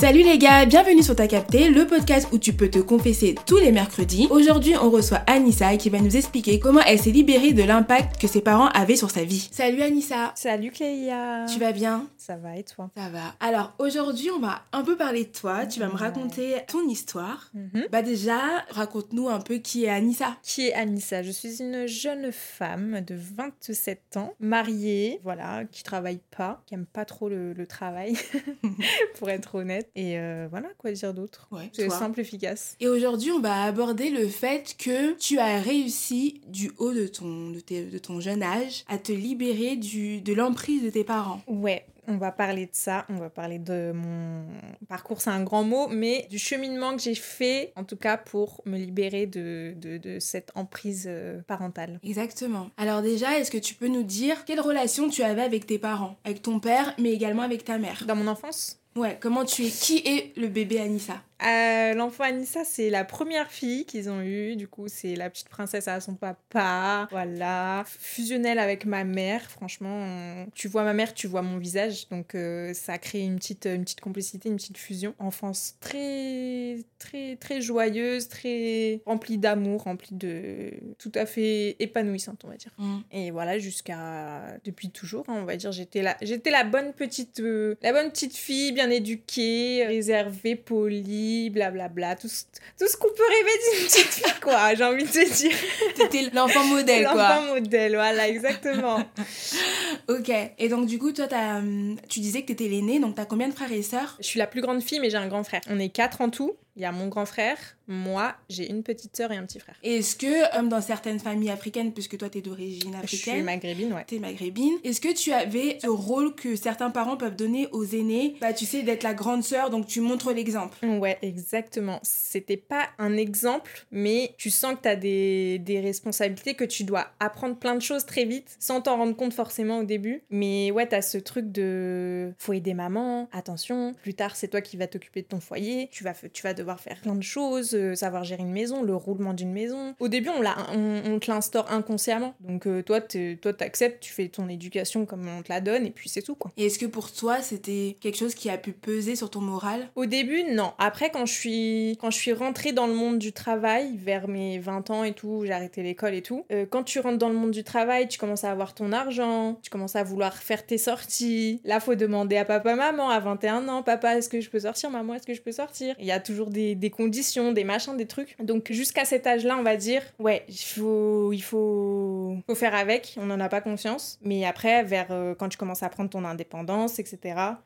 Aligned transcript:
Salut 0.00 0.22
les 0.22 0.38
gars, 0.38 0.64
bienvenue 0.64 1.02
sur 1.02 1.14
Ta 1.14 1.28
Capté, 1.28 1.68
le 1.68 1.86
podcast 1.86 2.26
où 2.32 2.38
tu 2.38 2.54
peux 2.54 2.70
te 2.70 2.78
confesser 2.78 3.34
tous 3.44 3.58
les 3.58 3.70
mercredis. 3.70 4.28
Aujourd'hui, 4.30 4.72
on 4.82 4.88
reçoit 4.88 5.18
Anissa 5.26 5.76
qui 5.76 5.90
va 5.90 5.98
nous 5.98 6.16
expliquer 6.16 6.58
comment 6.58 6.80
elle 6.86 6.98
s'est 6.98 7.10
libérée 7.10 7.52
de 7.52 7.62
l'impact 7.62 8.18
que 8.18 8.26
ses 8.26 8.40
parents 8.40 8.68
avaient 8.68 8.96
sur 8.96 9.10
sa 9.10 9.24
vie. 9.24 9.50
Salut 9.52 9.82
Anissa. 9.82 10.32
Salut 10.36 10.70
Cléa. 10.70 11.44
Tu 11.52 11.60
vas 11.60 11.72
bien? 11.72 12.06
Ça 12.30 12.36
va 12.36 12.56
et 12.56 12.62
toi? 12.62 12.92
Ça 12.96 13.08
va. 13.08 13.34
Alors 13.40 13.74
aujourd'hui, 13.80 14.30
on 14.30 14.38
va 14.38 14.62
un 14.72 14.84
peu 14.84 14.96
parler 14.96 15.24
de 15.24 15.32
toi. 15.32 15.66
Tu 15.66 15.80
vas 15.80 15.88
me 15.88 15.96
raconter 15.96 16.58
ton 16.68 16.86
histoire. 16.88 17.50
Mhm. 17.54 17.86
Bah 17.90 18.02
déjà, 18.02 18.38
raconte-nous 18.70 19.28
un 19.28 19.40
peu 19.40 19.56
qui 19.56 19.86
est 19.86 19.88
Anissa. 19.88 20.36
Qui 20.44 20.68
est 20.68 20.74
Anissa? 20.74 21.24
Je 21.24 21.32
suis 21.32 21.60
une 21.60 21.86
jeune 21.88 22.30
femme 22.30 23.00
de 23.00 23.16
27 23.16 24.16
ans, 24.16 24.34
mariée, 24.38 25.18
voilà, 25.24 25.64
qui 25.72 25.82
travaille 25.82 26.20
pas, 26.36 26.62
qui 26.66 26.74
aime 26.74 26.86
pas 26.86 27.04
trop 27.04 27.28
le, 27.28 27.52
le 27.52 27.66
travail, 27.66 28.16
pour 29.18 29.28
être 29.28 29.56
honnête. 29.56 29.90
Et 29.96 30.16
euh, 30.18 30.46
voilà, 30.50 30.68
quoi 30.78 30.92
dire 30.92 31.12
d'autre? 31.12 31.48
Ouais, 31.50 31.68
C'est 31.72 31.90
simple, 31.90 32.20
efficace. 32.20 32.76
Et 32.78 32.86
aujourd'hui, 32.86 33.32
on 33.32 33.40
va 33.40 33.64
aborder 33.64 34.10
le 34.10 34.28
fait 34.28 34.76
que 34.78 35.14
tu 35.14 35.40
as 35.40 35.58
réussi, 35.60 36.40
du 36.46 36.70
haut 36.78 36.92
de 36.92 37.08
ton, 37.08 37.50
de, 37.50 37.58
tes- 37.58 37.86
de 37.86 37.98
ton 37.98 38.20
jeune 38.20 38.44
âge, 38.44 38.84
à 38.88 38.98
te 38.98 39.10
libérer 39.10 39.74
du, 39.74 40.20
de 40.20 40.32
l'emprise 40.32 40.82
de 40.84 40.90
tes 40.90 41.02
parents. 41.02 41.42
Ouais, 41.48 41.86
on 42.06 42.16
va 42.16 42.32
parler 42.32 42.66
de 42.66 42.74
ça, 42.74 43.06
on 43.08 43.16
va 43.16 43.30
parler 43.30 43.58
de 43.58 43.92
mon 43.94 44.44
parcours, 44.88 45.20
c'est 45.20 45.30
un 45.30 45.42
grand 45.42 45.64
mot, 45.64 45.88
mais 45.88 46.26
du 46.30 46.38
cheminement 46.38 46.96
que 46.96 47.02
j'ai 47.02 47.14
fait, 47.14 47.72
en 47.76 47.84
tout 47.84 47.96
cas 47.96 48.16
pour 48.16 48.62
me 48.66 48.76
libérer 48.76 49.26
de, 49.26 49.74
de, 49.76 49.98
de 49.98 50.18
cette 50.18 50.50
emprise 50.54 51.06
euh, 51.08 51.40
parentale. 51.46 52.00
Exactement. 52.02 52.70
Alors 52.76 53.02
déjà, 53.02 53.38
est-ce 53.38 53.50
que 53.50 53.58
tu 53.58 53.74
peux 53.74 53.88
nous 53.88 54.02
dire 54.02 54.44
quelle 54.44 54.60
relation 54.60 55.08
tu 55.08 55.22
avais 55.22 55.42
avec 55.42 55.66
tes 55.66 55.78
parents, 55.78 56.16
avec 56.24 56.42
ton 56.42 56.60
père, 56.60 56.94
mais 56.98 57.12
également 57.12 57.42
avec 57.42 57.64
ta 57.64 57.78
mère? 57.78 58.04
Dans 58.06 58.16
mon 58.16 58.26
enfance? 58.26 58.80
Ouais, 58.96 59.18
comment 59.20 59.44
tu 59.44 59.64
es? 59.64 59.70
Qui 59.70 59.98
est 59.98 60.36
le 60.36 60.48
bébé 60.48 60.80
Anissa? 60.80 61.22
Euh, 61.46 61.94
L'enfant 61.94 62.24
Anissa, 62.24 62.64
c'est 62.64 62.90
la 62.90 63.04
première 63.04 63.50
fille 63.50 63.84
qu'ils 63.86 64.10
ont 64.10 64.20
eue. 64.20 64.56
Du 64.56 64.68
coup, 64.68 64.88
c'est 64.88 65.14
la 65.16 65.30
petite 65.30 65.48
princesse 65.48 65.88
à 65.88 66.00
son 66.00 66.14
papa. 66.14 67.08
Voilà. 67.10 67.84
Fusionnelle 67.86 68.58
avec 68.58 68.84
ma 68.84 69.04
mère. 69.04 69.42
Franchement, 69.50 69.88
on- 69.90 70.46
tu 70.54 70.68
vois 70.68 70.84
ma 70.84 70.92
mère, 70.92 71.14
tu 71.14 71.26
vois 71.26 71.42
mon 71.42 71.58
visage. 71.58 72.08
Donc, 72.10 72.34
euh, 72.34 72.74
ça 72.74 72.94
a 72.94 72.98
créé 72.98 73.22
une 73.22 73.36
petite, 73.36 73.66
une 73.66 73.82
petite 73.84 74.00
complicité, 74.00 74.48
une 74.48 74.56
petite 74.56 74.78
fusion. 74.78 75.14
Enfance 75.18 75.76
très, 75.80 76.78
très, 76.98 77.36
très 77.36 77.60
joyeuse, 77.60 78.28
très 78.28 79.00
remplie 79.06 79.38
d'amour, 79.38 79.84
remplie 79.84 80.14
de. 80.16 80.70
tout 80.98 81.12
à 81.14 81.26
fait 81.26 81.76
épanouissante, 81.78 82.42
on 82.44 82.48
va 82.48 82.56
dire. 82.56 82.72
Et 83.12 83.30
voilà, 83.30 83.58
jusqu'à 83.58 84.58
depuis 84.64 84.90
toujours, 84.90 85.24
hein, 85.28 85.36
on 85.40 85.44
va 85.44 85.56
dire, 85.56 85.72
j'étais 85.72 86.02
la, 86.02 86.16
j'étais 86.22 86.50
la 86.50 86.64
bonne 86.64 86.92
petite, 86.92 87.40
euh, 87.40 87.76
la 87.82 87.92
bonne 87.92 88.10
petite 88.10 88.36
fille, 88.36 88.72
bien 88.72 88.90
éduquée, 88.90 89.84
réservée, 89.86 90.56
polie, 90.56 91.29
blablabla, 91.50 92.16
tout, 92.16 92.28
ce- 92.28 92.44
tout 92.78 92.86
ce 92.88 92.96
qu'on 92.96 93.08
peut 93.08 93.22
rêver 93.28 93.50
d'une 93.78 93.86
petite 93.86 94.06
fille, 94.06 94.40
quoi. 94.42 94.74
J'ai 94.74 94.84
envie 94.84 95.04
de 95.04 95.08
te 95.10 95.32
dire. 95.36 95.56
T'étais 95.94 96.30
l'enfant 96.34 96.64
modèle, 96.64 97.04
quoi. 97.04 97.14
L'enfant 97.14 97.54
modèle, 97.54 97.94
voilà, 97.94 98.28
exactement. 98.28 99.02
Ok. 100.08 100.30
Et 100.58 100.68
donc, 100.68 100.86
du 100.86 100.98
coup, 100.98 101.12
toi, 101.12 101.26
hum, 101.32 101.96
tu 102.08 102.20
disais 102.20 102.42
que 102.42 102.48
t'étais 102.48 102.68
l'aîné, 102.68 102.98
donc 102.98 103.14
t'as 103.14 103.24
combien 103.24 103.48
de 103.48 103.54
frères 103.54 103.72
et 103.72 103.82
sœurs? 103.82 104.16
Je 104.20 104.26
suis 104.26 104.38
la 104.38 104.46
plus 104.46 104.60
grande 104.60 104.82
fille, 104.82 104.98
mais 105.00 105.10
j'ai 105.10 105.16
un 105.16 105.28
grand 105.28 105.44
frère. 105.44 105.60
On 105.68 105.78
est 105.78 105.88
quatre 105.90 106.20
en 106.20 106.30
tout. 106.30 106.54
Il 106.76 106.82
y 106.82 106.84
a 106.84 106.92
mon 106.92 107.08
grand 107.08 107.26
frère, 107.26 107.58
moi, 107.86 108.34
j'ai 108.48 108.70
une 108.70 108.82
petite 108.82 109.16
sœur 109.16 109.32
et 109.32 109.36
un 109.36 109.44
petit 109.44 109.58
frère. 109.58 109.74
Est-ce 109.82 110.14
que, 110.14 110.54
comme 110.54 110.68
dans 110.68 110.80
certaines 110.80 111.18
familles 111.18 111.50
africaines, 111.50 111.92
puisque 111.92 112.16
toi, 112.16 112.30
t'es 112.30 112.40
d'origine 112.40 112.96
Je 113.02 113.06
suis 113.08 113.18
africaine, 113.18 113.44
maghrébine, 113.44 113.92
ouais. 113.92 114.04
T'es 114.06 114.18
maghrébine. 114.18 114.74
Est-ce 114.84 115.00
que 115.00 115.12
tu 115.12 115.32
avais 115.32 115.78
ce 115.82 115.88
rôle 115.88 116.34
que 116.34 116.54
certains 116.54 116.90
parents 116.90 117.16
peuvent 117.16 117.34
donner 117.34 117.66
aux 117.72 117.84
aînés? 117.84 118.36
Bah, 118.40 118.52
tu 118.52 118.64
sais, 118.64 118.82
d'être 118.82 119.02
la 119.02 119.14
grande 119.14 119.42
sœur, 119.42 119.70
donc 119.70 119.86
tu 119.86 120.00
montres 120.00 120.32
l'exemple. 120.32 120.78
Ouais, 120.86 121.18
exactement. 121.22 121.98
C'était 122.02 122.56
pas 122.56 122.88
un 122.98 123.16
exemple, 123.16 123.86
mais 123.90 124.34
tu 124.38 124.50
sens 124.50 124.76
que 124.76 124.82
tu 124.82 124.88
as 124.88 124.96
des, 124.96 125.58
des 125.58 125.80
responsabilités, 125.80 126.54
que 126.54 126.64
tu 126.64 126.84
dois 126.84 127.08
apprendre 127.18 127.56
plein 127.56 127.74
de 127.74 127.82
choses 127.82 128.06
très 128.06 128.24
vite, 128.24 128.56
sans 128.60 128.80
t'en 128.80 128.96
rendre 128.96 129.16
compte 129.16 129.34
forcément 129.34 129.78
au 129.78 129.84
début. 129.84 130.22
Mais 130.30 130.70
ouais, 130.70 130.88
tu 130.88 130.94
as 130.94 131.02
ce 131.02 131.18
truc 131.18 131.50
de 131.50 132.32
faut 132.38 132.52
aider 132.52 132.74
maman, 132.74 133.28
attention, 133.32 133.94
plus 134.02 134.14
tard 134.14 134.36
c'est 134.36 134.48
toi 134.48 134.60
qui 134.60 134.76
vas 134.76 134.86
t'occuper 134.86 135.22
de 135.22 135.26
ton 135.26 135.40
foyer, 135.40 135.88
tu 135.90 136.04
vas, 136.04 136.14
tu 136.14 136.42
vas 136.42 136.54
devoir 136.54 136.69
faire 136.78 137.00
plein 137.00 137.14
de 137.16 137.22
choses, 137.22 137.74
euh, 137.74 137.94
savoir 137.96 138.22
gérer 138.22 138.42
une 138.42 138.52
maison, 138.52 138.82
le 138.82 138.94
roulement 138.94 139.32
d'une 139.34 139.50
maison. 139.52 139.94
Au 139.98 140.08
début, 140.08 140.28
on, 140.28 140.40
l'a, 140.40 140.54
on, 140.72 141.02
on 141.06 141.18
te 141.18 141.30
l'instaure 141.30 141.70
inconsciemment. 141.72 142.34
Donc 142.40 142.66
euh, 142.66 142.82
toi, 142.82 143.00
t'es- 143.00 143.38
toi, 143.40 143.52
t'acceptes, 143.52 144.00
tu 144.02 144.12
fais 144.12 144.28
ton 144.28 144.48
éducation 144.48 145.06
comme 145.06 145.26
on 145.26 145.42
te 145.42 145.48
la 145.50 145.60
donne, 145.60 145.86
et 145.86 145.90
puis 145.90 146.08
c'est 146.08 146.22
tout 146.22 146.34
quoi. 146.34 146.52
Et 146.56 146.66
est-ce 146.66 146.78
que 146.78 146.86
pour 146.86 147.10
toi, 147.10 147.40
c'était 147.40 147.96
quelque 148.00 148.16
chose 148.18 148.34
qui 148.34 148.50
a 148.50 148.58
pu 148.58 148.72
peser 148.72 149.16
sur 149.16 149.30
ton 149.30 149.40
moral? 149.40 149.88
Au 149.96 150.06
début, 150.06 150.44
non. 150.52 150.72
Après, 150.78 151.10
quand 151.10 151.26
je 151.26 151.32
suis, 151.32 151.98
quand 152.00 152.10
je 152.10 152.18
suis 152.18 152.32
rentrée 152.32 152.72
dans 152.72 152.86
le 152.86 152.94
monde 152.94 153.18
du 153.18 153.32
travail, 153.32 153.96
vers 153.96 154.28
mes 154.28 154.58
20 154.58 154.90
ans 154.90 155.04
et 155.04 155.12
tout, 155.12 155.42
j'ai 155.46 155.52
arrêté 155.52 155.82
l'école 155.82 156.14
et 156.14 156.22
tout, 156.22 156.44
euh, 156.52 156.66
quand 156.68 156.82
tu 156.84 157.00
rentres 157.00 157.18
dans 157.18 157.28
le 157.28 157.34
monde 157.34 157.50
du 157.50 157.64
travail, 157.64 158.08
tu 158.08 158.18
commences 158.18 158.44
à 158.44 158.50
avoir 158.50 158.74
ton 158.74 158.92
argent, 158.92 159.58
tu 159.62 159.70
commences 159.70 159.96
à 159.96 160.02
vouloir 160.02 160.34
faire 160.36 160.66
tes 160.66 160.78
sorties. 160.78 161.60
Là, 161.64 161.80
faut 161.80 161.94
demander 161.94 162.36
à 162.36 162.44
papa, 162.44 162.74
maman, 162.74 163.08
à 163.08 163.18
21 163.20 163.68
ans, 163.68 163.82
papa, 163.82 164.16
est-ce 164.16 164.28
que 164.28 164.40
je 164.40 164.50
peux 164.50 164.60
sortir? 164.60 164.90
Maman, 164.90 165.14
est-ce 165.14 165.26
que 165.26 165.34
je 165.34 165.40
peux 165.42 165.52
sortir? 165.52 165.94
Il 165.98 166.06
y 166.06 166.12
a 166.12 166.20
toujours 166.20 166.49
des, 166.50 166.74
des 166.74 166.90
conditions, 166.90 167.52
des 167.52 167.64
machins, 167.64 167.96
des 167.96 168.06
trucs. 168.06 168.36
Donc, 168.42 168.70
jusqu'à 168.70 169.04
cet 169.04 169.26
âge-là, 169.26 169.56
on 169.58 169.62
va 169.62 169.76
dire, 169.76 170.02
ouais, 170.18 170.44
il 170.48 170.54
faut, 170.58 171.32
il 171.32 171.42
faut, 171.42 172.36
faut 172.46 172.54
faire 172.54 172.74
avec, 172.74 173.14
on 173.16 173.26
n'en 173.26 173.40
a 173.40 173.48
pas 173.48 173.60
conscience. 173.60 174.18
Mais 174.22 174.44
après, 174.44 174.82
vers 174.84 175.06
euh, 175.10 175.34
quand 175.34 175.48
tu 175.48 175.56
commences 175.56 175.82
à 175.82 175.88
prendre 175.88 176.10
ton 176.10 176.24
indépendance, 176.24 176.98
etc., 176.98 177.18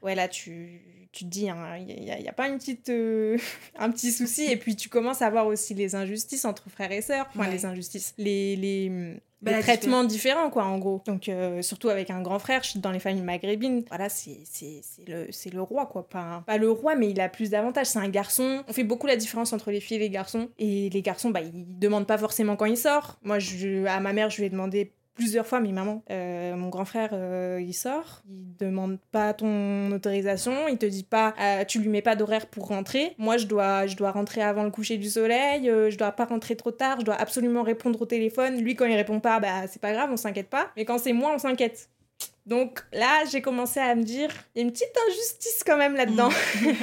ouais, 0.03 0.15
là, 0.15 0.29
tu 0.29 0.81
tu 1.15 1.25
te 1.27 1.31
dis, 1.31 1.49
hein, 1.49 1.77
il 1.79 2.03
n'y 2.03 2.29
a, 2.29 2.33
pas 2.33 2.49
une 2.49 2.59
petite, 2.59 2.89
euh, 2.89 3.39
un 3.79 3.89
petit 3.93 4.11
souci. 4.11 4.51
Et 4.51 4.57
puis 4.57 4.75
tu 4.75 4.89
commences 4.89 5.23
à 5.23 5.31
voir 5.31 5.47
aussi 5.47 5.73
les 5.73 5.95
injustices 5.95 6.45
entre 6.45 6.69
frères 6.71 6.91
et 6.91 7.03
sœurs. 7.03 7.27
Enfin, 7.31 7.45
Ouais. 7.45 7.53
les 7.53 7.65
injustices. 7.65 8.15
Les, 8.19 8.57
les, 8.57 8.91
Bah, 9.53 9.61
traitements 9.63 10.05
différents, 10.05 10.51
quoi, 10.51 10.65
en 10.65 10.79
gros. 10.79 11.03
Donc, 11.07 11.29
euh, 11.29 11.63
surtout 11.63 11.89
avec 11.89 12.11
un 12.11 12.23
grand 12.23 12.39
frère, 12.39 12.63
je 12.63 12.71
suis 12.71 12.81
dans 12.81 12.91
les 12.91 12.99
familles 12.99 13.23
maghrébines. 13.23 13.85
Voilà, 13.89 14.09
c'est 14.09 14.41
c'est- 14.45 14.81
c'est 14.83 15.09
le, 15.09 15.27
c'est 15.31 15.53
le 15.53 15.61
roi, 15.63 15.87
quoi. 15.87 16.09
Pas, 16.09 16.43
pas 16.47 16.59
le 16.59 16.71
roi, 16.71 16.95
mais 16.97 17.11
il 17.11 17.21
a 17.21 17.29
plus 17.29 17.51
d'avantages. 17.51 17.87
C'est 17.87 17.99
un 17.99 18.09
garçon. 18.09 18.63
On 18.69 18.73
fait 18.73 18.85
beaucoup 18.85 19.07
la 19.07 19.17
différence 19.17 19.53
entre 19.53 19.71
les 19.71 19.81
filles 19.81 19.97
et 19.97 20.01
les 20.01 20.11
garçons. 20.11 20.49
Et 20.59 20.91
les 20.91 21.03
garçons, 21.03 21.31
bah, 21.31 21.41
ils 21.43 21.79
demandent 21.79 22.07
pas 22.07 22.19
forcément 22.19 22.57
quand 22.57 22.65
il 22.67 22.77
sort. 22.77 23.19
Moi, 23.23 23.39
je, 23.39 23.85
à 23.87 24.01
ma 24.01 24.13
mère, 24.13 24.31
je 24.31 24.39
lui 24.39 24.45
ai 24.47 24.51
demandé 24.51 24.93
plusieurs 25.15 25.47
fois, 25.47 25.61
mais 25.61 25.73
maman, 25.73 26.03
euh, 26.11 26.57
mon 26.57 26.69
grand 26.69 26.85
frère, 26.85 27.11
euh, 27.13 27.61
il 27.65 27.73
sort, 27.73 28.23
il 28.29 28.57
demande 28.57 28.99
pas 29.13 29.33
ton 29.33 29.91
autorisation, 29.93 30.69
il 30.69 30.77
te 30.77 30.87
dit 30.87 31.05
pas, 31.05 31.35
euh, 31.41 31.65
tu 31.65 31.79
lui 31.79 31.89
mets 31.89 32.03
pas 32.03 32.17
d'horaire 32.17 32.47
pour 32.47 32.67
rentrer. 32.67 33.15
Moi, 33.19 33.37
je 33.37 33.47
dois, 33.47 33.87
je 33.87 33.97
dois 33.97 34.11
rentrer 34.11 34.43
avant 34.43 34.65
le 34.65 34.71
coucher 34.71 34.97
du 34.97 35.09
soleil, 35.09 35.71
euh, 35.71 35.91
je 35.91 35.97
dois 35.97 36.13
pas 36.13 36.25
rentrer 36.25 36.57
trop 36.57 36.73
tard, 36.73 37.01
je 37.01 37.05
dois 37.05 37.15
absolument 37.15 37.63
répondre 37.63 38.01
au 38.03 38.07
téléphone. 38.07 38.61
Lui, 38.61 38.75
quand 38.75 38.87
il 38.87 38.97
répond 38.97 39.21
pas, 39.21 39.39
bah 39.41 39.67
c'est 39.69 39.81
pas 39.81 39.93
grave, 39.93 40.11
on 40.13 40.17
s'inquiète 40.17 40.51
pas. 40.51 40.71
Mais 40.77 40.85
quand 40.85 40.99
c'est 40.99 41.13
moi, 41.13 41.33
on 41.35 41.39
s'inquiète. 41.39 41.89
Donc 42.47 42.85
là, 42.93 43.25
j'ai 43.31 43.41
commencé 43.41 43.81
à 43.81 43.95
me 43.95 44.03
dire, 44.03 44.29
il 44.55 44.59
y 44.59 44.63
a 44.63 44.67
une 44.67 44.73
petite 44.73 44.93
injustice 45.09 45.63
quand 45.65 45.79
même 45.79 45.95
là-dedans. 45.95 46.29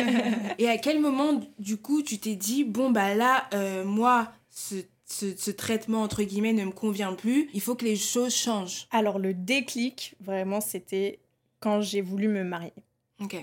Et 0.58 0.68
à 0.68 0.78
quel 0.78 1.00
moment, 1.00 1.40
du 1.59 1.78
coup, 1.78 2.02
tu 2.02 2.18
t'es 2.18 2.36
dit, 2.36 2.64
bon, 2.64 2.90
bah 2.90 3.14
là, 3.14 3.47
moi, 3.86 4.31
ce, 4.50 4.75
ce, 5.11 5.35
ce 5.35 5.51
traitement, 5.51 6.01
entre 6.01 6.23
guillemets, 6.23 6.53
ne 6.53 6.66
me 6.66 6.72
convient 6.72 7.13
plus, 7.13 7.49
il 7.53 7.61
faut 7.61 7.75
que 7.75 7.85
les 7.85 7.95
choses 7.95 8.33
changent. 8.33 8.88
Alors 8.91 9.19
le 9.19 9.33
déclic, 9.33 10.16
vraiment, 10.19 10.61
c'était 10.61 11.19
quand 11.59 11.81
j'ai 11.81 12.01
voulu 12.01 12.27
me 12.27 12.44
marier. 12.44 12.73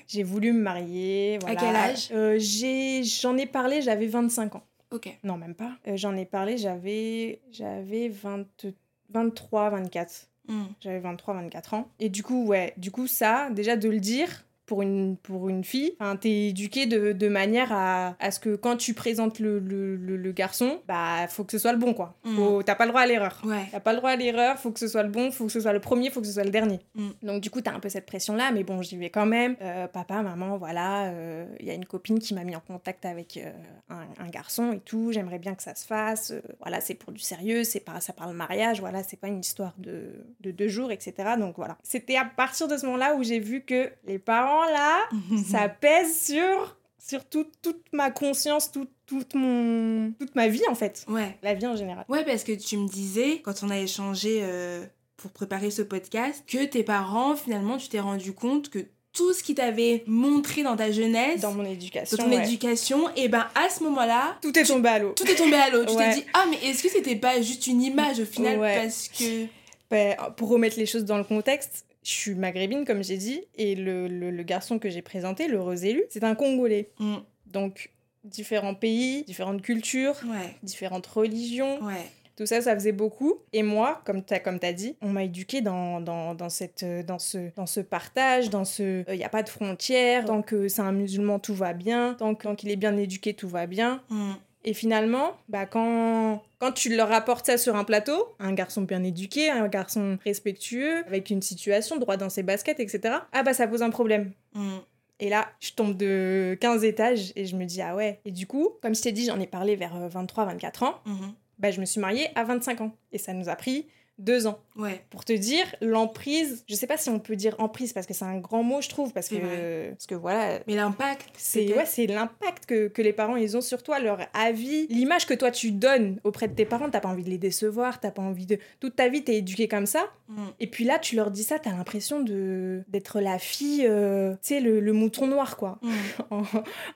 J'ai 0.06 0.22
voulu 0.22 0.52
me 0.52 0.60
marier. 0.60 1.38
Voilà. 1.40 1.60
quel 1.60 1.76
âge? 1.76 2.08
Euh, 2.12 2.36
j'ai, 2.38 3.04
J'en 3.04 3.36
ai 3.36 3.46
parlé, 3.46 3.82
j'avais 3.82 4.06
25 4.06 4.56
ans. 4.56 4.64
Ok. 4.90 5.16
Non, 5.22 5.36
même 5.36 5.54
pas. 5.54 5.76
Euh, 5.86 5.96
j'en 5.96 6.16
ai 6.16 6.24
parlé, 6.24 6.58
j'avais, 6.58 7.40
j'avais 7.52 8.08
20 8.08 8.66
23, 9.10 9.70
24. 9.70 10.28
Hmm. 10.48 10.64
J'avais 10.80 10.98
23, 10.98 11.34
24 11.34 11.74
ans. 11.74 11.88
Et 11.98 12.08
du 12.08 12.22
coup, 12.22 12.46
ouais, 12.46 12.74
du 12.76 12.90
coup, 12.90 13.06
ça, 13.06 13.50
déjà 13.50 13.76
de 13.76 13.88
le 13.88 14.00
dire 14.00 14.44
pour 14.68 14.82
une, 14.82 15.16
pour 15.16 15.48
une 15.48 15.64
fille, 15.64 15.94
enfin, 15.98 16.16
t'es 16.16 16.48
éduqué 16.48 16.84
de, 16.86 17.12
de 17.12 17.28
manière 17.28 17.72
à, 17.72 18.14
à 18.20 18.30
ce 18.30 18.38
que 18.38 18.54
quand 18.54 18.76
tu 18.76 18.92
présentes 18.92 19.38
le, 19.38 19.58
le, 19.58 19.96
le, 19.96 20.16
le 20.16 20.32
garçon, 20.32 20.80
bah, 20.86 21.26
faut 21.28 21.42
que 21.42 21.52
ce 21.52 21.58
soit 21.58 21.72
le 21.72 21.78
bon, 21.78 21.94
quoi. 21.94 22.14
Faut, 22.24 22.62
T'as 22.62 22.74
pas 22.74 22.84
le 22.84 22.90
droit 22.90 23.00
à 23.00 23.06
l'erreur. 23.06 23.40
Ouais. 23.44 23.66
T'as 23.72 23.80
pas 23.80 23.92
le 23.92 23.98
droit 23.98 24.10
à 24.10 24.16
l'erreur, 24.16 24.58
faut 24.58 24.70
que 24.70 24.78
ce 24.78 24.86
soit 24.86 25.02
le 25.02 25.08
bon, 25.08 25.30
faut 25.30 25.46
que 25.46 25.52
ce 25.52 25.60
soit 25.60 25.72
le 25.72 25.80
premier, 25.80 26.10
faut 26.10 26.20
que 26.20 26.26
ce 26.26 26.34
soit 26.34 26.44
le 26.44 26.50
dernier. 26.50 26.80
Mm. 26.94 27.08
Donc 27.22 27.40
du 27.40 27.50
coup, 27.50 27.62
t'as 27.62 27.72
un 27.72 27.80
peu 27.80 27.88
cette 27.88 28.06
pression-là, 28.06 28.52
mais 28.52 28.62
bon, 28.62 28.82
j'y 28.82 28.98
vais 28.98 29.10
quand 29.10 29.26
même. 29.26 29.56
Euh, 29.62 29.88
papa, 29.88 30.22
maman, 30.22 30.58
voilà, 30.58 31.12
il 31.60 31.66
y 31.66 31.70
a 31.70 31.74
une 31.74 31.86
copine 31.86 32.18
qui 32.18 32.34
m'a 32.34 32.44
mis 32.44 32.54
en 32.54 32.60
contact 32.60 33.06
avec 33.06 33.38
euh, 33.38 33.50
un, 33.88 34.24
un 34.24 34.28
garçon 34.28 34.72
et 34.72 34.80
tout, 34.80 35.12
j'aimerais 35.12 35.38
bien 35.38 35.54
que 35.54 35.62
ça 35.62 35.74
se 35.74 35.86
fasse. 35.86 36.32
Euh, 36.32 36.40
voilà, 36.60 36.80
c'est 36.80 36.94
pour 36.94 37.12
du 37.12 37.20
sérieux, 37.20 37.64
c'est 37.64 37.80
pas, 37.80 38.00
ça 38.00 38.12
parle 38.12 38.34
mariage, 38.34 38.80
voilà, 38.80 39.02
c'est 39.02 39.16
pas 39.16 39.28
une 39.28 39.40
histoire 39.40 39.74
de, 39.78 40.26
de 40.40 40.50
deux 40.50 40.68
jours, 40.68 40.90
etc. 40.92 41.14
Donc 41.38 41.56
voilà. 41.56 41.78
C'était 41.82 42.16
à 42.16 42.24
partir 42.24 42.68
de 42.68 42.76
ce 42.76 42.84
moment-là 42.86 43.14
où 43.14 43.22
j'ai 43.22 43.38
vu 43.38 43.62
que 43.62 43.90
les 44.06 44.18
parents, 44.18 44.57
là, 44.66 45.08
ça 45.50 45.68
pèse 45.68 46.20
sur, 46.26 46.76
sur 46.98 47.24
tout- 47.24 47.46
toute 47.62 47.82
ma 47.92 48.10
conscience, 48.10 48.70
tout- 48.72 48.88
toute, 49.06 49.34
mon, 49.34 50.12
toute 50.18 50.34
ma 50.34 50.48
vie, 50.48 50.62
en 50.70 50.74
fait. 50.74 51.04
Ouais. 51.08 51.36
La 51.42 51.54
vie 51.54 51.66
en 51.66 51.76
général. 51.76 52.04
Ouais, 52.08 52.24
parce 52.24 52.44
que 52.44 52.52
tu 52.52 52.76
me 52.76 52.86
disais, 52.88 53.40
quand 53.42 53.62
on 53.62 53.70
a 53.70 53.78
échangé 53.78 54.40
euh, 54.42 54.84
pour 55.16 55.30
préparer 55.30 55.70
ce 55.70 55.80
podcast, 55.82 56.44
que 56.46 56.64
tes 56.64 56.82
parents, 56.82 57.34
finalement, 57.34 57.78
tu 57.78 57.88
t'es 57.88 58.00
rendu 58.00 58.32
compte 58.34 58.68
que 58.68 58.80
tout 59.14 59.32
ce 59.32 59.42
qui 59.42 59.54
t'avait 59.54 60.04
montré 60.06 60.62
dans 60.62 60.76
ta 60.76 60.92
jeunesse, 60.92 61.40
Dans 61.40 61.52
mon 61.54 61.64
éducation. 61.64 62.18
dans 62.18 62.24
ton 62.24 62.30
ouais. 62.36 62.44
éducation, 62.46 63.08
et 63.16 63.28
ben 63.28 63.48
à 63.54 63.68
ce 63.70 63.82
moment-là, 63.84 64.36
Tout 64.42 64.56
est 64.56 64.64
tombé 64.64 64.88
à 64.90 64.98
l'eau. 64.98 65.12
tout 65.16 65.26
est 65.28 65.34
tombé 65.34 65.56
à 65.56 65.70
l'eau. 65.70 65.84
Tu 65.86 65.94
Ouais. 65.94 66.10
t'es 66.10 66.20
dit, 66.20 66.26
ah, 66.34 66.44
mais 66.50 66.58
est-ce 66.68 66.82
que 66.82 66.88
c'était 66.90 67.16
pas 67.16 67.40
juste 67.40 67.66
une 67.66 67.80
image 67.82 68.20
au 68.20 68.26
final 68.26 68.58
Ouais. 68.58 68.80
parce 68.82 69.08
que. 69.08 69.46
Ben, 69.90 70.14
pour 70.36 70.50
remettre 70.50 70.78
les 70.78 70.84
choses 70.84 71.06
dans 71.06 71.16
le 71.16 71.24
contexte, 71.24 71.86
je 72.08 72.14
suis 72.14 72.34
maghrébine, 72.34 72.84
comme 72.86 73.04
j'ai 73.04 73.18
dit, 73.18 73.42
et 73.56 73.74
le, 73.74 74.08
le- 74.08 74.30
le 74.30 74.42
garçon 74.42 74.78
que 74.78 74.88
j'ai 74.88 75.02
présenté, 75.02 75.46
le 75.46 75.60
élu, 75.84 76.04
c'est 76.08 76.24
un 76.24 76.34
Congolais. 76.34 76.88
Mm. 76.98 77.16
Donc, 77.46 77.90
différents 78.24 78.74
pays, 78.74 79.24
différentes 79.24 79.60
cultures, 79.62 80.16
Ouais, 80.26 80.54
différentes 80.62 81.06
religions, 81.06 81.82
ouais. 81.84 82.06
tout 82.36 82.46
ça, 82.46 82.62
ça 82.62 82.74
faisait 82.74 82.92
beaucoup. 82.92 83.34
Et 83.52 83.62
moi, 83.62 84.00
comme 84.06 84.24
tu 84.24 84.32
as, 84.32 84.40
comme 84.40 84.58
t'as 84.58 84.72
dit, 84.72 84.96
on 85.02 85.10
m'a 85.10 85.24
éduqué 85.24 85.60
dans, 85.60 86.00
dans, 86.00 86.34
dans, 86.34 86.48
cette, 86.48 86.82
euh, 86.82 87.02
dans, 87.02 87.18
ce, 87.18 87.50
dans 87.56 87.66
ce 87.66 87.80
partage, 87.80 88.48
dans 88.48 88.64
ce... 88.64 89.04
Il 89.12 89.18
n'y 89.18 89.24
a 89.24 89.28
pas 89.28 89.42
de 89.42 89.48
frontières, 89.50 90.24
tant 90.24 90.40
que 90.42 90.68
c'est 90.68 90.80
un 90.82 90.92
musulman, 90.92 91.38
tout 91.38 91.54
va 91.54 91.74
bien, 91.74 92.14
tant 92.18 92.34
tant 92.34 92.54
qu'il 92.54 92.70
est 92.70 92.76
bien 92.76 92.96
éduqué, 92.96 93.34
tout 93.34 93.48
va 93.48 93.66
bien. 93.66 94.02
Mm. 94.08 94.32
Et 94.64 94.72
finalement, 94.74 95.32
bah 95.48 95.66
quand, 95.66 96.42
quand 96.58 96.72
tu 96.72 96.94
leur 96.94 97.12
apportes 97.12 97.46
ça 97.46 97.56
sur 97.58 97.76
un 97.76 97.84
plateau, 97.84 98.34
un 98.38 98.52
garçon 98.52 98.82
bien 98.82 99.02
éduqué, 99.04 99.48
un 99.50 99.68
garçon 99.68 100.18
respectueux, 100.24 101.04
avec 101.06 101.30
une 101.30 101.42
situation, 101.42 101.96
droit 101.98 102.16
dans 102.16 102.30
ses 102.30 102.42
baskets, 102.42 102.80
etc., 102.80 103.16
ah 103.32 103.42
bah 103.42 103.54
ça 103.54 103.66
pose 103.68 103.82
un 103.82 103.90
problème. 103.90 104.32
Mm. 104.54 104.76
Et 105.20 105.28
là, 105.28 105.48
je 105.60 105.72
tombe 105.72 105.96
de 105.96 106.56
15 106.60 106.84
étages 106.84 107.32
et 107.34 107.44
je 107.44 107.56
me 107.56 107.64
dis, 107.64 107.82
ah 107.82 107.96
ouais. 107.96 108.20
Et 108.24 108.30
du 108.30 108.46
coup, 108.46 108.70
comme 108.82 108.94
je 108.94 109.02
t'ai 109.02 109.10
dit, 109.12 109.24
j'en 109.26 109.40
ai 109.40 109.46
parlé 109.48 109.74
vers 109.76 109.92
23-24 110.08 110.84
ans, 110.84 110.94
Mhm. 111.06 111.32
bah 111.58 111.70
je 111.72 111.80
me 111.80 111.86
suis 111.86 112.00
mariée 112.00 112.28
à 112.36 112.44
25 112.44 112.80
ans. 112.82 112.92
Et 113.12 113.18
ça 113.18 113.32
nous 113.32 113.48
a 113.48 113.56
pris 113.56 113.86
deux 114.18 114.46
ans. 114.46 114.58
Ouais. 114.76 115.04
Pour 115.10 115.24
te 115.24 115.32
dire, 115.32 115.66
l'emprise, 115.80 116.64
je 116.68 116.74
sais 116.74 116.86
pas 116.86 116.96
si 116.96 117.10
on 117.10 117.18
peut 117.18 117.36
dire 117.36 117.56
emprise 117.58 117.92
parce 117.92 118.06
que 118.06 118.14
c'est 118.14 118.24
un 118.24 118.38
grand 118.38 118.62
mot, 118.62 118.80
je 118.80 118.88
trouve, 118.88 119.12
parce 119.12 119.28
que, 119.28 119.90
parce 119.90 120.06
que 120.06 120.14
voilà, 120.14 120.60
Mais 120.66 120.76
l'impact, 120.76 121.28
c'est 121.36 121.74
ouais, 121.74 121.86
c'est 121.86 122.06
l'impact 122.06 122.66
que, 122.66 122.88
que 122.88 123.02
les 123.02 123.12
parents 123.12 123.36
ils 123.36 123.56
ont 123.56 123.60
sur 123.60 123.82
toi, 123.82 123.98
leur 123.98 124.20
avis, 124.34 124.86
l'image 124.88 125.26
que 125.26 125.34
toi 125.34 125.50
tu 125.50 125.72
donnes 125.72 126.20
auprès 126.24 126.48
de 126.48 126.54
tes 126.54 126.64
parents. 126.64 126.90
T'as 126.90 127.00
pas 127.00 127.08
envie 127.08 127.24
de 127.24 127.30
les 127.30 127.38
décevoir, 127.38 128.00
t'as 128.00 128.10
pas 128.10 128.22
envie 128.22 128.46
de 128.46 128.58
toute 128.80 128.96
ta 128.96 129.08
vie 129.08 129.24
t'es 129.24 129.36
éduqué 129.36 129.68
comme 129.68 129.86
ça. 129.86 130.10
Mm. 130.28 130.42
Et 130.60 130.66
puis 130.68 130.84
là 130.84 130.98
tu 130.98 131.16
leur 131.16 131.30
dis 131.30 131.44
ça, 131.44 131.58
t'as 131.58 131.72
l'impression 131.72 132.20
de 132.20 132.82
d'être 132.88 133.20
la 133.20 133.38
fille, 133.38 133.84
euh, 133.86 134.32
tu 134.34 134.54
sais 134.54 134.60
le, 134.60 134.80
le 134.80 134.92
mouton 134.92 135.26
noir 135.26 135.56
quoi, 135.56 135.78
Mm. 135.82 135.90
en, 136.30 136.42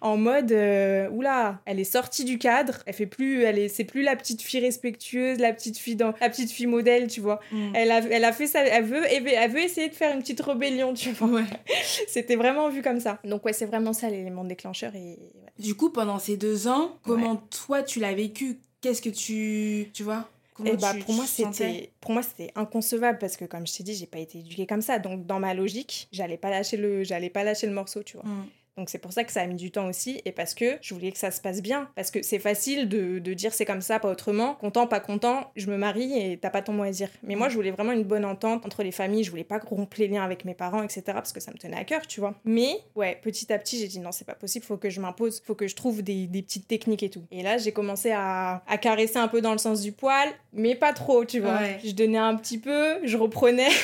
en 0.01 0.17
mode 0.17 0.53
euh, 0.53 1.09
oula, 1.11 1.61
elle 1.65 1.81
est 1.81 1.85
sortie 1.85 2.25
du 2.25 2.39
cadre, 2.39 2.83
elle 2.87 2.95
fait 2.95 3.07
plus, 3.07 3.43
elle 3.43 3.59
est, 3.59 3.69
c'est 3.69 3.85
plus 3.85 4.03
la 4.03 4.17
petite 4.17 4.43
fille 4.43 4.61
respectueuse, 4.61 5.39
la 5.39 5.53
petite 5.53 5.79
fille 5.79 5.97
dans, 5.97 6.15
la 6.21 6.29
petite 6.29 6.51
fille 6.51 6.67
modèle, 6.67 7.11
tu 7.13 7.21
vois. 7.21 7.39
Mm. 7.53 7.73
Elle 7.75 7.91
a, 7.91 7.99
elle 7.99 8.25
a 8.25 8.33
fait 8.33 8.47
ça, 8.47 8.65
elle 8.65 8.85
veut, 8.85 9.03
elle 9.11 9.51
veut 9.51 9.61
essayer 9.63 9.89
de 9.89 9.95
faire 9.95 10.15
une 10.15 10.21
petite 10.23 10.41
rébellion, 10.41 10.95
tu 10.95 11.11
vois. 11.13 11.29
Ouais. 11.29 11.45
C'était 12.09 12.37
vraiment 12.37 12.69
vu 12.71 12.83
comme 12.83 13.01
ça. 13.01 13.19
Donc 13.25 13.45
ouais, 13.45 13.53
c'est 13.53 13.67
vraiment 13.67 13.93
ça 13.93 14.09
l'élément 14.11 14.45
déclencheur 14.45 14.95
et 14.95 14.99
ouais. 15.19 15.53
Du 15.59 15.75
coup, 15.75 15.91
pendant 15.91 16.19
ces 16.19 16.37
deux 16.37 16.67
ans, 16.69 16.97
comment 17.05 17.37
toi 17.37 17.83
tu 17.83 18.01
l'as 18.01 18.15
vécu? 18.15 18.59
Qu'est-ce 18.81 19.03
que 19.03 19.11
tu. 19.11 19.91
Tu 19.93 20.03
vois? 20.03 20.29
Et 20.65 20.77
bah 20.77 20.93
tu- 20.95 21.01
pour 21.01 21.15
moi 21.15 21.25
c'était 21.27 21.91
pour 22.01 22.13
moi 22.13 22.23
c'était 22.23 22.53
inconcevable 22.55 23.19
parce 23.19 23.37
que 23.37 23.47
comme 23.47 23.67
je 23.67 23.73
t'ai 23.75 23.83
dit 23.83 23.95
j'ai 23.95 24.07
pas 24.07 24.19
été 24.19 24.39
éduquée 24.39 24.67
comme 24.67 24.83
ça 24.83 24.99
donc 25.01 25.27
dans 25.27 25.41
ma 25.41 25.55
logique 25.55 26.09
j'allais 26.13 26.37
pas 26.37 26.51
lâcher 26.51 26.77
le 26.77 27.03
j'allais 27.03 27.31
pas 27.31 27.43
lâcher 27.43 27.67
le 27.67 27.73
morceau 27.73 28.03
tu 28.03 28.17
vois 28.19 28.27
Mm. 28.27 28.45
Donc 28.77 28.89
c'est 28.89 28.99
pour 28.99 29.13
ça 29.13 29.25
que 29.25 29.33
ça 29.33 29.43
a 29.43 29.47
mis 29.47 29.57
du 29.57 29.71
temps 29.71 29.87
aussi 29.87 30.23
et 30.25 30.33
parce 30.33 30.55
que 30.55 30.79
je 30.81 30.95
voulais 30.95 31.13
que 31.13 31.19
ça 31.19 31.31
se 31.31 31.41
passe 31.41 31.61
bien. 31.61 31.91
Parce 31.95 32.11
que 32.11 32.23
c'est 32.23 32.39
facile 32.39 32.89
de, 32.89 33.19
de 33.19 33.35
dire 33.35 33.53
c'est 33.53 33.67
comme 33.67 33.83
ça 33.83 33.99
pas 33.99 34.11
autrement. 34.11 34.55
Content 34.55 34.87
pas 34.87 35.01
content 35.01 35.51
je 35.57 35.67
me 35.71 35.77
marie 35.77 36.19
et 36.19 36.39
t'as 36.39 36.51
pas 36.51 36.63
ton 36.63 36.73
mot 36.73 36.83
à 36.85 36.91
dire. 36.91 37.09
Mais 37.23 37.35
moi 37.35 37.49
je 37.49 37.55
voulais 37.55 37.71
vraiment 37.71 37.93
une 37.93 38.05
bonne 38.05 38.25
entente 38.25 38.65
entre 38.65 38.83
les 38.83 38.93
familles. 38.93 39.25
Je 39.25 39.31
voulais 39.31 39.45
pas 39.45 39.59
rompre 39.59 39.97
les 39.99 40.09
liens 40.09 40.25
avec 40.25 40.45
mes 40.45 40.55
parents 40.55 40.83
etc 40.83 41.03
parce 41.09 41.33
que 41.33 41.41
ça 41.41 41.53
me 41.53 41.59
tenait 41.59 41.77
à 41.77 41.85
cœur 41.85 42.07
tu 42.07 42.21
vois. 42.21 42.35
Mais 42.45 42.79
ouais 42.95 43.19
petit 43.23 43.53
à 43.53 43.59
petit 43.59 43.79
j'ai 43.79 43.89
dit 43.89 44.01
non 44.01 44.11
c'est 44.13 44.25
pas 44.25 44.35
possible 44.35 44.65
faut 44.65 44.79
que 44.79 44.89
je 44.89 45.01
m'impose 45.01 45.43
faut 45.45 45.55
que 45.55 45.67
je 45.67 45.77
trouve 45.77 46.03
des, 46.03 46.27
des 46.27 46.43
petites 46.43 46.67
techniques 46.67 47.03
et 47.03 47.11
tout. 47.11 47.25
Et 47.31 47.43
là 47.43 47.59
j'ai 47.59 47.73
commencé 47.73 48.11
à, 48.11 48.63
à 48.67 48.79
caresser 48.79 49.19
un 49.19 49.29
peu 49.29 49.43
dans 49.43 49.53
le 49.53 49.59
sens 49.59 49.83
du 49.83 49.93
poil 49.93 50.29
mais 50.55 50.75
pas 50.75 50.95
trop 50.95 51.27
tu 51.27 51.41
vois. 51.41 51.59
Ouais. 51.59 51.79
je 51.85 51.93
donnais 51.93 52.19
un 52.19 52.37
petit 52.37 52.59
peu 52.59 53.07
je 53.07 53.17
reprenais. 53.17 53.69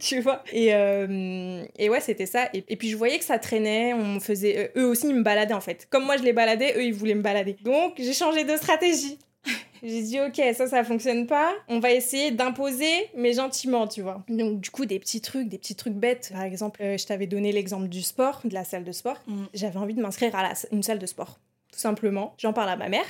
Tu 0.00 0.20
vois. 0.20 0.42
Et, 0.52 0.74
euh, 0.74 1.64
et 1.78 1.88
ouais 1.88 2.00
c'était 2.00 2.26
ça. 2.26 2.48
Et, 2.52 2.64
et 2.68 2.76
puis 2.76 2.90
je 2.90 2.96
voyais 2.96 3.18
que 3.18 3.24
ça 3.24 3.33
traînait 3.38 3.92
on 3.94 4.04
me 4.14 4.20
faisait 4.20 4.70
euh, 4.76 4.80
eux 4.80 4.86
aussi 4.86 5.08
ils 5.08 5.14
me 5.14 5.22
baladaient 5.22 5.54
en 5.54 5.60
fait. 5.60 5.86
Comme 5.90 6.04
moi 6.04 6.16
je 6.16 6.22
les 6.22 6.32
baladais 6.32 6.74
eux 6.76 6.84
ils 6.84 6.94
voulaient 6.94 7.14
me 7.14 7.22
balader. 7.22 7.56
Donc 7.62 7.94
j'ai 7.98 8.12
changé 8.14 8.44
de 8.44 8.56
stratégie. 8.56 9.18
J'ai 9.82 10.00
dit 10.00 10.18
ok 10.18 10.40
ça 10.54 10.66
ça 10.66 10.82
fonctionne 10.82 11.26
pas. 11.26 11.52
On 11.68 11.78
va 11.78 11.92
essayer 11.92 12.30
d'imposer 12.30 12.90
mais 13.14 13.34
gentiment 13.34 13.86
tu 13.86 14.00
vois. 14.00 14.22
Donc 14.30 14.60
du 14.60 14.70
coup 14.70 14.86
des 14.86 14.98
petits 14.98 15.20
trucs 15.20 15.48
des 15.48 15.58
petits 15.58 15.74
trucs 15.74 15.92
bêtes. 15.92 16.30
Par 16.32 16.42
exemple 16.42 16.80
euh, 16.82 16.96
je 16.96 17.04
t'avais 17.04 17.26
donné 17.26 17.52
l'exemple 17.52 17.88
du 17.88 18.02
sport 18.02 18.40
de 18.44 18.54
la 18.54 18.64
salle 18.64 18.84
de 18.84 18.92
sport. 18.92 19.20
Mm. 19.26 19.44
j'avais 19.52 19.76
envie 19.76 19.92
de 19.92 20.00
m'inscrire 20.00 20.34
à 20.34 20.42
la- 20.42 20.54
une 20.72 20.82
salle 20.82 20.98
de 20.98 21.06
sport 21.06 21.38
tout 21.70 21.78
simplement. 21.80 22.34
J'en 22.38 22.52
parle 22.54 22.70
à 22.70 22.76
ma 22.76 22.88
mère 22.88 23.04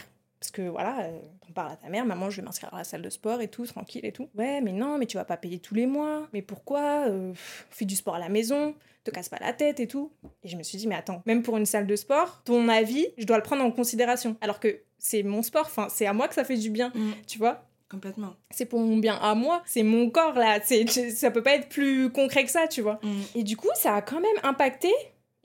parce 0.44 0.50
que 0.50 0.68
voilà, 0.68 1.00
euh, 1.04 1.18
on 1.48 1.52
parle 1.52 1.72
à 1.72 1.76
ta 1.76 1.88
mère, 1.88 2.04
maman, 2.04 2.28
je 2.28 2.36
vais 2.36 2.42
m'inscrire 2.42 2.72
à 2.74 2.76
la 2.78 2.84
salle 2.84 3.00
de 3.00 3.08
sport 3.08 3.40
et 3.40 3.48
tout, 3.48 3.64
tranquille 3.66 4.04
et 4.04 4.12
tout. 4.12 4.28
Ouais, 4.34 4.60
mais 4.60 4.72
non, 4.72 4.98
mais 4.98 5.06
tu 5.06 5.16
vas 5.16 5.24
pas 5.24 5.38
payer 5.38 5.58
tous 5.58 5.74
les 5.74 5.86
mois. 5.86 6.28
Mais 6.34 6.42
pourquoi 6.42 7.06
euh, 7.08 7.32
Fais 7.70 7.86
du 7.86 7.96
sport 7.96 8.16
à 8.16 8.18
la 8.18 8.28
maison, 8.28 8.74
te 9.04 9.10
casse 9.10 9.30
pas 9.30 9.38
la 9.40 9.54
tête 9.54 9.80
et 9.80 9.86
tout. 9.86 10.12
Et 10.42 10.48
je 10.48 10.58
me 10.58 10.62
suis 10.62 10.76
dit, 10.76 10.86
mais 10.86 10.96
attends, 10.96 11.22
même 11.24 11.42
pour 11.42 11.56
une 11.56 11.64
salle 11.64 11.86
de 11.86 11.96
sport, 11.96 12.42
ton 12.44 12.68
avis, 12.68 13.06
je 13.16 13.24
dois 13.24 13.38
le 13.38 13.42
prendre 13.42 13.64
en 13.64 13.70
considération. 13.70 14.36
Alors 14.42 14.60
que 14.60 14.80
c'est 14.98 15.22
mon 15.22 15.42
sport, 15.42 15.64
enfin, 15.64 15.86
c'est 15.88 16.04
à 16.04 16.12
moi 16.12 16.28
que 16.28 16.34
ça 16.34 16.44
fait 16.44 16.58
du 16.58 16.68
bien, 16.68 16.92
Mm. 16.94 17.12
tu 17.26 17.38
vois 17.38 17.64
Complètement. 17.90 18.34
c'est 18.50 18.66
pour 18.66 18.80
mon 18.80 18.98
bien 18.98 19.14
à 19.14 19.34
moi, 19.34 19.62
c'est 19.64 19.82
mon 19.82 20.10
corps 20.10 20.34
là, 20.34 20.58
c'est 20.62 20.86
ça 21.10 21.30
peut 21.30 21.42
pas 21.42 21.54
être 21.54 21.70
plus 21.70 22.10
concret 22.10 22.44
que 22.44 22.50
ça, 22.50 22.68
tu 22.68 22.82
vois. 22.82 23.00
Mm. 23.02 23.20
Et 23.36 23.44
du 23.44 23.56
coup, 23.56 23.68
ça 23.76 23.94
a 23.94 24.02
quand 24.02 24.20
même 24.20 24.36
impacté 24.42 24.92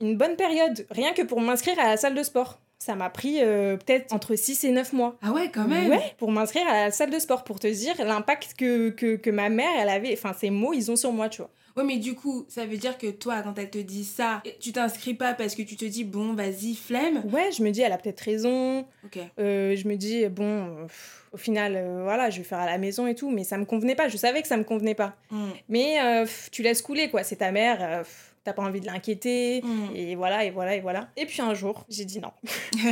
une 0.02 0.18
bonne 0.18 0.36
période, 0.36 0.86
rien 0.90 1.14
que 1.14 1.22
pour 1.22 1.40
m'inscrire 1.40 1.78
à 1.78 1.86
la 1.88 1.96
salle 1.96 2.14
de 2.14 2.22
sport. 2.22 2.60
Ça 2.80 2.96
m'a 2.96 3.10
pris 3.10 3.42
euh, 3.42 3.76
peut-être 3.76 4.12
entre 4.12 4.34
6 4.34 4.64
et 4.64 4.70
9 4.72 4.94
mois. 4.94 5.16
Ah 5.20 5.32
ouais, 5.32 5.50
quand 5.52 5.68
même 5.68 5.90
Ouais, 5.90 6.14
pour 6.16 6.32
m'inscrire 6.32 6.66
à 6.66 6.84
la 6.84 6.90
salle 6.90 7.10
de 7.10 7.18
sport, 7.18 7.44
pour 7.44 7.60
te 7.60 7.66
dire 7.66 7.94
l'impact 7.98 8.54
que, 8.58 8.88
que, 8.88 9.16
que 9.16 9.28
ma 9.28 9.50
mère, 9.50 9.70
elle 9.78 9.90
avait, 9.90 10.14
enfin, 10.14 10.32
ces 10.32 10.48
mots, 10.48 10.72
ils 10.72 10.90
ont 10.90 10.96
sur 10.96 11.12
moi, 11.12 11.28
tu 11.28 11.42
vois. 11.42 11.50
Ouais, 11.76 11.84
mais 11.84 11.98
du 11.98 12.14
coup, 12.14 12.44
ça 12.48 12.66
veut 12.66 12.76
dire 12.76 12.98
que 12.98 13.10
toi, 13.10 13.42
quand 13.42 13.58
elle 13.58 13.70
te 13.70 13.78
dit 13.78 14.04
ça, 14.04 14.42
tu 14.60 14.72
t'inscris 14.72 15.14
pas 15.14 15.34
parce 15.34 15.54
que 15.54 15.62
tu 15.62 15.76
te 15.76 15.84
dis, 15.84 16.04
bon, 16.04 16.34
vas-y, 16.34 16.74
flemme. 16.74 17.22
Ouais, 17.32 17.50
je 17.52 17.62
me 17.62 17.70
dis, 17.70 17.82
elle 17.82 17.92
a 17.92 17.98
peut-être 17.98 18.20
raison. 18.20 18.86
Ok. 19.04 19.18
Euh, 19.38 19.76
je 19.76 19.86
me 19.86 19.96
dis, 19.96 20.26
bon, 20.28 20.86
pff, 20.86 21.26
au 21.32 21.36
final, 21.36 21.74
euh, 21.76 22.00
voilà, 22.02 22.30
je 22.30 22.38
vais 22.38 22.44
faire 22.44 22.58
à 22.58 22.66
la 22.66 22.78
maison 22.78 23.06
et 23.06 23.14
tout, 23.14 23.30
mais 23.30 23.44
ça 23.44 23.56
me 23.56 23.64
convenait 23.64 23.94
pas. 23.94 24.08
Je 24.08 24.16
savais 24.16 24.42
que 24.42 24.48
ça 24.48 24.56
me 24.56 24.64
convenait 24.64 24.94
pas. 24.94 25.14
Mm. 25.30 25.48
Mais 25.68 26.00
euh, 26.00 26.22
pff, 26.22 26.50
tu 26.50 26.62
laisses 26.62 26.82
couler, 26.82 27.08
quoi. 27.08 27.22
C'est 27.22 27.36
ta 27.36 27.52
mère, 27.52 28.00
pff, 28.00 28.29
t'as 28.44 28.52
pas 28.52 28.62
envie 28.62 28.80
de 28.80 28.86
l'inquiéter. 28.86 29.62
Mm. 29.62 29.94
Et 29.94 30.14
voilà, 30.16 30.44
et 30.44 30.50
voilà, 30.50 30.76
et 30.76 30.80
voilà. 30.80 31.08
Et 31.16 31.26
puis 31.26 31.42
un 31.42 31.54
jour, 31.54 31.84
j'ai 31.88 32.04
dit 32.04 32.20
non. 32.20 32.30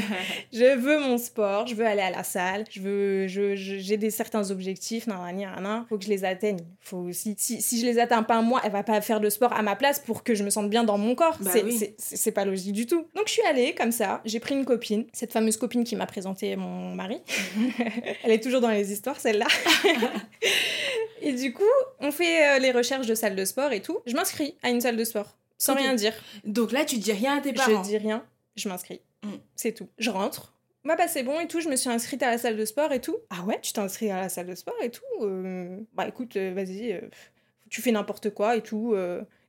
je 0.52 0.76
veux 0.76 0.99
mon 1.00 1.18
sport, 1.18 1.66
je 1.66 1.75
veux 1.75 1.87
aller 1.87 2.02
à 2.02 2.11
la 2.11 2.23
salle, 2.25 2.64
je 2.70 2.80
veux, 2.80 3.26
je, 3.28 3.56
je- 3.56 3.78
j'ai 3.78 3.96
des 3.96 4.11
certains 4.11 4.50
objectifs, 4.50 5.06
nan, 5.06 5.18
nan, 5.20 5.37
nan, 5.37 5.62
nan. 5.62 5.87
faut 5.88 5.99
que 5.99 6.04
je 6.04 6.11
les 6.11 6.25
atteigne. 6.25 6.61
Faut 6.80 6.99
aussi, 6.99 7.34
si, 7.38 7.61
si 7.62 7.80
je 7.80 7.87
les 7.87 7.99
atteins 7.99 8.23
pas 8.23 8.40
moi, 8.42 8.61
elle 8.64 8.73
va 8.73 8.82
pas 8.82 9.00
faire 9.00 9.20
de 9.20 9.30
sport 9.30 9.52
à 9.52 9.62
ma 9.62 9.76
place 9.76 10.00
pour 10.00 10.23
que 10.23 10.34
je 10.34 10.44
me 10.44 10.50
sente 10.50 10.70
bien 10.70 10.84
dans 10.84 10.99
mon 10.99 11.14
corps. 11.14 11.37
Bah 11.40 11.50
c'est, 11.52 11.64
oui. 11.64 12.32
pas 12.32 12.44
logique 12.44 12.73
du 12.73 12.87
tout. 12.87 13.06
Donc 13.14 13.26
je 13.26 13.32
suis 13.32 13.42
allée 13.42 13.75
comme 13.75 13.92
ça, 13.92 14.20
j'ai 14.25 14.40
pris 14.40 14.54
une 14.54 14.64
copine, 14.64 15.06
cette 15.12 15.32
fameuse 15.32 15.56
copine 15.56 15.84
qui 15.84 15.96
m'a 15.96 16.06
présenté 16.06 16.56
mon 16.56 16.94
mari. 16.94 17.20
Elle 18.23 18.32
est 18.32 18.42
toujours 18.42 18.61
dans 18.61 18.70
les 18.70 18.92
histoires, 18.92 19.18
celle-là. 19.20 19.46
et 21.23 21.32
du 21.32 21.52
coup, 21.52 21.62
on 22.00 22.11
fait 22.11 22.56
euh, 22.56 22.58
les 22.58 22.70
recherches 22.73 23.06
de 23.06 23.14
salle 23.14 23.37
de 23.37 23.44
sport 23.44 23.73
et 23.73 23.80
tout. 23.80 23.99
Je 24.06 24.14
m'inscris 24.14 24.56
à 24.62 24.70
une 24.70 24.80
salle 24.80 24.96
de 24.96 25.04
sport, 25.04 25.37
sans 25.58 25.74
rien 25.74 25.94
dire. 25.94 26.14
Donc 26.44 26.72
là, 26.72 26.84
tu 26.84 26.98
dis 26.98 27.12
rien 27.12 27.36
à 27.36 27.40
tes 27.40 27.52
parents. 27.52 27.82
Je 27.82 27.88
dis 27.88 27.98
rien, 27.98 28.24
je 28.56 28.68
m'inscris. 28.68 29.00
Mm. 29.24 29.34
C'est 29.56 29.72
tout. 29.72 29.88
Je 29.98 30.10
rentre. 30.10 30.54
Bah, 30.84 30.96
bah 30.96 31.08
c'est 31.08 31.22
bon 31.22 31.38
et 31.38 31.46
tout, 31.46 31.60
je 31.60 31.68
me 31.68 31.76
suis 31.76 31.90
inscrite 31.90 32.22
à 32.22 32.30
la 32.30 32.38
salle 32.38 32.56
de 32.56 32.64
sport 32.64 32.92
et 32.92 33.00
tout. 33.00 33.16
Ah 33.30 33.42
ouais, 33.42 33.60
tu 33.60 33.72
t'es 33.72 33.80
inscrite 33.80 34.10
à 34.10 34.20
la 34.20 34.28
salle 34.28 34.46
de 34.46 34.54
sport 34.54 34.76
et 34.82 34.90
tout 34.90 35.02
euh, 35.20 35.78
Bah 35.92 36.08
écoute, 36.08 36.36
euh, 36.36 36.54
vas-y, 36.54 36.92
euh, 36.92 37.00
tu 37.68 37.82
fais 37.82 37.90
n'importe 37.92 38.30
quoi 38.30 38.56
et 38.56 38.62
tout. 38.62 38.96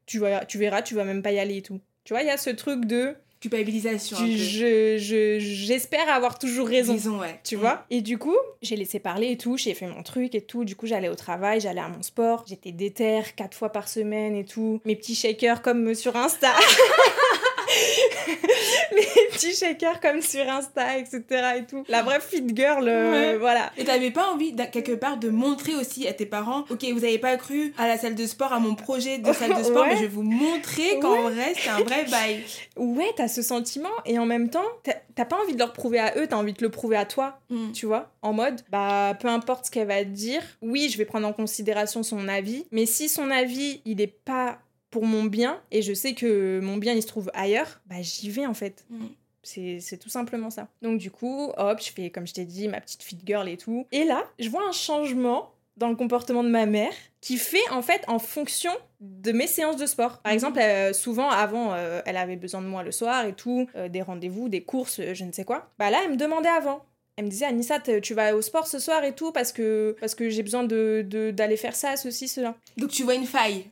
tu, 0.06 0.20
vas, 0.20 0.44
tu 0.46 0.58
verras, 0.58 0.82
tu 0.82 0.96
vas 0.96 1.06
même 1.06 1.22
pas 1.22 1.32
y 1.32 1.40
aller 1.40 1.58
et 1.58 1.62
tout. 1.62 1.80
Tu 2.04 2.14
vois, 2.14 2.24
il 2.24 2.28
y 2.28 2.32
a 2.32 2.38
ce 2.38 2.50
truc 2.50 2.86
de 2.86 3.16
Culpabilisation. 3.42 4.18
tu- 4.18 4.38
je, 4.38 4.98
je- 4.98 5.38
j'espère 5.40 6.10
avoir 6.10 6.38
toujours 6.40 6.68
raison. 6.68 6.94
Raison, 6.94 7.20
ouais. 7.20 7.40
Tu 7.44 7.56
Mm. 7.56 7.60
vois 7.60 7.86
Et 7.90 8.02
du 8.02 8.18
coup, 8.18 8.36
j'ai 8.62 8.76
laissé 8.76 9.00
parler 9.00 9.32
et 9.32 9.38
tout, 9.38 9.56
j'ai 9.58 9.74
fait 9.74 9.88
mon 9.88 10.04
truc 10.04 10.36
et 10.36 10.42
tout. 10.42 10.66
Du 10.66 10.76
coup, 10.76 10.88
j'allais 10.88 11.10
au 11.10 11.16
travail, 11.16 11.62
j'allais 11.62 11.80
à 11.82 11.88
mon 11.88 12.02
sport, 12.04 12.44
j'étais 12.48 12.72
déter 12.72 13.22
quatre 13.36 13.56
fois 13.56 13.70
par 13.70 13.88
semaine 13.88 14.36
et 14.36 14.44
tout. 14.46 14.82
Mes 14.86 14.96
petits 14.96 15.16
shakers 15.16 15.62
comme 15.62 15.94
sur 15.96 16.16
Insta. 16.18 16.52
Mes 18.96 19.06
petits 19.32 19.54
shakers 19.56 20.00
comme 20.00 20.22
sur 20.22 20.48
Insta, 20.50 20.98
etc. 20.98 21.22
et 21.58 21.66
tout. 21.66 21.84
La 21.88 22.02
vraie 22.04 22.20
fit 22.20 22.44
girl, 22.54 22.88
euh, 22.88 23.12
Ouais. 23.12 23.38
voilà. 23.38 23.72
Et 23.78 23.84
t'avais 23.84 24.12
pas 24.12 24.28
envie, 24.32 24.56
quelque 24.72 24.94
part, 24.94 25.18
de 25.18 25.30
montrer 25.30 25.76
aussi 25.76 26.08
à 26.08 26.14
tes 26.14 26.26
parents, 26.26 26.66
ok, 26.70 26.84
vous 26.94 27.04
avez 27.04 27.20
pas 27.20 27.38
cru 27.38 27.74
à 27.78 27.88
la 27.88 27.98
salle 27.98 28.16
de 28.16 28.26
sport, 28.26 28.54
à 28.54 28.60
mon 28.60 28.76
projet 28.76 29.18
de 29.18 29.32
salle 29.34 29.56
de 29.58 29.64
sport, 29.64 29.84
Ouais. 29.84 29.90
mais 29.90 29.96
je 29.98 30.02
vais 30.02 30.08
vous 30.08 30.24
montrer 30.24 31.00
qu'en 31.00 31.30
vrai, 31.30 31.54
c'est 31.56 31.70
un 31.70 31.80
vrai 31.84 32.06
bail. 32.06 32.44
Ouais, 32.78 33.12
t'as 33.16 33.28
ce 33.28 33.42
sentiment 33.42 33.90
et 34.06 34.18
en 34.20 34.26
même 34.26 34.50
temps, 34.50 34.66
t'as- 34.84 34.96
t'as 35.16 35.26
pas 35.26 35.38
envie 35.44 35.54
de 35.54 35.60
leur 35.60 35.74
prouver 35.74 36.00
à 36.00 36.14
eux, 36.18 36.28
t'as 36.28 36.38
envie 36.38 36.54
de 36.54 36.62
le 36.64 36.70
prouver 36.70 36.98
à 36.98 37.06
toi. 37.06 37.40
Mm. 37.50 37.72
tu 37.72 37.86
vois, 37.86 38.12
en 38.22 38.34
mode, 38.34 38.62
bah, 38.70 39.18
peu 39.20 39.28
importe 39.28 39.66
ce 39.66 39.72
qu'elle 39.72 39.88
va 39.88 40.00
te 40.04 40.10
dire, 40.10 40.42
oui, 40.62 40.90
je 40.92 40.98
vais 40.98 41.06
prendre 41.06 41.28
en 41.28 41.34
considération 41.34 42.04
son 42.04 42.28
avis, 42.28 42.66
mais 42.72 42.86
si 42.86 43.10
son 43.10 43.30
avis, 43.32 43.82
il 43.86 44.02
est 44.02 44.08
pas 44.08 44.60
pour 44.90 45.06
mon 45.06 45.24
bien 45.26 45.62
et 45.72 45.82
je 45.82 45.94
sais 45.94 46.14
que 46.14 46.60
mon 46.62 46.78
bien 46.78 46.94
il 46.94 47.02
se 47.02 47.08
trouve 47.08 47.30
ailleurs, 47.34 47.80
bah 47.88 48.02
j'y 48.02 48.30
vais 48.30 48.46
en 48.46 48.54
fait. 48.54 48.86
Mm. 48.90 49.06
C'est 49.44 49.98
tout 50.00 50.10
simplement 50.10 50.50
ça. 50.50 50.68
Donc 50.82 51.00
du 51.00 51.10
coup, 51.12 51.52
hop, 51.58 51.80
je 51.82 51.92
fais 51.92 52.10
comme 52.10 52.28
je 52.28 52.34
t'ai 52.34 52.46
dit 52.46 52.68
ma 52.68 52.82
petite 52.82 53.02
fit 53.04 53.18
girl 53.26 53.48
et 53.50 53.58
tout. 53.58 53.88
Et 53.92 54.04
là, 54.04 54.24
je 54.38 54.50
vois 54.50 54.68
un 54.68 54.72
changement 54.74 55.52
dans 55.78 55.88
le 55.88 55.96
comportement 55.96 56.44
de 56.44 56.50
ma 56.50 56.66
mère 56.66 56.92
qui 57.22 57.38
fait 57.38 57.68
en 57.72 57.82
fait 57.82 58.04
en 58.08 58.20
fonction 58.20 58.72
de 59.00 59.32
mes 59.32 59.48
séances 59.48 59.78
de 59.78 59.86
sport. 59.86 60.18
Par 60.20 60.32
Mhm. 60.32 60.36
exemple, 60.36 60.60
euh, 60.60 60.92
souvent 60.94 61.30
avant, 61.30 61.74
euh, 61.74 62.02
elle 62.06 62.18
avait 62.18 62.36
besoin 62.36 62.62
de 62.62 62.68
moi 62.68 62.84
le 62.84 62.92
soir 62.92 63.26
et 63.26 63.34
tout, 63.34 63.68
euh, 63.76 63.88
des 63.88 64.02
rendez-vous, 64.02 64.50
des 64.50 64.62
courses, 64.62 65.00
je 65.14 65.24
ne 65.24 65.32
sais 65.32 65.46
quoi. 65.46 65.72
Bah 65.80 65.90
là, 65.90 66.02
elle 66.04 66.12
me 66.12 66.18
demandait 66.18 66.50
avant. 66.50 66.84
Elle 67.16 67.26
me 67.26 67.30
disait, 67.30 67.46
Anissa, 67.46 67.80
tu 67.80 68.14
vas 68.14 68.36
au 68.36 68.42
sport 68.42 68.68
ce 68.68 68.78
soir 68.80 69.04
et 69.04 69.14
tout 69.16 69.32
parce 69.32 69.52
que, 69.52 69.96
parce 70.00 70.16
que 70.16 70.30
j'ai 70.30 70.44
besoin 70.44 70.64
de, 70.64 71.04
de- 71.08 71.32
d'aller 71.32 71.58
faire 71.58 71.76
ça, 71.76 71.96
ceci, 71.98 72.28
cela. 72.28 72.56
Donc 72.78 72.92
tu 72.92 73.04
vois 73.04 73.16
une 73.16 73.26
faille. 73.26 73.66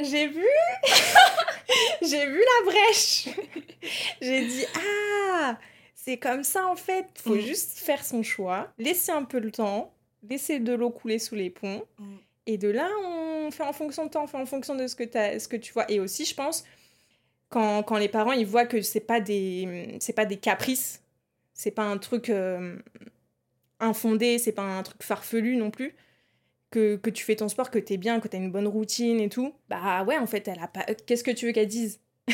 J'ai 0.00 0.26
vu, 0.28 0.44
j'ai 2.02 2.26
vu 2.26 2.38
la 2.40 2.70
brèche. 2.70 3.28
j'ai 4.20 4.46
dit, 4.46 4.64
ah, 5.30 5.58
c'est 5.94 6.16
comme 6.16 6.44
ça 6.44 6.66
en 6.66 6.76
fait. 6.76 7.06
Faut 7.22 7.34
Mm. 7.36 7.40
juste 7.40 7.78
faire 7.78 8.04
son 8.04 8.22
choix, 8.22 8.72
laisser 8.78 9.12
un 9.12 9.24
peu 9.24 9.38
le 9.38 9.50
temps, 9.50 9.92
laisser 10.28 10.58
de 10.60 10.72
l'eau 10.74 10.90
couler 10.90 11.18
sous 11.18 11.34
les 11.34 11.50
ponts. 11.50 11.84
Mm. 11.98 12.16
Et 12.46 12.58
de 12.58 12.68
là, 12.68 12.88
on 13.04 13.50
fait 13.50 13.62
en 13.64 13.72
fonction 13.72 14.06
de 14.06 14.10
temps, 14.10 14.24
on 14.24 14.26
fait 14.26 14.38
en 14.38 14.46
fonction 14.46 14.74
de 14.74 14.86
ce 14.86 14.94
que, 14.96 15.04
t'as- 15.04 15.38
ce 15.38 15.48
que 15.48 15.56
tu 15.56 15.72
vois. 15.72 15.90
Et 15.90 16.00
aussi, 16.00 16.24
je 16.24 16.34
pense, 16.34 16.64
quand, 17.50 17.82
quand 17.82 17.98
les 17.98 18.08
parents, 18.08 18.32
ils 18.32 18.46
voient 18.46 18.66
que 18.66 18.80
c'est 18.80 19.00
pas 19.00 19.20
des, 19.20 19.96
c'est 20.00 20.12
pas 20.14 20.24
des 20.24 20.36
caprices, 20.38 21.02
c'est 21.52 21.70
pas 21.70 21.82
un 21.82 21.98
truc 21.98 22.30
euh, 22.30 22.76
infondé, 23.80 24.38
c'est 24.38 24.52
pas 24.52 24.62
un 24.62 24.82
truc 24.82 25.02
farfelu 25.02 25.56
non 25.56 25.70
plus, 25.70 25.94
que, 26.70 26.96
que 26.96 27.10
tu 27.10 27.24
fais 27.24 27.36
ton 27.36 27.48
sport, 27.48 27.70
que 27.70 27.78
t'es 27.78 27.96
bien, 27.96 28.20
que 28.20 28.28
t'as 28.28 28.38
une 28.38 28.50
bonne 28.50 28.66
routine 28.68 29.20
et 29.20 29.28
tout, 29.28 29.54
bah 29.68 30.04
ouais, 30.04 30.18
en 30.18 30.26
fait, 30.26 30.46
elle 30.48 30.60
a 30.60 30.68
pas... 30.68 30.84
Qu'est-ce 31.06 31.24
que 31.24 31.30
tu 31.30 31.46
veux 31.46 31.52
qu'elle 31.52 31.68
dise? 31.68 32.00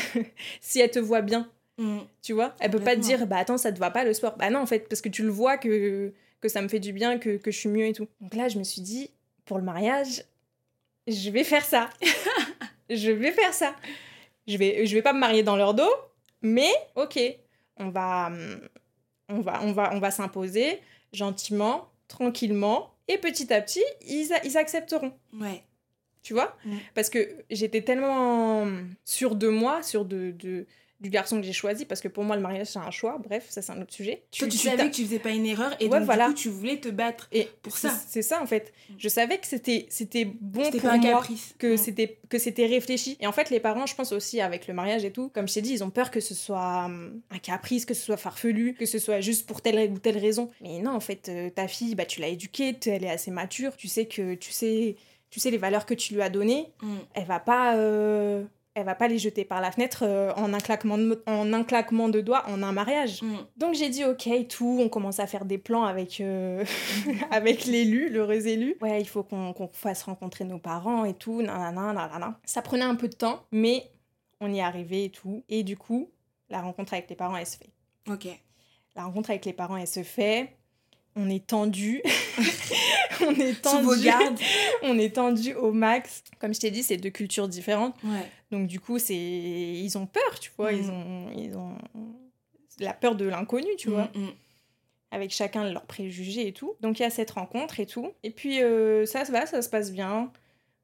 Si 0.61 0.79
elle 0.79 0.91
te 0.91 0.99
voit 0.99 1.21
bien, 1.21 1.49
Mm. 1.77 1.99
tu 2.21 2.31
vois? 2.31 2.55
Elle 2.61 2.71
peut 2.71 2.79
pas 2.79 2.95
te 2.95 3.01
dire, 3.01 3.27
bah 3.27 3.35
attends, 3.37 3.57
ça 3.57 3.69
te 3.73 3.79
va 3.79 3.91
pas 3.91 4.05
le 4.05 4.13
sport. 4.13 4.37
Bah 4.37 4.49
non, 4.49 4.59
en 4.59 4.65
fait, 4.65 4.87
parce 4.87 5.01
que 5.01 5.09
tu 5.09 5.23
le 5.23 5.29
vois 5.29 5.57
que, 5.57 6.13
que 6.39 6.47
ça 6.47 6.61
me 6.61 6.69
fait 6.69 6.79
du 6.79 6.93
bien, 6.93 7.17
que, 7.19 7.35
que 7.35 7.51
je 7.51 7.57
suis 7.59 7.67
mieux 7.67 7.85
et 7.85 7.91
tout. 7.91 8.07
Donc 8.21 8.33
là, 8.33 8.47
je 8.47 8.57
me 8.57 8.63
suis 8.63 8.81
dit, 8.81 9.09
pour 9.43 9.57
le 9.57 9.63
mariage, 9.65 10.23
je 11.05 11.29
vais 11.31 11.43
faire 11.43 11.65
ça. 11.65 11.89
je 12.89 13.11
vais 13.11 13.31
faire 13.33 13.53
ça. 13.53 13.75
Je 14.47 14.55
vais, 14.57 14.85
je 14.85 14.95
vais 14.95 15.01
pas 15.01 15.11
me 15.11 15.19
marier 15.19 15.43
dans 15.43 15.57
leur 15.57 15.73
dos, 15.73 15.91
mais 16.41 16.69
ok, 16.95 17.19
on 17.75 17.89
va, 17.89 18.31
on 19.27 19.41
va, 19.41 19.61
on 19.63 19.73
va, 19.73 19.93
on 19.93 19.99
va 19.99 20.11
s'imposer 20.11 20.79
gentiment, 21.11 21.89
tranquillement, 22.07 22.93
et 23.07 23.17
petit 23.17 23.53
à 23.53 23.61
petit, 23.61 23.83
ils, 24.01 24.57
accepteront. 24.57 25.13
Ouais. 25.33 25.63
Tu 26.23 26.33
vois? 26.33 26.57
Mm. 26.65 26.77
Parce 26.95 27.09
que 27.09 27.19
j'étais 27.51 27.81
tellement 27.81 28.67
sûre 29.03 29.35
de 29.35 29.47
moi, 29.47 29.83
sûre 29.83 30.05
de, 30.05 30.31
de- 30.31 30.65
du 31.01 31.09
garçon 31.09 31.37
que 31.39 31.43
j'ai 31.45 31.51
choisi, 31.53 31.85
parce 31.85 31.99
que 32.01 32.07
pour 32.07 32.23
moi, 32.23 32.35
le 32.37 32.41
mariage, 32.41 32.67
c'est 32.67 32.79
un 32.79 32.89
choix. 32.89 33.17
Bref, 33.23 33.45
ça, 33.49 33.61
c'est 33.61 33.71
un 33.73 33.81
autre 33.81 33.93
sujet. 33.93 34.23
Toi, 34.37 34.47
tu, 34.47 34.57
tu 34.57 34.57
savais 34.57 34.89
que 34.89 34.95
tu 34.95 35.03
faisais 35.03 35.19
pas 35.19 35.31
une 35.31 35.45
erreur 35.45 35.75
et 35.81 35.85
Ouais, 35.89 35.97
donc 35.99 36.05
voilà. 36.05 36.27
du 36.29 36.33
coup 36.33 36.39
tu 36.39 36.49
voulais 36.49 36.77
te 36.79 36.87
battre 36.87 37.27
Et 37.33 37.49
pour 37.61 37.77
ça. 37.77 37.89
C'est 38.07 38.21
ça, 38.21 38.41
en 38.41 38.45
fait. 38.45 38.71
Mm. 38.89 38.93
Je 38.97 39.09
savais 39.09 39.37
que 39.37 39.45
c'était 39.47 39.85
c'était 39.89 40.25
bon 40.25 40.63
C'était 40.63 40.79
pour 40.79 40.89
pas 40.89 40.95
un 40.95 40.99
moi. 40.99 41.11
caprice. 41.19 41.53
que 41.59 41.73
Mm. 41.73 41.77
c'était 41.77 42.17
que 42.29 42.37
c'était 42.39 42.65
réfléchi 42.65 43.17
et 43.19 43.27
en 43.27 43.31
fait 43.31 43.49
les 43.49 43.59
parents 43.59 43.85
je 43.85 43.93
pense 43.95 44.11
aussi 44.13 44.39
avec 44.41 44.67
le 44.67 44.73
mariage 44.73 45.03
et 45.05 45.11
tout 45.11 45.29
comme 45.29 45.47
je 45.47 45.53
t'ai 45.55 45.61
dit 45.61 45.73
ils 45.73 45.83
ont 45.83 45.89
peur 45.89 46.09
que 46.11 46.19
ce 46.19 46.33
soit 46.33 46.85
hum, 46.85 47.21
un 47.29 47.37
caprice 47.39 47.85
que 47.85 47.93
ce 47.93 48.03
soit 48.03 48.17
farfelu 48.17 48.73
que 48.73 48.85
ce 48.85 48.97
soit 48.97 49.19
juste 49.21 49.45
pour 49.45 49.61
telle 49.61 49.91
ou 49.91 49.99
telle 49.99 50.17
raison 50.17 50.49
mais 50.61 50.79
non 50.79 50.91
en 50.91 50.99
fait 50.99 51.29
euh, 51.29 51.49
ta 51.49 51.67
fille 51.67 51.93
bah 51.95 52.05
tu 52.05 52.19
l'as 52.21 52.29
éduquée 52.29 52.75
elle 52.87 53.03
est 53.03 53.09
assez 53.09 53.29
mature 53.31 53.75
tu 53.77 53.87
sais 53.87 54.05
que 54.07 54.33
tu 54.35 54.51
sais 54.51 54.95
tu 55.29 55.39
sais 55.39 55.51
les 55.51 55.57
valeurs 55.57 55.85
que 55.85 55.93
tu 55.93 56.13
lui 56.15 56.21
as 56.21 56.29
données 56.29 56.67
Mm. 56.81 56.95
elle 57.13 57.25
va 57.25 57.39
pas 57.39 57.75
euh, 57.75 58.43
elle 58.75 58.85
va 58.85 58.93
pas 58.95 59.07
les 59.07 59.17
jeter 59.17 59.45
par 59.45 59.61
la 59.61 59.71
fenêtre 59.71 60.03
euh, 60.03 60.31
en 60.35 60.53
un 60.53 60.59
claquement 60.59 60.97
de, 60.97 61.23
en 61.25 61.51
un 61.53 61.63
claquement 61.63 62.09
de 62.09 62.21
doigts 62.21 62.43
en 62.47 62.61
un 62.61 62.71
mariage 62.71 63.21
Mm. 63.21 63.35
donc 63.57 63.73
j'ai 63.75 63.89
dit 63.89 64.03
ok 64.03 64.29
tout, 64.47 64.79
on 64.81 64.89
commence 64.89 65.19
à 65.19 65.27
faire 65.27 65.45
des 65.45 65.57
plans 65.57 65.85
avec, 65.85 66.19
euh, 66.21 66.63
avec 67.31 67.65
l'élu, 67.65 68.09
l'heureux 68.09 68.47
élu. 68.47 68.75
Ouais, 68.81 69.01
il 69.01 69.07
faut 69.07 69.23
qu'on 69.23 69.53
qu'on 69.53 69.67
fasse 69.69 70.03
rencontrer 70.03 70.43
nos 70.45 70.59
parents 70.59 71.05
et 71.05 71.13
tout, 71.13 71.41
nanana, 71.41 71.93
nanana. 71.93 72.39
Ça 72.43 72.61
prenait 72.61 72.83
un 72.83 72.95
peu 72.95 73.07
de 73.07 73.15
temps, 73.15 73.45
mais 73.51 73.89
on 74.41 74.51
y 74.53 74.61
arrivé 74.61 75.05
et 75.05 75.09
tout. 75.09 75.43
Et 75.49 75.63
du 75.63 75.77
coup, 75.77 76.09
la 76.49 76.61
rencontre 76.61 76.93
avec 76.93 77.09
les 77.09 77.15
parents, 77.15 77.37
elle 77.37 77.47
se 77.47 77.57
fait. 77.57 77.69
Ok. 78.09 78.27
La 78.95 79.05
rencontre 79.05 79.29
avec 79.31 79.45
les 79.45 79.53
parents, 79.53 79.77
elle 79.77 79.87
se 79.87 80.03
fait. 80.03 80.55
On 81.15 81.29
est 81.29 81.45
tendu. 81.47 82.01
on 83.21 83.33
est 83.35 83.61
tendu. 83.61 84.03
gardes. 84.03 84.39
on 84.83 84.97
est 84.99 85.15
tendu 85.15 85.53
au 85.53 85.71
max. 85.71 86.23
Comme 86.39 86.53
je 86.53 86.59
t'ai 86.59 86.71
dit, 86.71 86.83
c'est 86.83 86.97
deux 86.97 87.09
cultures 87.09 87.47
différentes. 87.47 87.95
Ouais. 88.03 88.29
Donc 88.51 88.67
du 88.67 88.79
coup, 88.79 88.99
c'est 88.99 89.15
ils 89.15 89.97
ont 89.97 90.05
peur, 90.05 90.39
tu 90.39 90.51
vois, 90.57 90.73
ils 90.73 90.89
ont 90.89 91.31
ils 91.37 91.55
ont 91.55 91.77
la 92.79 92.93
peur 92.93 93.15
de 93.15 93.25
l'inconnu, 93.25 93.69
tu 93.77 93.89
vois, 93.89 94.09
Mm, 94.13 94.21
mm. 94.25 94.33
avec 95.11 95.31
chacun 95.31 95.69
leurs 95.69 95.85
préjugés 95.85 96.47
et 96.47 96.53
tout. 96.53 96.75
Donc 96.81 96.99
il 96.99 97.03
y 97.03 97.05
a 97.05 97.09
cette 97.09 97.31
rencontre 97.31 97.79
et 97.79 97.85
tout. 97.85 98.11
Et 98.23 98.31
puis 98.31 98.61
euh, 98.61 99.05
ça 99.05 99.23
se 99.25 99.31
va, 99.31 99.45
ça 99.45 99.61
se 99.61 99.69
passe 99.69 99.91
bien. 99.91 100.31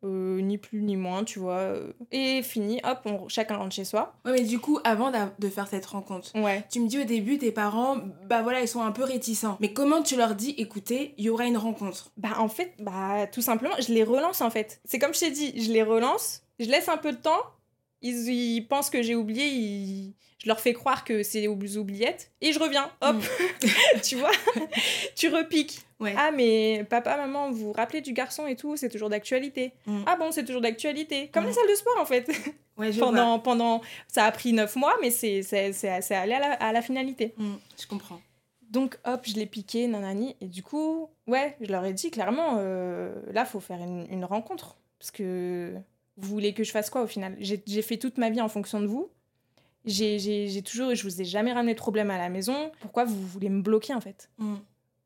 Euh, 0.03 0.41
ni 0.41 0.57
plus 0.57 0.81
ni 0.81 0.95
moins, 0.95 1.23
tu 1.23 1.37
vois. 1.37 1.57
euh. 1.59 1.93
Et 2.11 2.41
fini, 2.41 2.81
hop, 2.83 2.99
on, 3.05 3.27
chacun 3.27 3.57
rentre 3.57 3.75
chez 3.75 3.85
soi. 3.85 4.13
Ouais, 4.25 4.31
mais 4.31 4.43
du 4.43 4.57
coup, 4.57 4.79
avant 4.83 5.11
de 5.37 5.47
faire 5.47 5.67
cette 5.67 5.85
rencontre, 5.85 6.31
Ouais. 6.35 6.65
tu 6.71 6.79
me 6.79 6.87
dis 6.87 6.99
au 6.99 7.03
début, 7.03 7.37
tes 7.37 7.51
parents, 7.51 7.97
bah 8.27 8.41
voilà, 8.41 8.61
ils 8.61 8.67
sont 8.67 8.81
un 8.81 8.91
peu 8.91 9.03
réticents. 9.03 9.57
Mais 9.59 9.73
comment 9.73 10.01
tu 10.01 10.15
leur 10.15 10.33
dis, 10.33 10.55
écoutez, 10.57 11.13
il 11.19 11.25
y 11.25 11.29
aura 11.29 11.45
une 11.45 11.57
rencontre? 11.57 12.11
Bah 12.17 12.33
en 12.39 12.47
fait, 12.47 12.73
bah 12.79 13.27
tout 13.31 13.41
simplement, 13.43 13.75
je 13.79 13.93
les 13.93 14.03
relance 14.03 14.41
en 14.41 14.49
fait. 14.49 14.81
C'est 14.85 14.97
comme 14.97 15.13
je 15.13 15.19
t'ai 15.19 15.29
dit, 15.31 15.53
je 15.61 15.71
les 15.71 15.83
relance, 15.83 16.41
je 16.59 16.65
laisse 16.65 16.89
un 16.89 16.97
peu 16.97 17.11
de 17.11 17.17
temps, 17.17 17.43
ils, 18.01 18.27
ils 18.29 18.67
pensent 18.67 18.89
que 18.89 19.03
j'ai 19.03 19.13
oublié, 19.15 19.45
ils- 19.49 20.15
je 20.43 20.47
leur 20.47 20.59
fais 20.59 20.73
croire 20.73 21.03
que 21.03 21.21
c'est 21.23 21.47
aux 21.47 21.77
oubliettes, 21.77 22.31
et 22.41 22.51
je 22.51 22.59
reviens, 22.59 22.89
hop, 23.01 23.17
tu 24.03 24.15
vois, 24.15 24.31
tu 25.15 25.29
repiques. 25.29 25.81
Ouais. 25.99 26.15
Ah 26.17 26.31
mais 26.31 26.83
papa, 26.89 27.15
maman, 27.17 27.51
vous 27.51 27.65
vous 27.67 27.71
rappelez 27.73 28.01
du 28.01 28.11
garçon 28.13 28.47
et 28.47 28.55
tout, 28.55 28.75
c'est 28.75 28.89
toujours 28.89 29.09
d'actualité. 29.09 29.71
Mm. 29.85 30.01
Ah 30.07 30.15
bon, 30.15 30.31
c'est 30.31 30.43
toujours 30.43 30.61
d'actualité. 30.61 31.29
Comme 31.31 31.43
Mm. 31.43 31.47
les 31.47 31.53
salles 31.53 31.69
de 31.69 31.75
sport 31.75 31.97
en 31.99 32.05
fait. 32.05 32.27
ouais, 32.77 32.91
je 32.91 32.97
vois. 32.97 33.07
pendant, 33.09 33.37
pendant, 33.39 33.81
ça 34.07 34.25
a 34.25 34.31
pris 34.31 34.51
neuf 34.53 34.75
mois, 34.75 34.95
mais 35.01 35.11
c'est 35.11 35.43
c'est- 35.43 35.73
c'est- 35.73 36.01
c'est 36.01 36.15
allé 36.15 36.33
à 36.33 36.39
la, 36.39 36.53
à 36.53 36.71
la 36.73 36.81
finalité. 36.81 37.33
Mm, 37.37 37.53
je 37.79 37.85
comprends. 37.87 38.19
Donc 38.71 38.97
hop, 39.05 39.21
je 39.27 39.35
l'ai 39.35 39.45
piqué, 39.45 39.85
nanani. 39.87 40.35
Et 40.41 40.47
du 40.47 40.63
coup, 40.63 41.07
ouais, 41.27 41.55
je 41.61 41.71
leur 41.71 41.85
ai 41.85 41.93
dit 41.93 42.09
clairement, 42.09 42.55
euh, 42.57 43.13
là, 43.31 43.45
faut 43.45 43.59
faire 43.59 43.79
une, 43.81 44.07
une 44.09 44.25
rencontre. 44.25 44.77
Parce 44.97 45.11
que 45.11 45.73
vous 46.17 46.29
voulez 46.29 46.53
que 46.53 46.63
je 46.63 46.71
fasse 46.71 46.89
quoi 46.89 47.01
au 47.03 47.07
final? 47.07 47.35
J'ai 47.39 47.61
j'ai 47.67 47.81
fait 47.83 47.97
toute 47.97 48.17
ma 48.17 48.29
vie 48.31 48.41
en 48.41 48.49
fonction 48.49 48.79
de 48.79 48.87
vous. 48.87 49.11
J'ai 49.85 50.19
j'ai- 50.19 50.47
j'ai 50.47 50.61
toujours, 50.61 50.93
je 50.93 51.03
vous 51.03 51.21
ai 51.21 51.25
jamais 51.25 51.53
ramené 51.53 51.73
de 51.73 51.79
problème 51.79 52.11
à 52.11 52.17
la 52.17 52.29
maison. 52.29 52.71
Pourquoi 52.81 53.03
vous 53.05 53.19
voulez 53.27 53.49
me 53.49 53.61
bloquer 53.61 53.93
en 53.93 54.01
fait? 54.01 54.29
Mm. 54.37 54.55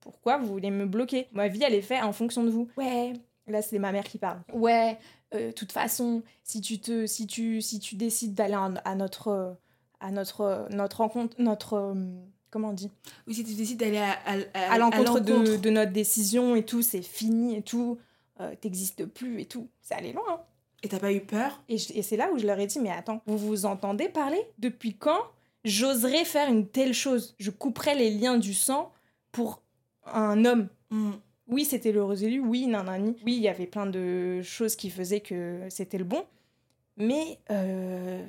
Pourquoi 0.02 0.38
vous 0.38 0.48
voulez 0.48 0.70
me 0.72 0.86
bloquer? 0.86 1.28
Ma 1.32 1.48
vie, 1.48 1.64
elle 1.64 1.74
est 1.74 1.82
faite 1.82 2.04
en 2.04 2.14
fonction 2.14 2.44
de 2.44 2.50
vous. 2.50 2.68
Ouais, 2.78 3.14
là, 3.48 3.62
c'est 3.62 3.80
ma 3.80 3.92
mère 3.92 4.04
qui 4.04 4.18
parle. 4.18 4.40
Ouais, 4.54 4.98
de 5.32 5.52
toute 5.52 5.72
façon, 5.72 6.22
si 6.44 6.62
tu, 6.62 6.80
te, 6.80 7.08
si 7.08 7.26
tu, 7.26 7.62
si 7.62 7.80
tu 7.80 7.96
décides 7.96 8.34
d'aller 8.36 8.54
à 8.86 8.96
notre, 8.96 9.30
euh, 9.30 9.54
à 10.00 10.12
notre, 10.12 10.42
euh, 10.42 10.68
notre 10.70 10.98
rencontre, 10.98 11.36
notre... 11.40 11.74
euh, 11.74 11.94
comment 12.52 12.70
on 12.70 12.74
dit? 12.74 12.92
Ou 13.28 13.32
si 13.34 13.44
tu 13.44 13.54
décides 13.56 13.80
d'aller 13.80 13.98
à, 13.98 14.12
à, 14.26 14.74
à 14.74 14.78
l'encontre 14.78 15.20
de, 15.58 15.70
notre 15.72 15.92
décision 15.92 16.56
et 16.56 16.64
tout, 16.64 16.82
c'est 16.84 17.02
fini 17.02 17.56
et 17.56 17.62
tout, 17.64 17.98
euh, 18.42 18.54
t'existes 18.62 19.06
plus 19.06 19.42
et 19.42 19.46
tout. 19.46 19.68
C'est 19.82 19.96
allé 19.96 20.14
loin. 20.14 20.24
hein. 20.30 20.40
Et 20.86 20.88
t'as 20.88 21.00
pas 21.00 21.12
eu 21.12 21.22
peur 21.22 21.64
Et, 21.68 21.80
c'est 21.80 22.16
là 22.16 22.30
où 22.32 22.38
je 22.38 22.46
leur 22.46 22.60
ai 22.60 22.68
dit, 22.68 22.80
mais 22.80 22.92
attends, 22.92 23.20
vous 23.26 23.40
vous 23.40 23.66
entendez 23.66 24.08
parler? 24.08 24.40
Depuis 24.60 24.94
quand 24.94 25.20
j'oserais 25.64 26.26
faire 26.26 26.48
une 26.48 26.68
telle 26.68 26.94
chose? 26.94 27.36
Je 27.40 27.50
couperais 27.50 27.96
les 27.96 28.12
liens 28.12 28.38
du 28.38 28.54
sang 28.54 28.94
pour 29.32 29.64
un 30.06 30.46
homme. 30.46 30.68
Mm. 30.92 31.14
Oui, 31.48 31.66
c'était 31.66 31.92
l'heureux 31.92 32.24
élu, 32.24 32.40
oui, 32.40 32.68
nanani. 32.68 33.16
Oui, 33.26 33.34
il 33.36 33.42
y 33.42 33.48
avait 33.48 33.66
plein 33.66 33.88
de 33.88 34.44
choses 34.44 34.76
qui 34.76 34.92
faisaient 34.92 35.22
que 35.22 35.62
c'était 35.70 35.98
le 35.98 36.04
bon. 36.04 36.24
Mais 36.98 37.40
euh, 37.50 38.24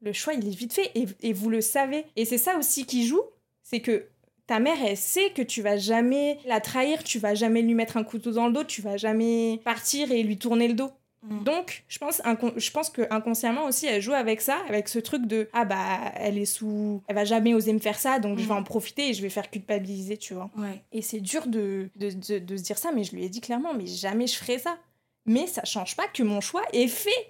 le 0.00 0.12
choix, 0.12 0.34
il 0.34 0.48
est 0.48 0.56
vite 0.56 0.72
fait 0.72 0.90
et, 0.96 1.06
et 1.20 1.32
vous 1.32 1.48
le 1.48 1.60
savez. 1.60 2.06
Et 2.16 2.24
c'est 2.24 2.38
ça 2.38 2.58
aussi 2.58 2.86
qui 2.86 3.06
joue, 3.06 3.22
c'est 3.62 3.80
que 3.80 4.08
ta 4.48 4.58
mère, 4.58 4.78
elle 4.84 4.96
sait 4.96 5.30
que 5.30 5.42
tu 5.42 5.62
vas 5.62 5.76
jamais 5.76 6.40
la 6.44 6.60
trahir, 6.60 7.04
tu 7.04 7.20
vas 7.20 7.36
jamais 7.36 7.62
lui 7.62 7.74
mettre 7.74 7.96
un 7.96 8.02
couteau 8.02 8.32
dans 8.32 8.48
le 8.48 8.52
dos, 8.52 8.64
tu 8.64 8.82
vas 8.82 8.96
jamais 8.96 9.60
partir 9.62 10.10
et 10.10 10.24
lui 10.24 10.38
tourner 10.38 10.66
le 10.66 10.74
dos. 10.74 10.90
Mm. 11.22 11.42
Donc, 11.44 11.84
je 11.88 11.98
pense, 11.98 12.22
je 12.56 12.70
pense 12.70 12.90
que 12.90 13.02
inconsciemment 13.10 13.64
aussi, 13.64 13.86
elle 13.86 14.00
joue 14.00 14.12
avec 14.12 14.40
ça, 14.40 14.58
avec 14.68 14.88
ce 14.88 14.98
truc 15.00 15.26
de 15.26 15.48
ah 15.52 15.64
bah 15.64 16.12
elle 16.14 16.38
est 16.38 16.44
sous, 16.46 17.02
elle 17.08 17.16
va 17.16 17.24
jamais 17.24 17.54
oser 17.54 17.72
me 17.72 17.80
faire 17.80 17.98
ça, 17.98 18.18
donc 18.20 18.38
je 18.38 18.44
vais 18.44 18.54
Mm. 18.54 18.58
en 18.58 18.62
profiter 18.62 19.08
et 19.10 19.14
je 19.14 19.22
vais 19.22 19.28
faire 19.30 19.50
culpabiliser, 19.50 20.16
tu 20.16 20.34
vois. 20.34 20.48
Ouais. 20.56 20.82
Et 20.92 21.02
c'est 21.02 21.20
dur 21.20 21.46
de, 21.48 21.90
de, 21.96 22.10
de- 22.10 22.38
de 22.38 22.56
se 22.56 22.62
dire 22.62 22.78
ça, 22.78 22.92
mais 22.92 23.02
je 23.04 23.12
lui 23.16 23.24
ai 23.24 23.28
dit 23.28 23.40
clairement, 23.40 23.74
mais 23.74 23.86
jamais 23.86 24.26
je 24.26 24.36
ferai 24.36 24.58
ça. 24.58 24.78
Mais 25.26 25.46
ça 25.46 25.64
change 25.64 25.96
pas 25.96 26.06
que 26.08 26.22
mon 26.22 26.40
choix 26.40 26.62
est 26.72 26.88
fait. 26.88 27.28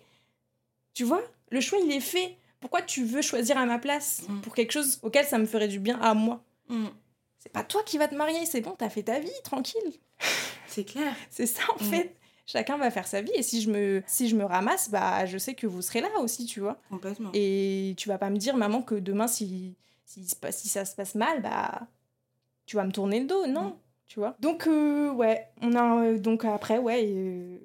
Tu 0.95 1.04
vois? 1.04 1.23
Le 1.50 1.61
choix, 1.61 1.78
il 1.83 1.90
est 1.90 2.00
fait. 2.00 2.37
Pourquoi 2.61 2.83
tu 2.83 3.04
veux 3.04 3.23
choisir 3.23 3.57
à 3.57 3.64
ma 3.66 3.78
place 3.78 4.23
Mm. 4.28 4.40
pour 4.42 4.54
quelque 4.54 4.73
chose 4.73 4.99
auquel 5.02 5.25
ça 5.25 5.38
me 5.38 5.47
ferait 5.47 5.68
du 5.68 5.78
bien 5.78 5.99
à 6.00 6.12
moi? 6.14 6.42
C'est 7.38 7.52
pas 7.52 7.64
toi 7.64 7.83
qui 7.87 7.97
vas 7.99 8.09
te 8.09 8.14
marier, 8.14 8.45
c'est 8.45 8.61
bon, 8.61 8.75
t'as 8.76 8.90
fait 8.90 9.04
ta 9.04 9.18
vie, 9.21 9.30
tranquille. 9.45 9.92
C'est 10.66 10.85
clair. 10.85 11.14
C'est 11.30 11.47
ça, 11.47 11.62
en 11.75 11.78
fait. 11.78 12.14
Chacun 12.50 12.76
va 12.78 12.90
faire 12.90 13.07
sa 13.07 13.21
vie. 13.23 13.31
Et 13.37 13.43
si 13.45 13.61
je 13.62 13.71
me, 13.71 14.02
si 14.09 14.28
je 14.28 14.35
me 14.35 14.45
ramasse, 14.45 14.90
bah, 14.90 15.26
je 15.26 15.37
sais 15.38 15.55
que 15.55 15.67
vous 15.69 15.83
serez 15.83 16.00
là 16.00 16.09
aussi, 16.21 16.47
tu 16.47 16.59
vois. 16.61 16.81
Complètement. 16.88 17.31
Et 17.35 17.95
tu 17.99 18.09
vas 18.09 18.19
pas 18.19 18.31
me 18.31 18.38
dire, 18.38 18.57
maman, 18.57 18.83
que 18.83 18.95
demain, 18.97 19.28
si, 19.28 19.76
si, 20.05 20.25
si 20.50 20.69
ça 20.69 20.85
se 20.85 20.97
passe 20.97 21.14
mal, 21.14 21.43
bah, 21.43 21.87
tu 22.67 22.76
vas 22.76 22.85
me 22.85 22.90
tourner 22.93 23.21
le 23.21 23.26
dos. 23.26 23.47
Non, 23.47 23.69
Mm. 23.71 23.75
tu 24.09 24.19
vois. 24.21 24.37
Donc, 24.40 24.67
euh, 24.67 25.12
ouais, 25.12 25.47
on 25.62 25.75
a. 25.76 26.02
euh, 26.05 26.19
donc, 26.19 26.45
après, 26.45 26.78
ouais, 26.78 27.05
euh, 27.07 27.59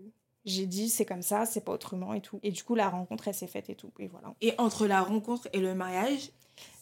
j'ai 0.46 0.66
dit, 0.66 0.90
c'est 0.90 1.06
comme 1.06 1.22
ça, 1.22 1.46
c'est 1.46 1.62
pas 1.63 1.72
autrement 1.72 2.13
et 2.13 2.20
tout. 2.22 2.40
Et 2.44 2.52
du 2.52 2.63
coup, 2.63 2.75
la 2.75 2.90
rencontre, 2.90 3.30
elle 3.30 3.34
s'est 3.34 3.48
faite 3.48 3.70
et 3.70 3.75
tout. 3.75 3.92
Et 4.00 4.08
voilà. 4.08 4.34
Et 4.42 4.54
entre 4.58 4.86
la 4.88 5.02
rencontre 5.02 5.48
et 5.54 5.60
le 5.60 5.74
mariage, 5.74 6.32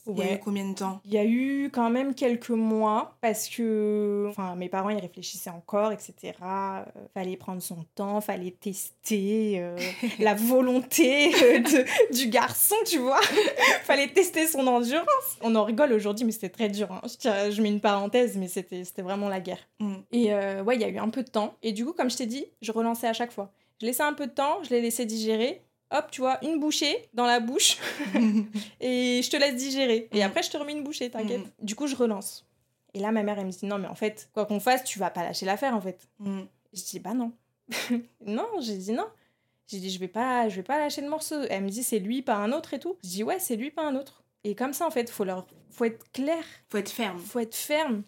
il 0.07 0.17
y 0.17 0.21
a 0.21 0.33
eu 0.33 0.39
combien 0.39 0.67
de 0.69 0.73
temps? 0.75 0.99
Il 1.05 1.11
y 1.13 1.17
a 1.17 1.25
eu 1.25 1.69
quand 1.73 1.89
même 1.89 2.13
quelques 2.15 2.49
mois 2.49 3.15
parce 3.21 3.47
que 3.49 4.27
enfin, 4.29 4.55
mes 4.55 4.69
parents 4.69 4.89
ils 4.89 4.99
réfléchissaient 4.99 5.49
encore, 5.49 5.91
etc. 5.91 6.33
Euh, 6.43 6.83
fallait 7.13 7.37
prendre 7.37 7.61
son 7.61 7.85
temps, 7.95 8.19
fallait 8.21 8.51
tester 8.51 9.55
euh, 9.59 9.77
la 10.19 10.33
volonté 10.33 11.27
euh, 11.43 11.59
de- 11.59 12.13
du 12.15 12.27
garçon, 12.29 12.75
tu 12.85 12.97
vois. 12.99 13.21
fallait 13.83 14.07
tester 14.09 14.47
son 14.47 14.65
endurance. 14.67 15.37
On 15.41 15.55
en 15.55 15.63
rigole 15.63 15.93
aujourd'hui, 15.93 16.25
mais 16.25 16.31
c'était 16.31 16.49
très 16.49 16.69
dur. 16.69 16.91
hein. 16.91 17.01
Je, 17.05 17.51
je 17.51 17.61
mets 17.61 17.69
une 17.69 17.81
parenthèse, 17.81 18.37
mais 18.37 18.47
c'était 18.47 18.83
c'était 18.83 19.01
vraiment 19.01 19.29
la 19.29 19.39
guerre. 19.39 19.59
Mm. 19.79 19.95
Et 20.11 20.33
ouais, 20.33 20.75
il 20.75 20.81
y 20.81 20.85
a 20.85 20.89
eu 20.89 20.97
un 20.97 21.09
peu 21.09 21.23
de 21.23 21.29
temps. 21.29 21.53
Et 21.63 21.71
du 21.73 21.85
coup, 21.85 21.93
comme 21.93 22.09
je 22.09 22.17
t'ai 22.17 22.25
dit, 22.25 22.45
je 22.61 22.71
relançais 22.71 23.07
à 23.07 23.13
chaque 23.13 23.31
fois. 23.31 23.51
Je 23.79 23.85
laissais 23.87 24.03
un 24.03 24.13
peu 24.13 24.27
de 24.27 24.31
temps, 24.31 24.59
je 24.63 24.69
les 24.69 24.79
laissais 24.81 25.05
digérer. 25.05 25.61
Hop, 25.91 26.09
tu 26.11 26.21
vois, 26.21 26.37
une 26.43 26.59
bouchée 26.59 27.09
dans 27.13 27.25
la 27.25 27.39
bouche 27.39 27.77
et 28.79 29.21
je 29.23 29.29
te 29.29 29.37
laisse 29.37 29.55
digérer. 29.55 30.07
Et 30.11 30.17
Mhm. 30.19 30.21
après, 30.23 30.43
je 30.43 30.49
te 30.49 30.57
remets 30.57 30.71
une 30.73 30.83
bouchée, 30.83 31.09
t'inquiète. 31.09 31.39
Mhm. 31.41 31.51
Du 31.61 31.75
coup, 31.75 31.87
je 31.87 31.95
relance. 31.95 32.45
Et 32.93 32.99
là, 32.99 33.11
ma 33.11 33.23
mère, 33.23 33.39
elle 33.39 33.45
me 33.45 33.51
dit 33.51 33.65
non, 33.65 33.77
mais 33.77 33.87
en 33.87 33.95
fait, 33.95 34.29
quoi 34.33 34.45
qu'on 34.45 34.59
fasse, 34.59 34.83
tu 34.83 34.99
vas 34.99 35.09
pas 35.09 35.23
lâcher 35.23 35.45
l'affaire, 35.45 35.75
en 35.75 35.81
fait. 35.81 36.07
Mm. 36.19 36.41
Je 36.73 36.81
dis 36.83 36.99
bah 36.99 37.13
non. 37.13 37.31
non, 38.25 38.47
j'ai 38.61 38.77
dit 38.77 38.91
non. 38.93 39.05
J'ai 39.67 39.79
dit 39.79 39.89
je 39.89 39.99
vais 39.99 40.07
pas, 40.09 40.49
je 40.49 40.55
vais 40.57 40.63
pas 40.63 40.77
lâcher 40.79 41.01
le 41.01 41.09
morceau. 41.09 41.35
Elle 41.49 41.63
me 41.63 41.69
dit 41.69 41.83
c'est 41.83 41.99
lui, 41.99 42.21
pas 42.21 42.35
un 42.35 42.51
autre 42.51 42.73
et 42.73 42.79
tout. 42.79 42.97
Je 43.03 43.09
dis 43.09 43.23
ouais, 43.23 43.39
c'est 43.39 43.55
lui, 43.55 43.71
pas 43.71 43.83
un 43.85 43.95
autre. 43.95 44.23
Et 44.43 44.55
comme 44.55 44.73
ça, 44.73 44.85
en 44.87 44.91
fait, 44.91 45.09
faut 45.09 45.23
leur, 45.23 45.45
faut 45.69 45.85
être 45.85 46.11
clair, 46.11 46.43
Faut 46.69 46.77
être 46.77 46.89
ferme. 46.89 47.19
faut 47.19 47.39
être 47.39 47.55
ferme. 47.55 48.03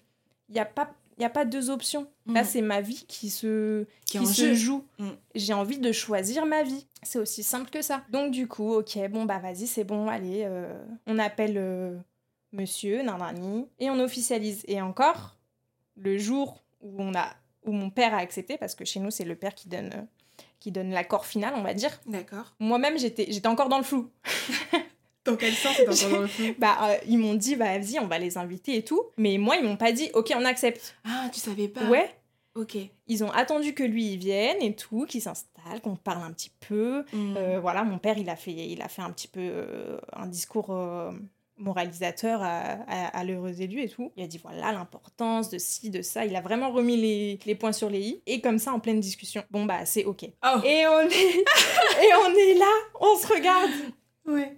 Il 0.49 0.55
y 0.55 0.59
a 0.59 0.65
pas, 0.65 0.93
il 1.17 1.21
y 1.21 1.25
a 1.25 1.29
pas 1.29 1.45
deux 1.45 1.69
options. 1.69 2.07
Là, 2.27 2.41
Mm. 2.41 2.45
c'est 2.45 2.61
ma 2.61 2.81
vie 2.81 3.05
qui 3.07 3.29
se, 3.29 3.85
Qui 4.05 4.25
se 4.25 4.33
jeu. 4.33 4.53
joue. 4.53 4.83
Mm. 4.99 5.09
J'ai 5.35 5.53
envie 5.53 5.77
de 5.77 5.91
choisir 5.91 6.45
ma 6.45 6.63
vie. 6.63 6.85
C'est 7.03 7.19
aussi 7.19 7.43
simple 7.43 7.69
que 7.69 7.81
ça. 7.81 8.03
Donc 8.09 8.31
du 8.31 8.47
coup, 8.47 8.73
ok, 8.73 8.97
bon 9.09 9.25
bah 9.25 9.39
vas-y, 9.39 9.67
c'est 9.67 9.83
bon, 9.83 10.07
allez, 10.07 10.43
euh, 10.45 10.73
on 11.07 11.19
appelle 11.19 11.55
euh, 11.57 11.97
monsieur, 12.51 13.01
nanani, 13.03 13.67
et 13.79 13.89
on 13.89 13.99
officialise. 13.99 14.63
Et 14.67 14.81
encore, 14.81 15.35
le 15.97 16.17
jour 16.17 16.63
où 16.81 16.95
on 17.01 17.13
a, 17.15 17.29
où 17.65 17.71
mon 17.71 17.89
père 17.89 18.13
a 18.13 18.17
accepté, 18.17 18.57
parce 18.57 18.75
que 18.75 18.85
chez 18.85 18.99
nous 18.99 19.11
c'est 19.11 19.25
le 19.25 19.35
père 19.35 19.53
qui 19.55 19.67
donne, 19.67 19.91
euh, 19.93 20.01
qui 20.59 20.71
donne 20.71 20.91
l'accord 20.91 21.25
final, 21.25 21.53
on 21.57 21.61
va 21.61 21.73
dire. 21.73 21.91
D'accord. 22.05 22.53
Moi-même 22.59 22.97
j'étais, 22.97 23.25
j'étais 23.29 23.47
encore 23.47 23.69
dans 23.69 23.77
le 23.77 23.83
flou. 23.83 24.09
Dans 25.25 25.35
quel 25.35 25.53
sens 25.53 25.75
c'est 25.75 25.87
encore 25.87 26.09
dans 26.09 26.21
le 26.21 26.27
flou 26.27 26.53
Bah 26.57 26.77
euh, 26.83 26.95
ils 27.07 27.17
m'ont 27.17 27.33
dit 27.35 27.55
bah 27.55 27.77
vas-y, 27.77 27.99
on 27.99 28.07
va 28.07 28.19
les 28.19 28.37
inviter 28.37 28.75
et 28.77 28.83
tout, 28.83 29.01
mais 29.17 29.37
moi 29.37 29.55
ils 29.55 29.63
m'ont 29.63 29.77
pas 29.77 29.91
dit 29.91 30.09
ok 30.13 30.33
on 30.35 30.45
accepte. 30.45 30.95
Ah, 31.05 31.29
tu 31.33 31.39
savais 31.39 31.67
pas 31.67 31.85
Ouais. 31.85 32.09
Ok. 32.55 32.77
Ils 33.07 33.23
ont 33.23 33.31
attendu 33.31 33.73
que 33.73 33.83
lui 33.83 34.13
il 34.13 34.17
vienne 34.17 34.57
et 34.61 34.75
tout, 34.75 35.05
qu'il 35.07 35.21
s'installe, 35.21 35.81
qu'on 35.81 35.95
parle 35.95 36.23
un 36.23 36.31
petit 36.31 36.51
peu. 36.67 37.03
Mm. 37.11 37.35
Euh, 37.37 37.59
voilà, 37.59 37.83
mon 37.83 37.97
père, 37.97 38.17
il 38.19 38.29
a 38.29 38.35
fait, 38.35 38.51
il 38.51 38.81
a 38.81 38.87
fait 38.87 39.01
un 39.01 39.09
petit 39.09 39.27
peu 39.27 39.39
euh, 39.41 39.97
un 40.11 40.27
discours 40.27 40.71
moralisateur 41.57 42.41
à, 42.41 42.77
à, 42.87 43.17
à 43.17 43.23
l'heureux 43.23 43.61
élu 43.61 43.81
et 43.81 43.89
tout. 43.89 44.11
Il 44.17 44.23
a 44.23 44.27
dit 44.27 44.37
voilà 44.37 44.71
l'importance 44.71 45.49
de 45.49 45.57
ci, 45.57 45.89
de 45.89 46.01
ça. 46.01 46.25
Il 46.25 46.35
a 46.35 46.41
vraiment 46.41 46.71
remis 46.71 46.97
les, 46.97 47.39
les 47.45 47.55
points 47.55 47.71
sur 47.71 47.89
les 47.89 48.01
i. 48.01 48.21
Et 48.25 48.41
comme 48.41 48.59
ça, 48.59 48.73
en 48.73 48.79
pleine 48.79 48.99
discussion, 48.99 49.43
bon 49.51 49.65
bah 49.65 49.85
c'est 49.85 50.05
ok. 50.05 50.25
Oh. 50.45 50.59
Et 50.63 50.85
on 50.87 50.99
est, 51.01 51.09
et 52.03 52.13
on 52.25 52.35
est 52.35 52.53
là, 52.55 52.71
on 52.99 53.17
se 53.17 53.27
regarde. 53.27 53.71
Ouais. 54.25 54.55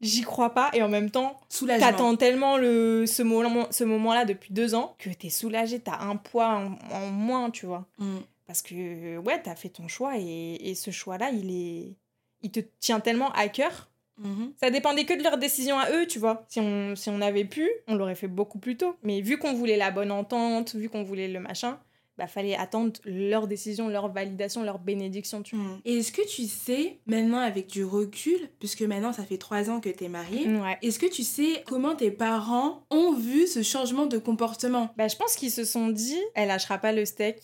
J'y 0.00 0.22
crois 0.22 0.52
pas. 0.54 0.70
Et 0.74 0.82
en 0.82 0.88
même 0.88 1.10
temps, 1.10 1.40
t'attends 1.66 2.16
tellement 2.16 2.58
le, 2.58 3.06
ce, 3.06 3.22
moment, 3.22 3.66
ce 3.70 3.84
moment-là 3.84 4.24
depuis 4.24 4.52
deux 4.52 4.74
ans 4.74 4.94
que 4.98 5.10
t'es 5.10 5.30
soulagé, 5.30 5.80
t'as 5.80 6.00
un 6.00 6.16
poids 6.16 6.48
en, 6.48 6.78
en 6.94 7.06
moins, 7.10 7.50
tu 7.50 7.66
vois. 7.66 7.86
Mm. 7.98 8.18
Parce 8.46 8.62
que, 8.62 9.18
ouais, 9.18 9.40
t'as 9.42 9.56
fait 9.56 9.70
ton 9.70 9.88
choix 9.88 10.18
et, 10.18 10.54
et 10.60 10.74
ce 10.74 10.90
choix-là, 10.90 11.30
il 11.30 11.50
est. 11.50 11.94
Il 12.42 12.50
te 12.50 12.60
tient 12.80 13.00
tellement 13.00 13.32
à 13.32 13.48
cœur. 13.48 13.88
Mhm. 14.18 14.52
Ça 14.60 14.70
dépendait 14.70 15.04
que 15.04 15.14
de 15.14 15.22
leur 15.22 15.38
décision 15.38 15.78
à 15.78 15.90
eux, 15.90 16.06
tu 16.06 16.18
vois. 16.18 16.44
Si 16.48 16.60
on, 16.60 16.96
si 16.96 17.10
on 17.10 17.20
avait 17.20 17.44
pu, 17.44 17.68
on 17.86 17.94
l'aurait 17.94 18.14
fait 18.14 18.28
beaucoup 18.28 18.58
plus 18.58 18.76
tôt. 18.76 18.96
Mais 19.02 19.20
vu 19.20 19.38
qu'on 19.38 19.52
voulait 19.52 19.76
la 19.76 19.90
bonne 19.90 20.10
entente, 20.10 20.74
vu 20.74 20.88
qu'on 20.88 21.02
voulait 21.02 21.28
le 21.28 21.40
machin, 21.40 21.78
bah 22.18 22.26
fallait 22.26 22.56
attendre 22.56 22.92
leur 23.04 23.46
décision, 23.46 23.88
leur 23.88 24.08
validation, 24.10 24.62
leur 24.62 24.78
bénédiction, 24.78 25.42
tu 25.42 25.56
vois. 25.56 25.64
Mm. 25.76 25.80
Et 25.84 25.98
est-ce 25.98 26.12
que 26.12 26.26
tu 26.26 26.44
sais, 26.46 26.98
maintenant 27.06 27.38
avec 27.38 27.66
du 27.66 27.84
recul, 27.84 28.38
puisque 28.58 28.82
maintenant 28.82 29.12
ça 29.12 29.24
fait 29.24 29.36
trois 29.38 29.68
ans 29.68 29.80
que 29.80 29.88
t'es 29.90 30.08
mariée, 30.08 30.48
Ouais. 30.48 30.78
est-ce 30.82 30.98
que 30.98 31.06
tu 31.06 31.22
sais 31.22 31.62
comment 31.66 31.94
tes 31.94 32.10
parents 32.10 32.84
ont 32.90 33.12
vu 33.12 33.46
ce 33.46 33.62
changement 33.62 34.06
de 34.06 34.18
comportement? 34.18 34.90
Bah, 34.96 35.08
je 35.08 35.16
pense 35.16 35.34
qu'ils 35.36 35.50
se 35.50 35.64
sont 35.64 35.88
dit, 35.88 36.18
elle 36.34 36.48
lâchera 36.48 36.78
pas 36.78 36.92
le 36.92 37.04
steak 37.04 37.36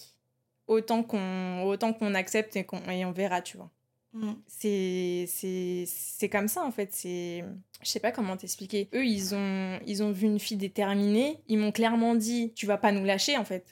autant 0.66 1.02
qu'on 1.02 1.64
autant 1.64 1.92
qu'on 1.92 2.14
accepte 2.14 2.56
et, 2.56 2.64
qu'on 2.64 2.80
et 2.88 3.04
on 3.04 3.12
verra, 3.12 3.42
tu 3.42 3.56
vois. 3.58 3.70
Mm. 4.14 4.32
c'est 4.46 6.28
comme 6.30 6.46
ça 6.48 6.62
en 6.64 6.70
fait 6.70 6.90
c'est 6.92 7.42
je 7.82 7.88
sais 7.88 7.98
pas 7.98 8.12
comment 8.12 8.36
t'expliquer 8.36 8.90
eux 8.94 9.06
ils 9.06 9.34
ont 9.34 9.78
ils 9.86 10.02
ont 10.02 10.12
vu 10.12 10.26
une 10.26 10.38
fille 10.38 10.58
déterminée 10.58 11.38
ils 11.48 11.56
m'ont 11.58 11.72
clairement 11.72 12.14
dit 12.14 12.52
tu 12.54 12.66
vas 12.66 12.76
pas 12.76 12.92
nous 12.92 13.04
lâcher 13.06 13.38
en 13.38 13.44
fait 13.46 13.64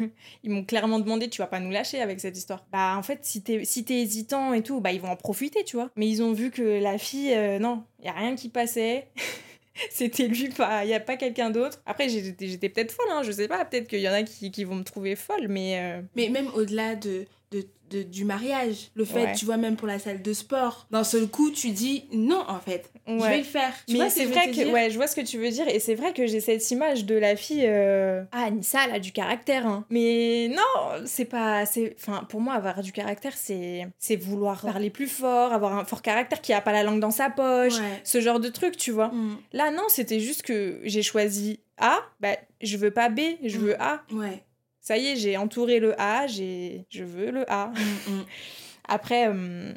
ils 0.44 0.50
m'ont 0.50 0.64
clairement 0.64 0.98
demandé 0.98 1.28
tu 1.28 1.38
vas 1.38 1.46
pas 1.46 1.60
nous 1.60 1.70
lâcher 1.70 2.00
avec 2.00 2.20
cette 2.20 2.36
histoire. 2.36 2.64
Bah 2.72 2.94
en 2.96 3.02
fait 3.02 3.20
si 3.22 3.42
t'es 3.42 3.64
si 3.64 3.84
hésitant 3.88 4.52
et 4.52 4.62
tout 4.62 4.80
bah 4.80 4.92
ils 4.92 5.00
vont 5.00 5.10
en 5.10 5.16
profiter 5.16 5.64
tu 5.64 5.76
vois. 5.76 5.90
Mais 5.96 6.08
ils 6.08 6.22
ont 6.22 6.32
vu 6.32 6.50
que 6.50 6.80
la 6.80 6.98
fille 6.98 7.32
euh, 7.34 7.58
non 7.58 7.84
y 8.04 8.08
a 8.08 8.12
rien 8.12 8.34
qui 8.34 8.48
passait. 8.48 9.08
C'était 9.90 10.28
lui 10.28 10.48
pas 10.48 10.84
y 10.84 10.92
a 10.92 11.00
pas 11.00 11.16
quelqu'un 11.16 11.50
d'autre. 11.50 11.80
Après 11.86 12.08
j'étais 12.08 12.68
peut-être 12.68 12.92
folle 12.92 13.10
hein, 13.10 13.22
je 13.22 13.32
sais 13.32 13.48
pas 13.48 13.64
peut-être 13.64 13.88
qu'il 13.88 14.00
y 14.00 14.08
en 14.08 14.12
a 14.12 14.22
qui, 14.22 14.50
qui 14.50 14.64
vont 14.64 14.76
me 14.76 14.84
trouver 14.84 15.16
folle 15.16 15.48
mais 15.48 15.78
euh, 15.80 16.02
Mais 16.16 16.28
même 16.28 16.48
au-delà 16.54 16.96
de, 16.96 17.26
de, 17.52 17.64
de- 17.90 18.02
du 18.04 18.24
mariage, 18.24 18.90
le 18.94 19.04
fait, 19.04 19.24
Ouais. 19.24 19.32
tu 19.34 19.44
vois, 19.44 19.56
même 19.56 19.74
pour 19.74 19.88
la 19.88 19.98
salle 19.98 20.22
de 20.22 20.32
sport, 20.32 20.86
d'un 20.92 21.02
seul 21.02 21.26
coup, 21.26 21.50
tu 21.50 21.70
dis 21.70 22.04
non, 22.12 22.44
en 22.46 22.60
fait, 22.60 22.88
je 23.08 23.14
vais 23.14 23.38
le 23.38 23.42
faire. 23.42 23.72
Tu 23.88 23.98
mais 23.98 24.08
ce 24.08 24.18
c'est 24.20 24.26
vrai 24.26 24.52
que 24.52 24.70
ouais, 24.70 24.90
je 24.90 24.96
vois 24.96 25.08
ce 25.08 25.16
que 25.16 25.20
tu 25.22 25.36
veux 25.38 25.50
dire 25.50 25.66
et 25.66 25.80
c'est 25.80 25.96
vrai 25.96 26.12
que 26.12 26.26
j'ai 26.28 26.38
cette 26.40 26.70
image 26.70 27.04
de 27.04 27.16
la 27.16 27.34
fille 27.34 27.64
euh... 27.66 28.22
ah 28.30 28.44
Anissa 28.44 28.78
elle 28.86 28.94
a 28.94 29.00
du 29.00 29.10
caractère 29.10 29.66
hein. 29.66 29.84
Mais 29.90 30.48
non, 30.54 31.02
c'est 31.06 31.24
pas 31.24 31.66
c'est 31.66 31.96
enfin 31.98 32.24
pour 32.28 32.40
moi 32.40 32.54
avoir 32.54 32.80
du 32.82 32.92
caractère 32.92 33.32
c'est 33.36 33.88
c'est 33.98 34.14
vouloir 34.14 34.60
parler 34.62 34.90
plus 34.90 35.08
fort, 35.08 35.52
avoir 35.52 35.76
un 35.76 35.84
fort 35.84 36.02
caractère 36.02 36.40
qui 36.40 36.52
a 36.52 36.60
pas 36.60 36.70
la 36.72 36.84
langue 36.84 37.00
dans 37.00 37.10
sa 37.10 37.30
poche, 37.30 37.78
Ouais. 37.80 38.00
ce 38.04 38.20
genre 38.20 38.38
de 38.38 38.48
truc, 38.48 38.76
tu 38.76 38.92
vois. 38.92 39.08
Mm. 39.08 39.38
Là 39.52 39.70
non, 39.72 39.82
c'était 39.88 40.20
juste 40.20 40.42
que 40.42 40.78
j'ai 40.84 41.02
choisi 41.02 41.58
A, 41.78 41.98
bah 42.20 42.36
je 42.60 42.76
veux 42.76 42.92
pas 42.92 43.08
B, 43.08 43.20
je 43.42 43.58
Mm. 43.58 43.60
veux 43.60 43.82
A. 43.82 44.02
Ouais. 44.12 44.44
Ça 44.80 44.96
y 44.96 45.06
est, 45.08 45.16
j'ai 45.16 45.36
entouré 45.36 45.78
le 45.80 46.00
A, 46.00 46.26
j'ai 46.26 46.86
je 46.90 47.04
veux 47.04 47.30
le 47.30 47.50
A. 47.50 47.68
Mm, 48.08 48.12
mm. 48.12 48.24
Après, 48.88 49.28
euh, 49.28 49.72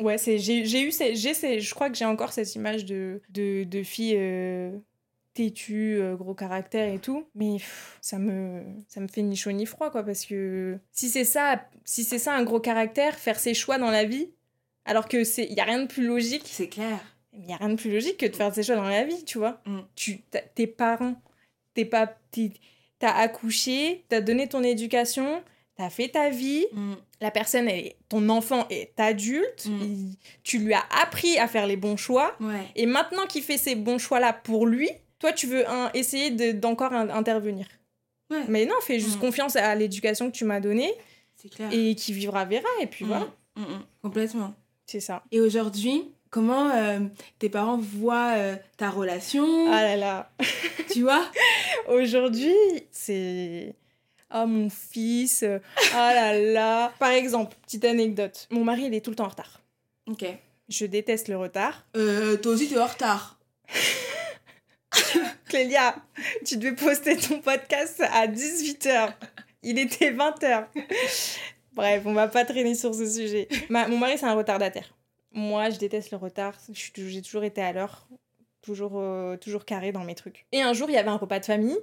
ouais, 0.00 0.18
c'est, 0.18 0.38
j'ai, 0.38 0.64
j'ai 0.64 0.82
eu, 0.82 0.90
ces- 0.92 1.14
j'ai 1.14 1.34
ces- 1.34 1.60
je 1.60 1.74
crois 1.74 1.90
que 1.90 1.96
j'ai 1.96 2.04
encore 2.04 2.32
cette 2.32 2.54
image 2.54 2.84
de, 2.84 3.20
de, 3.30 3.64
de 3.64 3.82
fille 3.82 4.14
euh, 4.16 4.70
têtue, 5.34 5.96
euh, 6.00 6.16
gros 6.16 6.34
caractère 6.34 6.92
et 6.92 6.98
tout. 6.98 7.26
Mais 7.34 7.56
pff, 7.56 7.98
ça 8.02 8.18
me, 8.18 8.62
ça 8.88 9.00
me 9.00 9.08
fait 9.08 9.22
ni 9.22 9.36
chaud 9.36 9.52
ni 9.52 9.66
froid, 9.66 9.90
quoi, 9.90 10.02
parce 10.04 10.24
que 10.26 10.78
si 10.92 11.08
c'est 11.08 11.24
ça, 11.24 11.64
si 11.84 12.04
c'est 12.04 12.18
ça 12.18 12.34
un 12.34 12.44
gros 12.44 12.60
caractère, 12.60 13.16
faire 13.18 13.38
ses 13.38 13.54
choix 13.54 13.78
dans 13.78 13.90
la 13.90 14.04
vie, 14.04 14.30
alors 14.84 15.08
que 15.08 15.24
c'est, 15.24 15.46
y 15.46 15.60
a 15.60 15.64
rien 15.64 15.80
de 15.82 15.86
plus 15.86 16.06
logique. 16.06 16.42
C'est 16.46 16.68
clair. 16.68 16.98
Il 17.32 17.40
n'y 17.46 17.52
a 17.54 17.56
rien 17.56 17.70
de 17.70 17.74
plus 17.76 17.92
logique 17.92 18.18
que 18.18 18.26
de 18.26 18.36
faire 18.36 18.54
ses 18.54 18.62
choix 18.62 18.76
dans 18.76 18.84
la 18.88 19.04
vie, 19.04 19.24
tu 19.24 19.38
vois. 19.38 19.60
Mm. 19.66 19.80
Tu, 19.96 20.20
t'as- 20.30 20.40
tes 20.42 20.66
parents, 20.66 21.20
t'es 21.74 21.84
pas, 21.84 22.06
t'es- 22.30 22.52
t'as 23.04 23.12
accouché, 23.14 24.02
t'as 24.08 24.22
donné 24.22 24.48
ton 24.48 24.62
éducation, 24.62 25.42
t'as 25.76 25.90
fait 25.90 26.08
ta 26.08 26.30
vie, 26.30 26.64
Mm. 26.72 26.94
la 27.20 27.30
personne, 27.30 27.68
est, 27.68 27.96
ton 28.08 28.28
enfant 28.30 28.66
est 28.70 28.98
adulte, 28.98 29.66
Mm. 29.66 29.82
il- 29.82 30.16
tu 30.42 30.58
lui 30.58 30.72
as 30.72 30.84
appris 31.02 31.38
à 31.38 31.46
faire 31.46 31.66
les 31.66 31.76
bons 31.76 31.98
choix, 31.98 32.34
Ouais. 32.40 32.64
et 32.76 32.86
maintenant 32.86 33.26
qu'il 33.26 33.42
fait 33.42 33.58
ces 33.58 33.74
bons 33.74 33.98
choix-là 33.98 34.32
pour 34.32 34.66
lui, 34.66 34.88
toi, 35.18 35.32
tu 35.32 35.46
veux 35.46 35.68
un- 35.68 35.90
essayer 35.92 36.30
de- 36.30 36.52
d'encore 36.52 36.92
in- 36.94 37.10
intervenir. 37.10 37.66
Ouais. 38.30 38.44
Mais 38.48 38.64
non, 38.64 38.74
fais 38.80 38.98
juste 38.98 39.16
Mm. 39.18 39.20
confiance 39.20 39.56
à 39.56 39.74
l'éducation 39.74 40.30
que 40.30 40.36
tu 40.36 40.44
m'as 40.46 40.60
donnée, 40.60 40.94
et 41.72 41.94
qui 41.94 42.14
vivra 42.14 42.46
verra, 42.46 42.68
et 42.80 42.86
puis 42.86 43.04
voilà. 43.04 43.28
Complètement. 44.02 44.54
c'est 44.86 45.00
ça. 45.00 45.22
Et 45.30 45.40
aujourd'hui, 45.40 46.10
comment 46.34 46.68
euh, 46.70 46.98
tes 47.38 47.48
parents 47.48 47.78
voient 47.78 48.32
euh, 48.36 48.56
ta 48.76 48.90
relation 48.90 49.70
Ah 49.72 49.82
là 49.82 49.96
là 49.96 50.30
Tu 50.92 51.02
vois? 51.02 51.24
Aujourd'hui, 51.86 52.56
c'est. 52.90 53.76
Oh 54.34 54.44
mon 54.44 54.68
fils, 54.68 55.44
ah 55.94 56.12
là 56.12 56.36
là. 56.36 56.92
Par 56.98 57.10
exemple, 57.10 57.54
petite 57.64 57.84
anecdote. 57.84 58.48
Mon 58.50 58.64
mari, 58.64 58.82
il 58.86 58.94
est 58.94 59.00
tout 59.00 59.10
le 59.10 59.16
temps 59.16 59.26
en 59.26 59.28
retard. 59.28 59.60
Ok. 60.08 60.24
Je 60.68 60.86
déteste 60.86 61.28
le 61.28 61.36
retard. 61.36 61.86
Euh, 61.96 62.36
toi 62.36 62.52
aussi, 62.52 62.68
t'es 62.68 62.78
en 62.80 62.86
retard. 62.86 63.38
Clélia, 65.48 65.94
tu 66.44 66.56
devais 66.56 66.74
poster 66.74 67.16
ton 67.16 67.38
podcast 67.38 68.02
à 68.12 68.26
18h. 68.26 69.12
Il 69.62 69.78
était 69.78 70.10
20h. 70.10 70.64
Bref, 71.74 72.02
on 72.04 72.12
va 72.12 72.26
pas 72.26 72.44
traîner 72.44 72.74
sur 72.74 72.92
ce 72.92 73.06
sujet. 73.08 73.46
Ma- 73.68 73.86
mon 73.86 73.98
mari, 73.98 74.18
c'est 74.18 74.26
un 74.26 74.34
retardataire. 74.34 74.93
Moi, 75.34 75.70
je 75.70 75.78
déteste 75.78 76.12
le 76.12 76.16
retard. 76.16 76.54
J'ai 76.72 77.22
toujours 77.22 77.44
été 77.44 77.60
à 77.60 77.72
l'heure, 77.72 78.08
toujours, 78.62 78.98
euh, 78.98 79.36
toujours 79.36 79.64
carré 79.64 79.90
dans 79.90 80.04
mes 80.04 80.14
trucs. 80.14 80.46
Et 80.52 80.62
un 80.62 80.72
jour, 80.72 80.88
il 80.88 80.94
y 80.94 80.96
avait 80.96 81.10
un 81.10 81.16
repas 81.16 81.40
de 81.40 81.44
famille. 81.44 81.76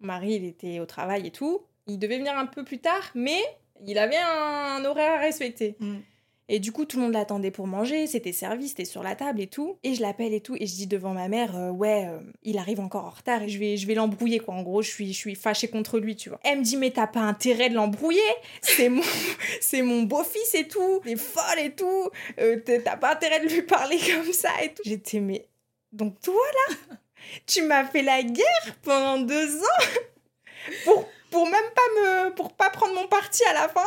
Mon 0.00 0.06
mari, 0.06 0.34
il 0.34 0.44
était 0.44 0.78
au 0.78 0.86
travail 0.86 1.26
et 1.26 1.32
tout. 1.32 1.66
Il 1.88 1.98
devait 1.98 2.18
venir 2.18 2.36
un 2.38 2.46
peu 2.46 2.64
plus 2.64 2.78
tard, 2.78 3.10
mais 3.14 3.40
il 3.84 3.98
avait 3.98 4.16
un, 4.16 4.84
horaire 4.84 5.14
à 5.14 5.18
respecter. 5.18 5.76
Mm. 5.80 5.98
Et 6.48 6.60
du 6.60 6.70
coup, 6.70 6.84
tout 6.84 6.98
le 6.98 7.04
monde 7.04 7.12
l'attendait 7.12 7.50
pour 7.50 7.66
manger, 7.66 8.06
c'était 8.06 8.32
servi, 8.32 8.68
c'était 8.68 8.84
sur 8.84 9.02
la 9.02 9.16
table 9.16 9.40
et 9.40 9.48
tout. 9.48 9.78
Et 9.82 9.94
je 9.94 10.02
l'appelle 10.02 10.32
et 10.32 10.40
tout, 10.40 10.54
et 10.54 10.66
je 10.66 10.74
dis 10.74 10.86
devant 10.86 11.12
ma 11.12 11.26
mère, 11.26 11.56
euh, 11.56 11.70
ouais, 11.70 12.06
euh, 12.06 12.20
il 12.44 12.58
arrive 12.58 12.78
encore 12.78 13.04
en 13.04 13.10
retard 13.10 13.42
et 13.42 13.48
je 13.48 13.58
vais, 13.58 13.76
je 13.76 13.86
vais 13.86 13.94
l'embrouiller, 13.94 14.38
quoi. 14.38 14.54
En 14.54 14.62
gros, 14.62 14.80
je 14.80 14.90
suis, 14.90 15.34
fâchée 15.34 15.68
contre 15.68 15.98
lui, 15.98 16.14
tu 16.14 16.28
vois. 16.28 16.38
Elle 16.44 16.60
me 16.60 16.64
dit, 16.64 16.76
mais 16.76 16.92
t'as 16.92 17.08
pas 17.08 17.20
intérêt 17.20 17.68
de 17.68 17.74
l'embrouiller, 17.74 18.20
c'est 18.60 18.88
mon, 18.88 19.02
mon 19.82 20.02
beau-fils 20.02 20.54
et 20.54 20.68
tout, 20.68 21.00
t'es 21.02 21.16
folle 21.16 21.58
et 21.58 21.72
tout, 21.72 22.10
euh, 22.40 22.60
t'as 22.64 22.80
t'as 22.80 22.96
pas 22.96 23.12
intérêt 23.12 23.40
de 23.40 23.52
lui 23.52 23.62
parler 23.62 23.98
comme 24.14 24.32
ça 24.32 24.50
et 24.62 24.68
tout. 24.68 24.82
J'étais, 24.84 25.18
mais, 25.18 25.48
donc 25.92 26.20
toi 26.20 26.34
là, 26.34 26.96
tu 27.46 27.62
m'as 27.62 27.84
fait 27.84 28.02
la 28.02 28.22
guerre 28.22 28.76
pendant 28.82 29.18
deux 29.18 29.56
ans? 29.56 29.84
Pour, 30.84 31.08
pour 31.30 31.44
même 31.44 31.52
pas 31.74 32.00
me, 32.00 32.34
pour 32.34 32.52
pas 32.52 32.70
prendre 32.70 32.94
mon 32.94 33.06
parti 33.08 33.42
à 33.44 33.52
la 33.54 33.68
fin. 33.68 33.86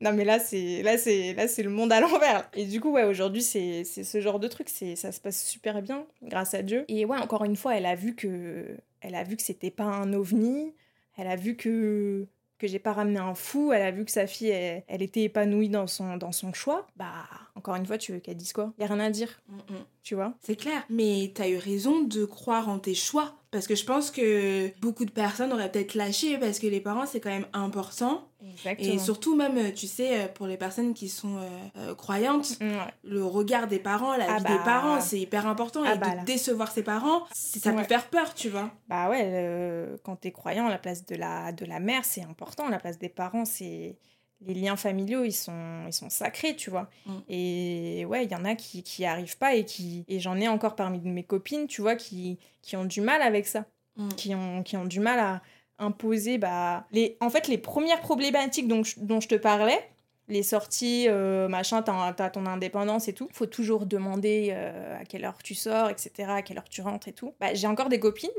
Non 0.00 0.12
mais 0.12 0.24
là 0.24 0.38
c'est 0.38 0.82
là 0.82 0.98
c'est 0.98 1.34
là 1.34 1.48
c'est 1.48 1.62
le 1.62 1.70
monde 1.70 1.92
à 1.92 2.00
l'envers. 2.00 2.48
Et 2.54 2.64
du 2.64 2.80
coup 2.80 2.90
ouais 2.92 3.04
aujourd'hui 3.04 3.42
c'est 3.42 3.84
c'est 3.84 4.04
ce 4.04 4.20
genre 4.20 4.38
de 4.40 4.48
truc 4.48 4.68
c'est 4.68 4.96
ça 4.96 5.12
se 5.12 5.20
passe 5.20 5.44
super 5.44 5.82
bien 5.82 6.06
grâce 6.22 6.54
à 6.54 6.62
Dieu. 6.62 6.84
Et 6.88 7.04
ouais 7.04 7.18
encore 7.18 7.44
une 7.44 7.56
fois 7.56 7.76
elle 7.76 7.86
a 7.86 7.94
vu 7.94 8.14
que 8.14 8.66
elle 9.00 9.14
a 9.14 9.24
vu 9.24 9.36
que 9.36 9.42
c'était 9.42 9.70
pas 9.70 9.84
un 9.84 10.12
ovni. 10.12 10.74
Elle 11.16 11.28
a 11.28 11.36
vu 11.36 11.56
que 11.56 12.26
que 12.58 12.66
j'ai 12.68 12.78
pas 12.78 12.92
ramené 12.92 13.18
un 13.18 13.34
fou. 13.34 13.72
Elle 13.72 13.82
a 13.82 13.90
vu 13.90 14.04
que 14.04 14.10
sa 14.12 14.26
fille 14.26 14.48
elle, 14.50 14.84
elle 14.88 15.02
était 15.02 15.22
épanouie 15.22 15.68
dans 15.68 15.86
son 15.86 16.16
dans 16.16 16.32
son 16.32 16.52
choix. 16.52 16.86
Bah 16.96 17.26
encore 17.54 17.74
une 17.76 17.86
fois 17.86 17.98
tu 17.98 18.12
veux 18.12 18.18
qu'elle 18.20 18.36
dise 18.36 18.52
quoi? 18.52 18.72
Y 18.78 18.84
a 18.84 18.86
rien 18.86 19.00
à 19.00 19.10
dire 19.10 19.42
Mm, 19.48 19.74
mm. 19.74 19.84
tu 20.02 20.14
vois? 20.14 20.34
C'est 20.40 20.56
clair. 20.56 20.84
Mais 20.88 21.30
t'as 21.34 21.48
eu 21.48 21.56
raison 21.58 22.00
de 22.02 22.24
croire 22.24 22.68
en 22.68 22.78
tes 22.78 22.94
choix. 22.94 23.34
Parce 23.52 23.66
que 23.68 23.74
je 23.76 23.84
pense 23.84 24.10
que 24.10 24.70
beaucoup 24.80 25.04
de 25.04 25.10
personnes 25.10 25.52
auraient 25.52 25.70
peut-être 25.70 25.94
lâché 25.94 26.38
parce 26.38 26.58
que 26.58 26.66
les 26.66 26.80
parents, 26.80 27.04
c'est 27.06 27.20
quand 27.20 27.30
même 27.30 27.46
important. 27.52 28.26
Exactement. 28.50 28.94
Et 28.94 28.98
surtout, 28.98 29.36
même, 29.36 29.56
euh, 29.58 29.70
tu 29.72 29.86
sais, 29.86 30.22
euh, 30.22 30.26
pour 30.26 30.46
les 30.46 30.56
personnes 30.56 30.94
qui 30.94 31.08
sont 31.10 31.36
euh, 31.36 31.48
euh, 31.76 31.94
croyantes, 31.94 32.56
Ouais. 32.62 32.78
le 33.04 33.22
regard 33.24 33.68
des 33.68 33.78
parents, 33.78 34.16
la 34.16 34.24
Ah 34.28 34.38
vie 34.38 34.44
bah. 34.44 34.50
des 34.56 34.64
parents, 34.64 35.00
c'est 35.02 35.20
hyper 35.20 35.46
important. 35.46 35.82
Ah 35.84 35.94
et 35.94 35.98
bah 35.98 36.10
de 36.10 36.16
là. 36.16 36.22
décevoir 36.24 36.72
ses 36.72 36.82
parents, 36.82 37.24
ça 37.32 37.70
Ouais. 37.70 37.76
peut 37.76 37.84
faire 37.84 38.08
peur, 38.08 38.34
tu 38.34 38.48
vois. 38.48 38.70
Bah 38.88 39.10
ouais, 39.10 39.30
le- 39.30 39.96
quand 40.02 40.16
t'es 40.16 40.32
croyant, 40.32 40.66
la 40.68 40.78
place 40.78 41.04
de 41.06 41.14
la, 41.14 41.52
de 41.52 41.64
la 41.66 41.78
mère, 41.78 42.04
c'est 42.06 42.22
important. 42.22 42.68
La 42.70 42.78
place 42.78 42.98
des 42.98 43.10
parents, 43.10 43.44
c'est... 43.44 43.98
Les 44.46 44.54
liens 44.54 44.76
familiaux, 44.76 45.24
ils 45.24 45.32
sont, 45.32 45.84
ils 45.86 45.92
sont 45.92 46.10
sacrés, 46.10 46.56
tu 46.56 46.70
vois. 46.70 46.88
Mm. 47.06 47.12
Et 47.28 48.04
ouais, 48.06 48.24
il 48.24 48.30
y 48.30 48.34
en 48.34 48.44
a 48.44 48.54
qui 48.54 48.82
qui 48.82 49.02
y 49.02 49.04
arrivent 49.06 49.38
pas 49.38 49.54
et 49.54 49.64
qui... 49.64 50.04
Et 50.08 50.20
j'en 50.20 50.36
ai 50.36 50.48
encore 50.48 50.74
parmi 50.74 51.00
mes 51.00 51.22
copines, 51.22 51.66
tu 51.66 51.80
vois, 51.80 51.96
qui, 51.96 52.38
qui 52.60 52.76
ont 52.76 52.84
du 52.84 53.00
mal 53.00 53.22
avec 53.22 53.46
ça. 53.46 53.64
Mm. 53.96 54.08
Qui 54.10 54.34
ont, 54.34 54.62
qui 54.62 54.76
ont 54.76 54.84
du 54.84 55.00
mal 55.00 55.18
à 55.18 55.42
imposer, 55.78 56.38
bah... 56.38 56.86
Les... 56.92 57.16
En 57.20 57.30
fait, 57.30 57.48
les 57.48 57.58
premières 57.58 58.00
problématiques 58.00 58.68
dont 58.68 58.82
je, 58.82 58.94
dont 58.98 59.20
je 59.20 59.28
te 59.28 59.34
parlais, 59.34 59.80
les 60.28 60.42
sorties, 60.42 61.06
euh, 61.08 61.48
machin, 61.48 61.82
t'as 61.82 62.12
t'as 62.12 62.30
ton 62.30 62.46
indépendance 62.46 63.08
et 63.08 63.12
tout. 63.12 63.28
Faut 63.32 63.46
toujours 63.46 63.86
demander 63.86 64.48
euh, 64.52 65.00
à 65.00 65.04
quelle 65.04 65.24
heure 65.24 65.38
tu 65.42 65.54
sors, 65.54 65.90
etc., 65.90 66.30
à 66.30 66.42
quelle 66.42 66.58
heure 66.58 66.68
tu 66.68 66.80
rentres 66.80 67.08
et 67.08 67.12
tout. 67.12 67.34
Bah, 67.40 67.54
j'ai 67.54 67.66
encore 67.66 67.88
des 67.88 68.00
copines 68.00 68.30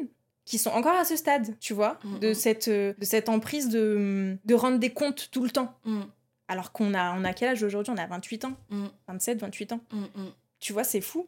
qui 0.46 0.58
sont 0.58 0.72
encore 0.72 0.96
à 0.96 1.06
ce 1.06 1.16
stade, 1.16 1.58
tu 1.60 1.74
vois, 1.74 2.00
Mhm. 2.04 2.20
de, 2.20 2.34
cette, 2.34 2.68
euh, 2.68 2.94
de 2.98 3.06
cette 3.06 3.30
emprise 3.30 3.70
de, 3.70 4.38
de 4.44 4.54
rendre 4.56 4.78
des 4.80 4.92
comptes 4.92 5.30
tout 5.32 5.44
le 5.44 5.50
temps. 5.52 5.74
Mm, 5.86 6.02
Alors 6.50 6.72
qu'on 6.74 6.94
a, 6.94 7.18
on 7.18 7.24
a 7.24 7.34
quel 7.34 7.50
âge 7.50 7.64
aujourd'hui? 7.64 7.94
On 7.96 7.98
a 7.98 8.06
28 8.08 8.46
ans, 8.46 8.54
mm, 8.70 8.86
27, 9.08 9.40
28 9.40 9.72
ans. 9.74 9.80
mm, 9.92 10.00
mm. 10.02 10.32
Tu 10.60 10.74
vois, 10.74 10.84
c'est 10.84 11.02
fou. 11.02 11.28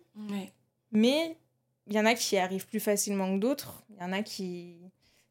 Mais 0.91 1.37
il 1.87 1.93
y 1.93 1.99
en 1.99 2.05
a 2.05 2.13
qui 2.13 2.37
arrivent 2.37 2.67
plus 2.67 2.79
facilement 2.79 3.33
que 3.35 3.39
d'autres. 3.39 3.83
Il 3.89 4.01
y 4.01 4.03
en 4.03 4.11
a 4.13 4.21
qui... 4.21 4.77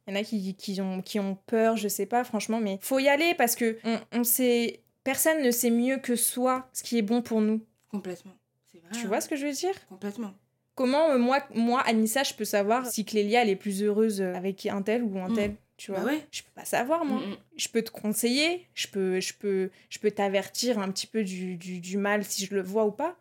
Il 0.06 0.12
y 0.14 0.16
en 0.18 0.20
a 0.20 0.22
qui, 0.24 0.54
qui, 0.54 0.78
ont, 0.82 1.00
qui 1.00 1.18
ont 1.18 1.34
peur, 1.46 1.78
je 1.78 1.88
sais 1.88 2.04
pas, 2.04 2.24
franchement, 2.24 2.60
mais 2.60 2.78
faut 2.82 2.98
y 2.98 3.08
aller 3.08 3.34
parce 3.34 3.54
que 3.56 3.78
on, 3.84 3.98
on 4.12 4.24
sait... 4.24 4.82
Personne 5.02 5.42
ne 5.42 5.50
sait 5.50 5.70
mieux 5.70 5.96
que 5.98 6.14
soi 6.16 6.68
ce 6.74 6.82
qui 6.82 6.98
est 6.98 7.02
bon 7.02 7.22
pour 7.22 7.40
nous. 7.40 7.64
Complètement. 7.90 8.32
C'est 8.70 8.80
vrai. 8.80 8.90
Tu 8.92 9.06
vois 9.06 9.20
ce 9.22 9.28
que 9.30 9.36
je 9.36 9.46
veux 9.46 9.52
dire? 9.52 9.74
Complètement. 9.88 10.32
Comment, 10.74 11.10
euh, 11.10 11.18
moi, 11.18 11.40
moi, 11.54 11.80
Anissa, 11.82 12.22
je 12.24 12.34
peux 12.34 12.44
savoir 12.44 12.86
si 12.86 13.04
Clélia, 13.04 13.42
elle 13.42 13.50
est 13.50 13.56
plus 13.56 13.82
heureuse 13.82 14.20
euh, 14.20 14.34
avec 14.34 14.66
un 14.66 14.82
tel 14.82 15.02
ou 15.04 15.18
un 15.18 15.28
Mm. 15.28 15.34
tel 15.34 15.54
Tu 15.76 15.90
vois 15.92 16.00
Bah 16.00 16.06
ouais. 16.06 16.26
Je 16.30 16.42
peux 16.42 16.50
pas 16.54 16.64
savoir, 16.64 17.04
moi. 17.04 17.20
Mm. 17.20 17.36
Je 17.56 17.68
peux 17.68 17.82
te 17.82 17.90
conseiller, 17.90 18.66
je 18.74 18.86
peux, 18.88 19.20
je 19.20 19.34
peux, 19.34 19.70
je 19.90 19.98
peux 19.98 20.10
t'avertir 20.10 20.78
un 20.78 20.90
petit 20.90 21.06
peu 21.06 21.22
du, 21.24 21.56
du, 21.56 21.80
du 21.80 21.96
mal 21.96 22.24
si 22.24 22.44
je 22.46 22.54
le 22.54 22.62
vois 22.62 22.86
ou 22.86 22.90
pas. 22.92 23.16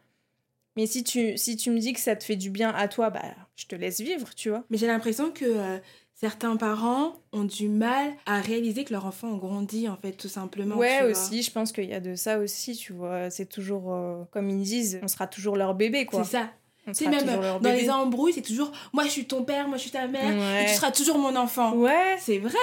Mais 0.76 0.88
si 0.88 1.04
tu, 1.04 1.38
si 1.38 1.56
tu 1.56 1.70
me 1.70 1.78
dis 1.80 1.94
que 1.94 2.00
ça 2.00 2.16
te 2.16 2.24
fait 2.24 2.36
du 2.36 2.50
bien 2.50 2.70
à 2.72 2.88
toi, 2.88 3.12
bah, 3.12 3.22
je 3.56 3.66
te 3.68 3.76
laisse 3.76 4.02
vivre, 4.02 4.34
tu 4.36 4.50
vois. 4.50 4.64
Mais 4.72 4.78
j'ai 4.78 4.88
l'impression 4.88 5.30
que 5.30 5.46
euh, 5.46 5.78
certains 6.16 6.56
parents 6.58 7.14
ont 7.32 7.44
du 7.44 7.70
mal 7.70 8.14
à 8.26 8.42
réaliser 8.42 8.84
que 8.84 8.92
leur 8.94 9.06
enfant 9.06 9.36
a 9.36 9.38
grandi, 9.38 9.88
en 9.88 9.98
fait, 9.98 10.14
tout 10.14 10.28
simplement. 10.30 10.78
ouais, 10.78 10.98
tu 10.98 11.04
vois. 11.04 11.12
aussi, 11.12 11.44
je 11.44 11.52
pense 11.52 11.72
qu'il 11.72 11.86
y 11.86 11.94
a 11.94 12.00
de 12.00 12.16
ça 12.16 12.40
aussi, 12.40 12.76
tu 12.76 12.92
vois. 12.94 13.30
C'est 13.30 13.46
toujours, 13.46 13.94
euh, 13.94 14.24
comme 14.32 14.50
ils 14.50 14.64
disent, 14.64 15.00
on 15.04 15.08
sera 15.08 15.28
toujours 15.28 15.56
leur 15.58 15.76
bébé, 15.76 16.08
quoi. 16.08 16.24
C'est 16.24 16.32
ça. 16.38 16.52
Tu 16.88 16.94
sais, 16.94 17.08
même 17.10 17.26
dans 17.26 17.60
bébé. 17.60 17.82
les 17.82 17.90
embrouilles, 17.90 18.34
c'est 18.34 18.42
toujours 18.42 18.72
moi 18.92 19.04
je 19.06 19.10
suis 19.10 19.26
ton 19.26 19.44
père, 19.44 19.68
moi 19.68 19.78
je 19.78 19.84
suis 19.84 19.92
ta 19.92 20.08
mère, 20.08 20.32
et 20.32 20.38
Ouais. 20.64 20.66
tu 20.68 20.74
seras 20.76 20.92
toujours 20.92 21.18
mon 21.18 21.36
enfant. 21.36 21.74
Ouais, 21.76 22.18
C'est 22.20 22.40
vrai, 22.40 22.58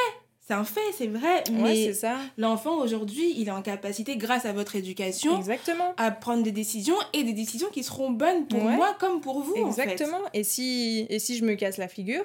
c'est 0.46 0.52
un 0.54 0.64
fait, 0.64 0.80
c'est 0.98 1.06
vrai. 1.06 1.44
ouais 1.48 1.62
mais 1.62 1.74
c'est 1.86 1.94
ça. 1.94 2.16
l'enfant 2.36 2.76
aujourd'hui, 2.78 3.32
il 3.38 3.48
est 3.48 3.52
en 3.52 3.62
capacité, 3.62 4.16
grâce 4.16 4.44
à 4.44 4.52
votre 4.52 4.76
éducation, 4.76 5.38
Exactement. 5.38 5.94
à 5.96 6.10
prendre 6.10 6.42
des 6.42 6.52
décisions 6.52 6.96
et 7.14 7.22
des 7.24 7.32
décisions 7.32 7.68
qui 7.72 7.82
seront 7.82 8.10
bonnes 8.10 8.46
pour 8.46 8.62
Ouais. 8.62 8.76
moi 8.76 8.94
comme 9.00 9.20
pour 9.22 9.40
vous. 9.40 9.54
en 9.62 9.72
fait. 9.72 9.82
Exactement. 9.84 10.20
Et 10.34 10.44
si, 10.44 11.06
et 11.08 11.18
si 11.18 11.38
je 11.38 11.44
me 11.44 11.54
casse 11.54 11.78
la 11.78 11.88
figure, 11.88 12.24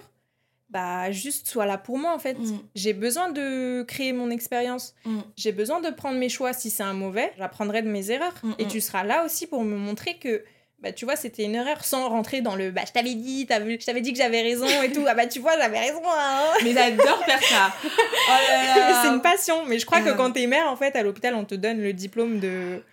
bah 0.69 1.11
juste 1.11 1.47
sois 1.47 1.65
là 1.67 1.77
pour 1.77 1.97
moi 1.97 2.13
en 2.13 2.19
fait. 2.19 2.33
Mm. 2.39 2.59
J'ai 2.73 2.93
besoin 2.93 3.31
de 3.31 3.83
créer 3.83 4.11
mon 4.13 4.29
expérience. 4.31 4.95
Mm. 5.05 5.19
J'ai 5.37 5.51
besoin 5.51 5.79
de 5.79 5.89
prendre 5.91 6.17
mes 6.17 6.27
choix. 6.27 6.53
Si 6.53 6.69
c'est 6.71 6.83
un 6.83 6.93
mauvais, 6.93 7.31
j'apprendrai 7.37 7.83
de 7.83 7.87
mes 7.89 8.09
erreurs. 8.11 8.33
Mm, 8.43 8.51
Et 8.59 8.65
tu 8.67 8.81
seras 8.81 9.03
là 9.03 9.23
aussi 9.23 9.45
pour 9.47 9.63
me 9.63 9.77
montrer 9.77 10.17
que, 10.17 10.43
bah 10.85 10.91
tu 10.91 11.03
vois, 11.05 11.15
c'était 11.15 11.43
une 11.45 11.55
erreur 11.55 11.83
sans 11.83 12.07
rentrer 12.09 12.41
dans 12.41 12.55
le, 12.55 12.69
bah 12.69 12.81
je 12.85 12.91
t'avais 12.91 13.15
dit, 13.15 13.47
vu, 13.63 13.77
je 13.81 13.85
t'avais 13.87 14.01
dit 14.01 14.11
que 14.13 14.19
j'avais 14.19 14.43
raison 14.43 14.67
et 14.83 14.91
tout. 14.91 15.03
Ah 15.07 15.15
bah 15.15 15.25
tu 15.25 15.39
vois, 15.39 15.57
j'avais 15.59 15.79
raison. 15.79 16.01
hein. 16.05 16.43
Mais 16.63 16.73
j'adore 16.73 17.25
faire 17.25 17.41
ça. 17.41 17.73
Oh 17.83 18.93
c'est 19.03 19.09
une 19.09 19.21
passion. 19.21 19.63
Mais 19.65 19.79
je 19.79 19.85
crois 19.87 19.97
Euh. 19.99 20.11
que 20.11 20.17
quand 20.17 20.31
t'es 20.31 20.45
mère, 20.45 20.67
en 20.69 20.75
fait, 20.75 20.95
à 20.95 21.01
l'hôpital, 21.01 21.33
on 21.33 21.43
te 21.43 21.55
donne 21.55 21.81
le 21.81 21.91
diplôme 21.93 22.39
de 22.39 22.83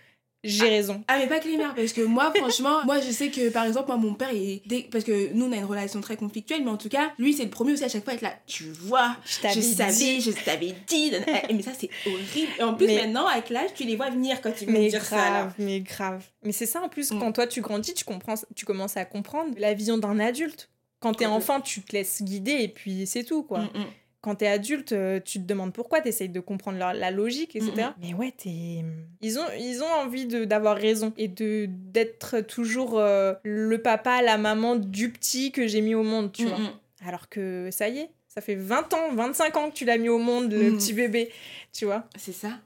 j'ai 0.43 0.67
raison. 0.69 1.03
Ah 1.07 1.17
mais 1.19 1.27
pas 1.27 1.39
que 1.39 1.47
les 1.47 1.57
mères 1.57 1.73
parce 1.75 1.93
que 1.93 2.01
moi 2.01 2.31
franchement 2.35 2.83
moi 2.85 2.99
je 2.99 3.11
sais 3.11 3.29
que 3.29 3.49
par 3.49 3.65
exemple 3.65 3.87
moi 3.87 3.97
mon 3.97 4.13
père 4.13 4.31
il 4.33 4.61
dès- 4.65 4.87
parce 4.91 5.03
que 5.03 5.31
nous 5.33 5.45
on 5.45 5.51
a 5.51 5.55
une 5.57 5.65
relation 5.65 6.01
très 6.01 6.17
conflictuelle 6.17 6.63
mais 6.63 6.71
en 6.71 6.77
tout 6.77 6.89
cas 6.89 7.11
lui 7.17 7.33
c'est 7.33 7.43
le 7.45 7.49
premier 7.49 7.73
aussi 7.73 7.83
à 7.83 7.89
chaque 7.89 8.03
fois 8.03 8.13
à 8.13 8.15
être 8.17 8.21
là 8.21 8.33
tu 8.47 8.65
vois 8.71 9.15
Je 9.25 9.35
je 9.35 9.41
t'avais 9.41 9.61
savais 9.61 9.93
dit. 9.93 10.21
je 10.21 10.31
t'avais 10.31 10.75
dit 10.87 11.11
mais 11.53 11.61
ça 11.61 11.71
c'est 11.79 11.89
horrible 12.05 12.51
et 12.59 12.63
en 12.63 12.73
plus 12.73 12.87
Mais- 12.87 13.01
maintenant 13.03 13.25
avec 13.27 13.49
l'âge 13.49 13.69
tu 13.75 13.83
les 13.85 13.95
vois 13.95 14.09
venir 14.09 14.41
quand 14.41 14.49
vont 14.49 14.71
Mais 14.71 14.89
dire 14.89 15.03
ça 15.03 15.15
là 15.15 15.29
grave, 15.29 15.53
mais 15.59 15.79
grave. 15.81 16.23
Mais 16.43 16.51
c'est 16.51 16.65
ça 16.65 16.81
en 16.81 16.89
plus, 16.89 17.11
Mm. 17.11 17.19
quand 17.19 17.31
toi 17.31 17.47
tu 17.47 17.61
grandis, 17.61 17.93
tu 17.93 18.03
comprends, 18.05 18.35
tu 18.55 18.65
commences 18.65 18.97
à 18.97 19.05
comprendre 19.05 19.53
la 19.57 19.73
vision 19.73 19.97
d'un 19.97 20.19
adulte. 20.19 20.69
Quand 20.99 21.13
t'es 21.13 21.25
enfant, 21.25 21.59
tu 21.61 21.81
te 21.81 21.93
laisses 21.93 22.21
guider 22.21 22.51
et 22.61 22.67
puis 22.67 23.05
c'est 23.07 23.23
tout 23.23 23.43
quoi. 23.43 23.59
Mm, 23.59 23.69
mm. 23.79 23.85
Quand 24.23 24.35
t'es 24.35 24.47
adulte, 24.47 24.93
euh, 24.93 25.19
tu 25.19 25.37
te 25.39 25.45
demandes 25.45 25.73
pourquoi, 25.73 25.99
t'essayes 26.01 26.29
de 26.29 26.39
comprendre 26.39 26.77
leur- 26.79 26.93
la 26.93 27.11
logique, 27.11 27.55
etc. 27.57 27.89
Mm, 27.89 28.01
Mais 28.01 28.13
ouais, 28.15 28.31
t'es... 28.35 28.83
Ils 29.21 29.37
ont, 29.37 29.45
ils 29.59 29.83
ont 29.83 29.91
envie 30.01 30.25
d'avoir 30.25 30.75
raison 30.77 31.13
et 31.17 31.27
de 31.27 31.67
d'être 31.69 32.39
toujours 32.41 32.97
euh, 32.97 33.33
le 33.43 33.77
papa, 33.81 34.21
la 34.21 34.37
maman 34.37 34.75
du 34.77 35.11
petit 35.11 35.51
que 35.51 35.67
j'ai 35.67 35.81
mis 35.81 35.93
au 35.93 36.03
monde, 36.03 36.31
tu 36.31 36.45
Mm, 36.45 36.47
vois. 36.49 36.57
mm. 36.57 36.71
Alors 37.05 37.27
que 37.29 37.69
ça 37.71 37.89
y 37.89 37.99
est, 37.99 38.09
ça 38.29 38.39
fait 38.41 38.55
20 38.55 38.93
ans, 38.93 39.13
25 39.13 39.57
ans 39.57 39.69
que 39.69 39.75
tu 39.75 39.83
l'as 39.85 39.97
mis 39.97 40.09
au 40.09 40.19
monde, 40.19 40.51
le 40.53 40.71
Mm. 40.71 40.77
petit 40.77 40.93
bébé, 40.93 41.29
tu 41.73 41.83
vois. 41.85 42.05
c'est 42.15 42.31
ça 42.33 42.59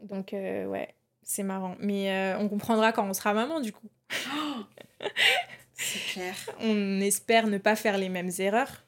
Donc, 0.00 0.32
euh, 0.34 0.66
ouais, 0.66 0.88
c'est 1.24 1.42
marrant. 1.42 1.76
Mais 1.80 2.10
euh, 2.12 2.38
on 2.38 2.48
comprendra 2.48 2.92
quand 2.92 3.08
on 3.08 3.12
sera 3.12 3.34
maman, 3.34 3.60
du 3.60 3.72
coup. 3.72 3.88
c'est 5.74 6.12
clair 6.12 6.34
On 6.60 7.00
espère 7.00 7.46
ne 7.48 7.58
pas 7.58 7.74
faire 7.76 7.98
les 7.98 8.08
mêmes 8.08 8.30
erreurs. 8.38 8.81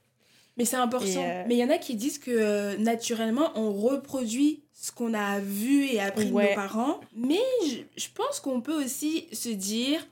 Mais 0.57 0.65
c'est 0.65 0.77
important 0.77 1.07
euh, 1.17 1.45
mais 1.47 1.55
il 1.55 1.59
y 1.59 1.65
en 1.65 1.71
a 1.71 1.79
qui 1.79 1.95
disent 1.97 2.19
que 2.19 2.31
euh, 2.31 2.77
naturellement 2.79 3.51
on 3.55 3.73
reproduit 3.73 4.63
ce 4.73 4.93
qu'on 4.93 5.15
a 5.15 5.41
vu 5.41 5.85
et 5.87 6.01
appris 6.01 6.27
de 6.27 6.33
nos 6.33 6.55
parents 6.55 7.01
mais 7.17 7.41
je, 7.67 7.77
je 7.97 8.09
pense 8.15 8.41
qu'on 8.41 8.61
peut 8.61 8.85
aussi 8.85 9.29
se 9.33 9.49
dire 9.49 10.07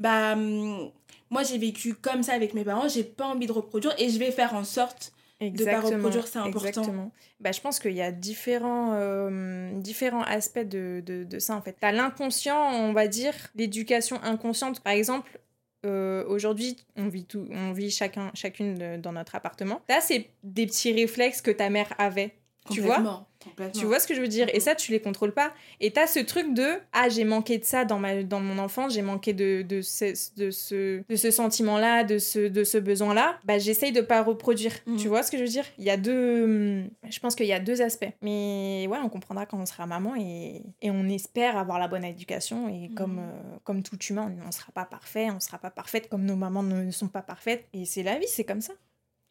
bah 0.00 0.32
hum, 0.32 0.90
moi 1.30 1.42
j'ai 1.42 1.58
vécu 1.58 1.94
comme 1.94 2.22
ça 2.22 2.32
avec 2.32 2.54
mes 2.54 2.64
parents 2.64 2.88
j'ai 2.88 3.04
pas 3.04 3.26
envie 3.26 3.46
de 3.46 3.52
reproduire 3.52 3.94
et 3.98 4.08
je 4.08 4.18
vais 4.18 4.30
faire 4.30 4.54
en 4.54 4.64
sorte 4.64 5.12
pas 5.38 5.80
reproduire, 5.80 6.26
c'est 6.26 6.38
important. 6.38 6.68
Exactement. 6.68 7.12
Bah, 7.40 7.52
je 7.52 7.60
pense 7.60 7.78
qu'il 7.78 7.92
y 7.92 8.02
a 8.02 8.10
différents, 8.10 8.94
euh, 8.94 9.80
différents 9.80 10.22
aspects 10.22 10.58
de, 10.58 11.02
de, 11.04 11.24
de 11.24 11.38
ça, 11.38 11.54
en 11.54 11.62
fait. 11.62 11.76
T'as 11.78 11.92
l'inconscient, 11.92 12.60
on 12.72 12.92
va 12.92 13.06
dire, 13.06 13.34
l'éducation 13.54 14.20
inconsciente. 14.22 14.80
Par 14.80 14.92
exemple, 14.92 15.38
euh, 15.86 16.24
aujourd'hui, 16.26 16.76
on 16.96 17.08
vit, 17.08 17.24
tout, 17.24 17.46
on 17.50 17.72
vit 17.72 17.90
chacun, 17.90 18.30
chacune 18.34 19.00
dans 19.00 19.12
notre 19.12 19.34
appartement. 19.34 19.80
Là, 19.88 20.00
c'est 20.00 20.30
des 20.42 20.66
petits 20.66 20.92
réflexes 20.92 21.40
que 21.40 21.50
ta 21.50 21.70
mère 21.70 21.92
avait. 21.98 22.34
Tu 22.70 22.80
vois. 22.80 23.26
Tu 23.72 23.86
vois 23.86 24.00
ce 24.00 24.06
que 24.06 24.14
je 24.14 24.20
veux 24.20 24.28
dire? 24.28 24.48
Et 24.52 24.60
ça, 24.60 24.74
tu 24.74 24.92
les 24.92 25.00
contrôles 25.00 25.32
pas. 25.32 25.52
Et 25.80 25.92
t'as 25.92 26.06
ce 26.06 26.18
truc 26.18 26.52
de 26.54 26.66
ah 26.92 27.08
j'ai 27.08 27.24
manqué 27.24 27.58
de 27.58 27.64
ça 27.64 27.84
dans 27.84 27.98
ma 27.98 28.22
dans 28.22 28.40
mon 28.40 28.58
enfance, 28.58 28.94
j'ai 28.94 29.02
manqué 29.02 29.32
de 29.32 29.62
de 29.62 29.80
ce 29.80 30.34
de 30.36 30.50
ce 30.50 31.02
de 31.08 31.16
ce 31.16 31.30
sentiment-là, 31.30 32.04
de 32.04 32.18
ce 32.18 32.48
de 32.48 32.64
ce 32.64 32.78
besoin-là. 32.78 33.38
Bah 33.44 33.58
j'essaye 33.58 33.92
de 33.92 34.00
pas 34.00 34.22
reproduire. 34.22 34.72
Tu 34.98 35.08
vois 35.08 35.22
ce 35.22 35.30
que 35.30 35.38
je 35.38 35.44
veux 35.44 35.48
dire? 35.48 35.64
Il 35.78 35.84
y 35.84 35.90
a 35.90 35.96
deux, 35.96 36.44
hum, 36.44 36.90
je 37.08 37.18
pense 37.20 37.34
qu'il 37.34 37.46
y 37.46 37.52
a 37.52 37.60
deux 37.60 37.80
aspects. 37.80 38.10
Mais 38.22 38.86
ouais, 38.90 38.98
on 39.02 39.08
comprendra 39.08 39.46
quand 39.46 39.58
on 39.58 39.66
sera 39.66 39.86
maman 39.86 40.14
et 40.16 40.62
et 40.82 40.90
on 40.90 41.08
espère 41.08 41.56
avoir 41.56 41.78
la 41.78 41.88
bonne 41.88 42.04
éducation. 42.04 42.68
Et 42.68 42.90
comme 42.94 43.18
euh, 43.20 43.56
comme 43.64 43.82
tout 43.82 43.98
humain, 44.10 44.32
on 44.46 44.52
sera 44.52 44.72
pas 44.72 44.84
parfait, 44.84 45.28
on 45.30 45.40
sera 45.40 45.58
pas 45.58 45.70
parfaite 45.70 46.08
comme 46.08 46.24
nos 46.24 46.36
mamans 46.36 46.62
ne 46.62 46.90
sont 46.90 47.08
pas 47.08 47.22
parfaites. 47.22 47.66
Et 47.72 47.84
c'est 47.84 48.02
la 48.02 48.18
vie, 48.18 48.28
c'est 48.28 48.44
comme 48.44 48.60
ça. 48.60 48.74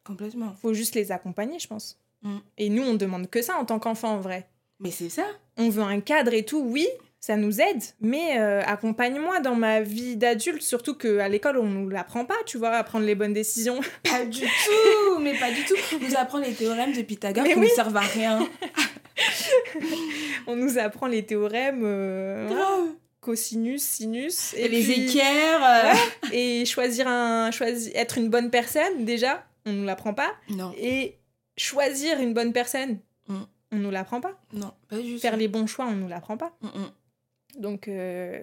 Complètement. 0.04 0.54
Faut 0.54 0.72
juste 0.72 0.94
les 0.94 1.12
accompagner, 1.12 1.58
je 1.58 1.68
pense. 1.68 1.98
Mhm. 2.22 2.40
Et 2.58 2.68
nous, 2.68 2.82
on 2.82 2.94
demande 2.94 3.28
que 3.30 3.42
ça 3.42 3.56
en 3.58 3.64
tant 3.64 3.78
qu'enfant, 3.78 4.10
en 4.14 4.20
vrai 4.20 4.48
Mais 4.80 4.90
c'est 4.90 5.08
ça. 5.08 5.24
on 5.56 5.68
veut 5.68 5.82
un 5.82 6.00
cadre 6.00 6.34
et 6.34 6.44
tout, 6.44 6.60
oui, 6.60 6.86
ça 7.20 7.36
nous 7.36 7.60
aide, 7.60 7.82
mais 8.00 8.38
euh, 8.38 8.62
accompagne-moi 8.64 9.40
dans 9.40 9.54
ma 9.56 9.80
vie 9.80 10.16
d'adulte, 10.16 10.62
surtout 10.62 10.94
qu'à 10.94 11.28
l'école, 11.28 11.58
on 11.58 11.66
nous 11.66 11.88
l'apprend 11.88 12.24
pas, 12.24 12.36
tu 12.46 12.58
vois, 12.58 12.70
à 12.70 12.82
prendre 12.84 13.04
les 13.06 13.14
bonnes 13.14 13.32
décisions. 13.32 13.80
Pas 14.04 14.24
du 14.24 14.40
tout, 14.42 15.18
mais 15.20 15.34
pas 15.38 15.50
du 15.50 15.64
tout. 15.64 15.74
On 15.96 15.98
nous 16.08 16.16
apprend 16.16 16.38
les 16.38 16.52
théorèmes 16.54 16.92
de 16.92 17.02
Pythagore 17.02 17.42
Mais 17.44 17.54
qui 17.54 17.58
oui. 17.58 17.66
ne 17.68 17.72
servent 17.74 17.96
à 17.96 18.00
rien. 18.00 18.48
on 20.46 20.56
nous 20.56 20.78
apprend 20.78 21.06
les 21.06 21.24
théorèmes, 21.24 21.82
euh, 21.84 22.48
Grave. 22.48 22.88
cosinus, 23.20 23.82
sinus, 23.82 24.54
Et 24.54 24.68
les 24.68 24.82
puis- 24.82 25.06
équerres. 25.06 25.64
euh, 25.64 25.94
et 26.32 26.64
choisir 26.64 27.08
un, 27.08 27.50
choisir, 27.50 27.92
être 27.96 28.18
une 28.18 28.28
bonne 28.30 28.50
personne, 28.50 29.04
déjà, 29.04 29.44
on 29.66 29.72
nous 29.72 29.84
l'apprend 29.84 30.14
pas, 30.14 30.32
Non, 30.50 30.72
et 30.78 31.16
choisir 31.58 32.18
une 32.20 32.32
bonne 32.34 32.52
personne, 32.52 32.98
Mm. 33.28 33.42
on 33.72 33.76
nous 33.76 33.90
l'apprend 33.90 34.20
pas. 34.22 34.40
non, 34.54 34.72
pas 34.88 35.02
juste. 35.02 35.20
Faire 35.22 35.36
les 35.36 35.48
bons 35.48 35.66
choix, 35.66 35.86
on 35.86 35.92
nous 35.96 36.08
l'apprend 36.08 36.36
pas. 36.38 36.56
Mm, 36.62 36.66
mm. 36.68 37.60
Donc, 37.60 37.88
euh, 37.88 38.42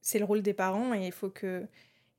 c'est 0.00 0.18
le 0.18 0.24
rôle 0.24 0.40
des 0.42 0.54
parents 0.54 0.94
et 0.94 1.06
il 1.06 1.12
faut 1.12 1.28
que. 1.30 1.64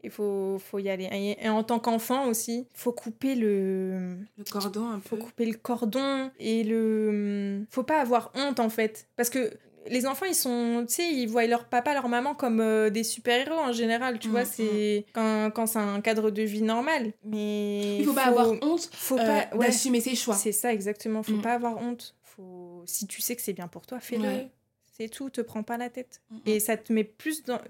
Il 0.05 0.09
faut, 0.11 0.59
faut 0.59 0.79
y 0.79 0.89
aller. 0.89 1.07
Et, 1.13 1.45
et 1.45 1.47
en 1.49 1.63
tant 1.63 1.79
qu'enfant 1.79 2.27
aussi, 2.27 2.67
faut 2.73 2.91
couper 2.91 3.35
le. 3.35 4.17
Le 4.37 4.43
cordon 4.43 4.89
un 4.89 4.99
Faut 4.99 5.15
peu. 5.15 5.23
couper 5.23 5.45
le 5.45 5.53
cordon 5.57 6.29
et 6.39 6.65
le. 6.65 7.63
Faut 7.69 7.83
pas 7.83 8.01
avoir 8.01 8.29
honte 8.35 8.59
en 8.59 8.67
fait. 8.69 9.07
Parce 9.15 9.29
que 9.29 9.49
les 9.87 10.05
enfants, 10.05 10.25
ils 10.25 10.35
sont. 10.35 10.85
Tu 10.87 10.95
sais, 10.95 11.11
ils 11.13 11.27
voient 11.27 11.45
leur 11.47 11.65
papa, 11.65 11.93
leur 11.93 12.07
maman 12.09 12.35
comme 12.35 12.59
euh, 12.61 12.89
des 12.89 13.03
super-héros 13.03 13.53
en 13.59 13.71
général. 13.71 14.19
Tu 14.19 14.27
Mm, 14.27 14.31
vois, 14.31 14.45
c'est. 14.45 15.05
Quand, 15.13 15.51
quand 15.51 15.65
c'est 15.67 15.79
un 15.79 16.01
cadre 16.01 16.31
de 16.31 16.41
vie 16.41 16.61
normal. 16.61 17.13
Mais. 17.23 17.97
Il 17.99 18.05
faut 18.05 18.13
pas 18.13 18.25
avoir 18.25 18.51
honte 18.61 18.89
Faut 18.93 19.17
euh, 19.19 19.25
pas. 19.25 19.55
ouais. 19.57 19.67
d'assumer 19.67 20.01
ses 20.01 20.15
choix. 20.15 20.35
C'est 20.35 20.51
ça, 20.51 20.71
exactement. 20.73 21.23
Faut 21.23 21.33
Mm. 21.33 21.41
pas 21.41 21.53
avoir 21.53 21.77
honte. 21.77 22.15
Faut... 22.23 22.83
Si 22.85 23.05
tu 23.07 23.21
sais 23.21 23.35
que 23.35 23.41
c'est 23.41 23.53
bien 23.53 23.67
pour 23.67 23.85
toi, 23.85 23.99
fais-le. 23.99 24.23
Ouais. 24.23 24.49
C'est 24.97 25.09
tout, 25.09 25.29
te 25.29 25.41
prends 25.41 25.63
pas 25.63 25.77
la 25.77 25.89
tête. 25.89 26.21
Mm, 26.29 26.35
mm. 26.35 26.39
Et 26.47 26.59
ça 26.59 26.77
te 26.77 26.91
met 26.93 27.03
plus 27.03 27.43
dans- 27.43 27.61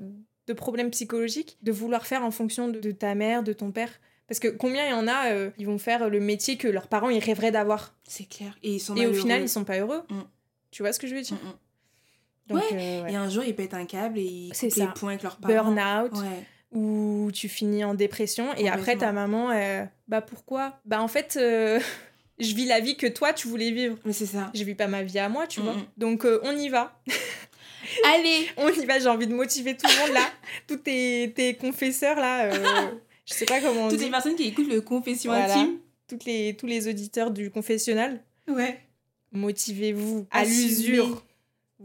de 0.47 0.53
problèmes 0.53 0.91
psychologiques 0.91 1.57
de 1.61 1.71
vouloir 1.71 2.05
faire 2.05 2.23
en 2.23 2.31
fonction 2.31 2.67
de, 2.67 2.79
de 2.79 2.91
ta 2.91 3.15
mère, 3.15 3.43
de 3.43 3.53
ton 3.53 3.71
père. 3.71 3.89
Parce 4.27 4.39
que 4.39 4.47
combien 4.49 4.85
il 4.87 4.91
y 4.91 4.93
en 4.93 5.07
a, 5.07 5.31
euh, 5.31 5.49
ils 5.57 5.65
vont 5.65 5.77
faire 5.77 6.09
le 6.09 6.19
métier 6.19 6.57
que 6.57 6.67
leurs 6.67 6.87
parents 6.87 7.09
ils 7.09 7.19
rêveraient 7.23 7.51
d'avoir. 7.51 7.93
C'est 8.07 8.27
clair. 8.27 8.57
Et 8.63 8.73
ils 8.75 8.79
sont 8.79 8.95
Et 8.95 9.05
au 9.07 9.13
final, 9.13 9.41
ils 9.41 9.49
sont 9.49 9.63
pas 9.63 9.79
heureux. 9.79 10.03
Mm. 10.09 10.21
Tu 10.71 10.81
vois 10.83 10.91
ce 10.91 10.99
que 10.99 11.07
je 11.07 11.15
veux 11.15 11.21
dire? 11.21 11.35
Mm, 11.35 11.47
mm. 11.47 11.53
Donc, 12.47 12.59
Ouais. 12.59 12.63
euh, 12.73 13.03
ouais. 13.03 13.13
Et 13.13 13.15
un 13.15 13.29
jour, 13.29 13.43
ils 13.43 13.55
pètent 13.55 13.73
un 13.73 13.85
câble 13.85 14.19
et 14.19 14.23
ils 14.23 14.49
coupent 14.53 14.69
ça. 14.69 14.85
les 14.85 14.91
points 14.93 15.09
avec 15.11 15.23
leurs 15.23 15.37
parents. 15.37 15.71
Burn-out, 15.71 16.11
Ouais. 16.17 16.45
ou 16.77 17.29
tu 17.33 17.47
finis 17.49 17.83
en 17.83 17.93
dépression. 17.93 18.53
Et 18.55 18.67
après, 18.69 18.97
ta 18.97 19.11
maman, 19.11 19.51
euh, 19.51 19.85
bah 20.07 20.21
pourquoi? 20.21 20.79
Bah 20.85 21.01
en 21.01 21.07
fait, 21.07 21.37
euh, 21.39 21.79
je 22.39 22.53
vis 22.53 22.65
la 22.65 22.79
vie 22.81 22.97
que 22.97 23.07
toi, 23.07 23.31
tu 23.33 23.47
voulais 23.47 23.71
vivre. 23.71 23.97
Mais 24.05 24.13
c'est 24.13 24.25
ça. 24.25 24.51
Je 24.53 24.63
vis 24.63 24.75
pas 24.75 24.87
ma 24.87 25.03
vie 25.03 25.19
à 25.19 25.29
moi, 25.29 25.47
tu 25.47 25.61
Mm, 25.61 25.63
vois. 25.63 25.73
mm. 25.75 25.85
Donc, 25.97 26.25
on 26.43 26.57
y 26.57 26.69
va. 26.69 26.99
Allez 28.15 28.47
On 28.57 28.69
y 28.69 28.85
va, 28.85 28.99
j'ai 28.99 29.07
envie 29.09 29.27
de 29.27 29.33
motiver 29.33 29.75
tout 29.77 29.87
le 29.87 30.05
monde 30.05 30.13
là. 30.13 30.25
Tous 30.67 30.77
tes, 30.77 31.31
tes 31.35 31.53
confesseurs 31.55 32.15
là. 32.17 32.49
je 33.25 33.33
sais 33.33 33.45
pas 33.45 33.59
comment 33.61 33.85
on 33.85 33.89
Toutes 33.89 33.99
dit. 33.99 34.05
les 34.05 34.11
personnes 34.11 34.35
qui 34.35 34.47
écoutent 34.47 34.69
le 34.71 34.81
confession 34.81 35.31
Voilà. 35.31 35.53
intime. 35.53 35.77
Toutes 36.07 36.25
les, 36.25 36.55
tous 36.55 36.65
les 36.65 36.87
auditeurs 36.87 37.31
du 37.31 37.49
confessionnal. 37.51 38.21
Ouais. 38.47 38.79
Motivez-vous 39.31 40.27
à 40.31 40.43
l'usure. 40.45 41.23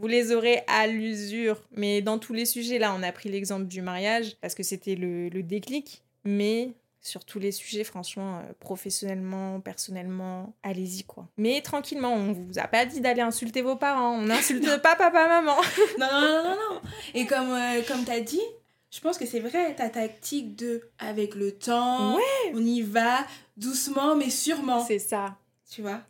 Vous 0.00 0.06
les 0.06 0.32
aurez 0.32 0.62
à 0.68 0.86
l'usure. 0.86 1.60
Mais 1.72 2.02
dans 2.02 2.18
tous 2.18 2.32
les 2.32 2.44
sujets, 2.44 2.78
là, 2.78 2.94
on 2.96 3.02
a 3.02 3.10
pris 3.10 3.28
l'exemple 3.28 3.66
du 3.66 3.82
mariage 3.82 4.36
parce 4.40 4.54
que 4.54 4.62
c'était 4.62 4.94
le, 4.94 5.28
le 5.28 5.42
déclic. 5.42 6.02
Mais 6.24 6.70
sur 7.00 7.24
tous 7.24 7.38
les 7.38 7.52
sujets, 7.52 7.84
franchement, 7.84 8.38
euh, 8.38 8.52
professionnellement, 8.60 9.60
personnellement, 9.60 10.54
allez-y 10.62 11.04
quoi. 11.04 11.26
Mais 11.36 11.60
tranquillement, 11.62 12.12
on 12.12 12.32
vous 12.32 12.58
a 12.58 12.68
pas 12.68 12.84
dit 12.84 13.00
d'aller 13.00 13.22
insulter 13.22 13.62
vos 13.62 13.76
parents. 13.76 14.18
On 14.18 14.22
n'insulte 14.22 14.64
pas 14.82 14.94
papa, 14.94 15.26
maman. 15.26 15.56
Non, 15.98 16.06
non, 16.12 16.20
non, 16.20 16.44
non, 16.44 16.56
non. 16.74 16.80
Et 17.14 17.26
comme, 17.26 17.50
euh, 17.50 17.82
comme 17.88 18.04
t'as 18.04 18.20
dit, 18.20 18.42
je 18.90 19.00
pense 19.00 19.18
que 19.18 19.26
c'est 19.26 19.40
vrai, 19.40 19.74
ta 19.74 19.88
tactique 19.88 20.56
de 20.56 20.82
avec 20.98 21.34
le 21.34 21.52
temps, 21.52 22.18
on 22.54 22.58
y 22.60 22.82
va 22.82 23.26
doucement 23.56 24.16
mais 24.16 24.30
sûrement. 24.30 24.84
C'est 24.84 24.98
ça. 24.98 25.36
Tu 25.70 25.82
vois? 25.82 26.00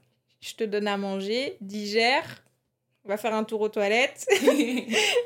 Je 0.40 0.54
te 0.54 0.64
donne 0.64 0.86
à 0.86 0.96
manger, 0.96 1.56
digère, 1.60 2.44
on 3.08 3.12
va 3.12 3.16
faire 3.16 3.34
un 3.34 3.44
tour 3.44 3.62
aux 3.62 3.68
toilettes 3.70 4.26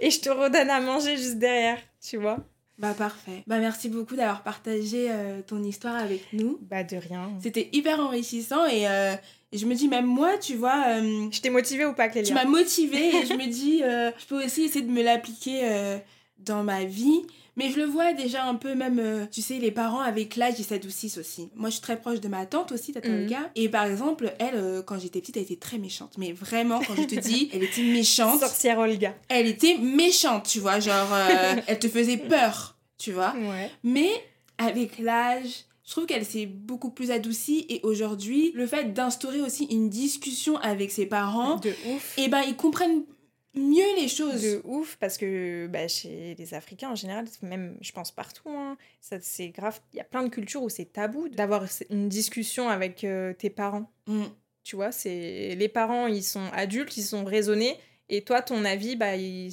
et 0.00 0.10
je 0.10 0.20
te 0.20 0.30
redonne 0.30 0.70
à 0.70 0.80
manger 0.80 1.16
juste 1.16 1.38
derrière, 1.38 1.78
tu 2.00 2.16
vois. 2.16 2.38
Bah 2.78 2.94
parfait. 2.94 3.42
Bah 3.46 3.58
merci 3.58 3.88
beaucoup 3.88 4.14
d'avoir 4.14 4.42
partagé 4.42 5.08
euh, 5.10 5.40
ton 5.44 5.62
histoire 5.62 5.96
avec 5.96 6.32
nous. 6.32 6.58
Bah 6.62 6.84
de 6.84 6.96
rien. 6.96 7.30
C'était 7.42 7.68
hyper 7.72 7.98
enrichissant 7.98 8.66
et, 8.66 8.88
euh, 8.88 9.14
et 9.50 9.58
je 9.58 9.66
me 9.66 9.74
dis 9.74 9.88
même 9.88 10.06
moi, 10.06 10.38
tu 10.38 10.54
vois, 10.54 10.84
euh, 10.88 11.28
Je 11.32 11.40
t'ai 11.40 11.50
motivée 11.50 11.84
ou 11.84 11.92
pas, 11.92 12.06
tu 12.06 12.12
Clélia 12.12 12.34
m'as 12.34 12.44
motivée 12.44 13.08
et 13.16 13.26
je 13.26 13.34
me 13.34 13.46
dis 13.46 13.80
je 13.80 14.26
peux 14.26 14.44
aussi 14.44 14.62
essayer 14.62 14.84
de 14.84 14.90
me 14.90 15.02
l'appliquer 15.02 15.98
dans 16.38 16.62
ma 16.62 16.84
vie. 16.84 17.22
Mais 17.56 17.70
je 17.70 17.76
le 17.76 17.84
vois 17.84 18.14
déjà 18.14 18.44
un 18.44 18.54
peu 18.54 18.74
même, 18.74 18.98
euh, 18.98 19.26
tu 19.30 19.42
sais, 19.42 19.58
les 19.58 19.70
parents 19.70 20.00
avec 20.00 20.36
l'âge, 20.36 20.54
ils 20.58 20.64
s'adoucissent 20.64 21.18
aussi. 21.18 21.50
Moi, 21.54 21.68
je 21.68 21.74
suis 21.74 21.82
très 21.82 22.00
proche 22.00 22.20
de 22.20 22.28
ma 22.28 22.46
tante 22.46 22.72
aussi, 22.72 22.92
Tata. 22.92 23.08
Olga. 23.10 23.50
Et 23.56 23.68
par 23.68 23.84
exemple, 23.84 24.32
elle, 24.38 24.54
euh, 24.54 24.82
quand 24.82 24.98
j'étais 24.98 25.20
petite, 25.20 25.36
elle 25.36 25.42
était 25.42 25.56
très 25.56 25.78
méchante. 25.78 26.14
Mais 26.16 26.32
vraiment, 26.32 26.80
quand 26.80 26.94
je 26.96 27.02
te 27.02 27.20
dis, 27.20 27.50
elle 27.54 27.62
était 27.62 27.82
méchante. 27.82 28.40
Sorcière 28.40 28.78
Olga. 28.78 29.14
Elle 29.28 29.46
était 29.46 29.76
méchante, 29.76 30.48
tu 30.48 30.60
vois. 30.60 30.80
Genre, 30.80 31.12
euh, 31.12 31.56
elle 31.66 31.78
te 31.78 31.88
faisait 31.88 32.16
peur, 32.16 32.76
tu 32.96 33.12
vois. 33.12 33.34
Ouais. 33.36 33.70
Mais 33.84 34.10
avec 34.56 34.98
l'âge, 34.98 35.64
je 35.84 35.90
trouve 35.90 36.06
qu'elle 36.06 36.24
s'est 36.24 36.46
beaucoup 36.46 36.90
plus 36.90 37.10
adoucie. 37.10 37.66
Et 37.68 37.80
aujourd'hui, 37.82 38.52
le 38.54 38.66
fait 38.66 38.94
d'instaurer 38.94 39.42
aussi 39.42 39.64
une 39.64 39.90
discussion 39.90 40.56
avec 40.58 40.90
ses 40.90 41.04
parents, 41.04 41.56
De 41.56 41.70
ouf. 41.94 42.16
et 42.18 42.28
ben 42.28 42.40
ils 42.48 42.56
comprennent 42.56 43.02
mieux 43.54 43.96
les 44.00 44.08
choses. 44.08 44.42
De 44.42 44.60
ouf, 44.64 44.96
parce 45.00 45.18
que 45.18 45.66
bah, 45.66 45.88
chez 45.88 46.34
les 46.38 46.54
Africains 46.54 46.90
en 46.90 46.94
général, 46.94 47.26
même 47.42 47.76
je 47.80 47.92
pense 47.92 48.10
partout, 48.10 48.48
hein, 48.50 48.76
ça 49.00 49.18
c'est 49.20 49.48
grave. 49.48 49.80
Il 49.92 49.96
y 49.96 50.00
a 50.00 50.04
plein 50.04 50.22
de 50.22 50.28
cultures 50.28 50.62
où 50.62 50.68
c'est 50.68 50.86
tabou 50.92 51.28
d'avoir 51.28 51.64
une 51.90 52.08
discussion 52.08 52.68
avec 52.68 53.04
euh, 53.04 53.32
tes 53.34 53.50
parents. 53.50 53.90
Mm. 54.06 54.24
Tu 54.64 54.76
vois, 54.76 54.92
c'est 54.92 55.54
les 55.56 55.68
parents, 55.68 56.06
ils 56.06 56.22
sont 56.22 56.46
adultes, 56.52 56.96
ils 56.96 57.02
sont 57.02 57.24
raisonnés, 57.24 57.76
et 58.08 58.22
toi, 58.22 58.42
ton 58.42 58.64
avis, 58.64 58.94
bah, 58.94 59.16
il... 59.16 59.50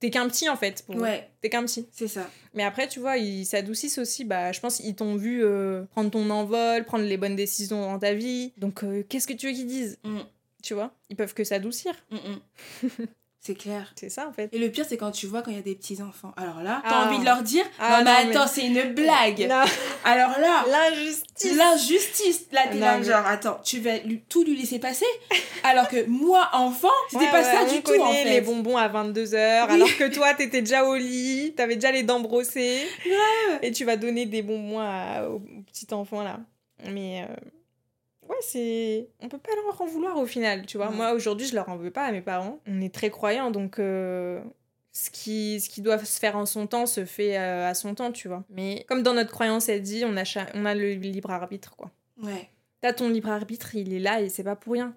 t'es 0.00 0.08
qu'un 0.10 0.26
petit 0.28 0.48
en 0.48 0.56
fait. 0.56 0.84
pour. 0.86 0.96
Ouais, 0.96 1.28
T'es 1.42 1.50
qu'un 1.50 1.64
petit. 1.64 1.86
c'est 1.92 2.08
ça. 2.08 2.30
Mais 2.54 2.62
après, 2.62 2.88
tu 2.88 2.98
vois, 2.98 3.18
ils 3.18 3.44
s'adoucissent 3.44 3.98
aussi. 3.98 4.24
Bah, 4.24 4.52
je 4.52 4.60
pense 4.60 4.78
qu'ils 4.78 4.94
t'ont 4.94 5.16
vu 5.16 5.44
euh, 5.44 5.84
prendre 5.92 6.10
ton 6.10 6.30
envol, 6.30 6.84
prendre 6.84 7.04
les 7.04 7.16
bonnes 7.16 7.36
décisions 7.36 7.82
dans 7.82 7.98
ta 7.98 8.14
vie. 8.14 8.52
Donc, 8.56 8.82
euh, 8.84 9.02
qu'est-ce 9.08 9.26
que 9.26 9.32
tu 9.34 9.48
veux 9.48 9.52
qu'ils 9.52 9.66
disent 9.66 9.98
Mm. 10.04 10.20
Tu 10.62 10.74
vois 10.74 10.92
Ils 11.08 11.16
peuvent 11.16 11.34
que 11.34 11.44
s'adoucir. 11.44 11.94
Mm, 12.10 12.16
mm. 12.16 12.88
c'est 13.40 13.54
clair. 13.54 13.92
C'est 13.96 14.08
ça, 14.10 14.26
en 14.28 14.32
fait. 14.32 14.48
Et 14.52 14.58
le 14.58 14.68
pire, 14.70 14.84
c'est 14.88 14.96
quand 14.96 15.10
tu 15.10 15.26
vois 15.26 15.42
quand 15.42 15.50
il 15.50 15.56
y 15.56 15.60
a 15.60 15.62
des 15.62 15.74
petits-enfants. 15.74 16.32
Alors 16.36 16.62
là, 16.62 16.82
t'as 16.84 16.90
Ah. 17.04 17.08
envie 17.08 17.18
de 17.20 17.24
leur 17.24 17.42
dire 17.42 17.64
Ah, 17.78 17.98
Non, 18.02 18.04
mais 18.04 18.24
non, 18.24 18.30
attends, 18.40 18.46
c'est 18.46 18.66
une 18.66 18.92
blague. 18.94 19.48
Alors 20.04 20.38
là, 20.38 20.64
L'injustice 20.70 21.56
l'injustice. 21.56 22.46
Là, 22.52 22.62
t'es 22.70 22.78
là, 22.78 23.00
genre, 23.02 23.24
attends, 23.26 23.60
tu 23.64 23.80
vas 23.80 23.98
lui- 23.98 24.22
tout 24.28 24.42
lui 24.44 24.56
laisser 24.56 24.78
passer 24.78 25.06
Alors 25.62 25.88
que 25.88 26.04
moi, 26.06 26.48
enfant, 26.52 26.88
c'était 27.10 27.24
Ouais, 27.24 27.30
pas 27.30 27.38
ouais, 27.38 27.44
ça 27.44 27.62
on 27.66 27.72
du 27.72 27.82
tout, 27.82 28.00
en 28.00 28.12
fait. 28.12 28.24
les 28.24 28.40
bonbons 28.40 28.76
à 28.76 28.88
22h, 28.88 29.66
Oui. 29.68 29.74
alors 29.74 29.96
que 29.96 30.12
toi, 30.12 30.34
t'étais 30.34 30.60
déjà 30.62 30.84
au 30.84 30.96
lit, 30.96 31.54
t'avais 31.56 31.76
déjà 31.76 31.92
les 31.92 32.02
dents 32.02 32.20
brossées. 32.20 32.86
Et 33.62 33.70
tu 33.72 33.84
vas 33.84 33.96
donner 33.96 34.26
des 34.26 34.42
bonbons 34.42 34.80
à- 34.80 35.28
au 35.28 35.40
petit 35.72 35.86
enfant, 35.94 36.22
là. 36.22 36.40
Mais... 36.90 37.22
euh, 37.28 37.34
Ouais, 38.28 38.36
c'est... 38.40 39.08
On 39.20 39.28
peut 39.28 39.38
pas 39.38 39.52
leur 39.64 39.80
en 39.80 39.86
vouloir 39.86 40.16
au 40.18 40.26
final, 40.26 40.66
tu 40.66 40.76
vois. 40.76 40.90
Ouais. 40.90 40.96
Moi, 40.96 41.12
aujourd'hui, 41.12 41.46
je 41.46 41.54
leur 41.54 41.68
en 41.68 41.76
veux 41.76 41.90
pas 41.90 42.04
à 42.04 42.12
mes 42.12 42.20
parents. 42.20 42.60
On 42.66 42.80
est 42.80 42.94
très 42.94 43.10
croyants, 43.10 43.50
donc... 43.50 43.78
euh, 43.78 44.40
Ce 44.92 45.10
qui, 45.10 45.60
ce 45.60 45.68
qui 45.68 45.80
doit 45.80 45.98
se 45.98 46.18
faire 46.18 46.36
en 46.36 46.44
son 46.44 46.66
temps 46.66 46.86
se 46.86 47.04
fait 47.04 47.38
euh, 47.38 47.68
à 47.68 47.74
son 47.74 47.94
temps, 47.94 48.10
tu 48.12 48.26
vois. 48.28 48.44
Mais 48.50 48.84
comme 48.88 49.02
dans 49.02 49.14
notre 49.14 49.30
croyance, 49.30 49.68
elle 49.68 49.82
dit, 49.82 50.02
on 50.04 50.16
a, 50.16 50.24
cha- 50.24 50.48
on 50.54 50.64
a 50.66 50.74
le 50.74 50.92
libre 50.94 51.30
arbitre, 51.30 51.76
quoi. 51.76 51.90
Ouais. 52.22 52.50
T'as 52.80 52.92
ton 52.92 53.08
libre 53.08 53.30
arbitre, 53.30 53.74
il 53.76 53.92
est 53.92 53.98
là 54.00 54.20
et 54.20 54.28
c'est 54.28 54.44
pas 54.44 54.56
pour 54.56 54.72
rien. 54.74 54.94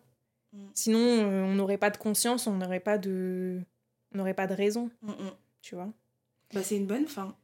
Mm. 0.53 0.57
Sinon, 0.73 0.99
euh, 0.99 1.43
on 1.43 1.53
n'aurait 1.55 1.77
pas 1.77 1.89
de 1.91 1.97
conscience, 1.97 2.47
on 2.47 2.53
n'aurait 2.53 2.79
pas 2.79 2.97
de, 2.97 3.59
on 4.13 4.17
n'aurait 4.17 4.33
pas 4.33 4.47
de 4.47 4.53
raison, 4.55 4.89
Mm, 5.03 5.11
mm. 5.11 5.31
tu 5.61 5.75
vois. 5.75 5.89
Bah, 6.53 6.61
c'est 6.63 6.77
une 6.77 6.87
bonne 6.87 7.07
fin. 7.07 7.35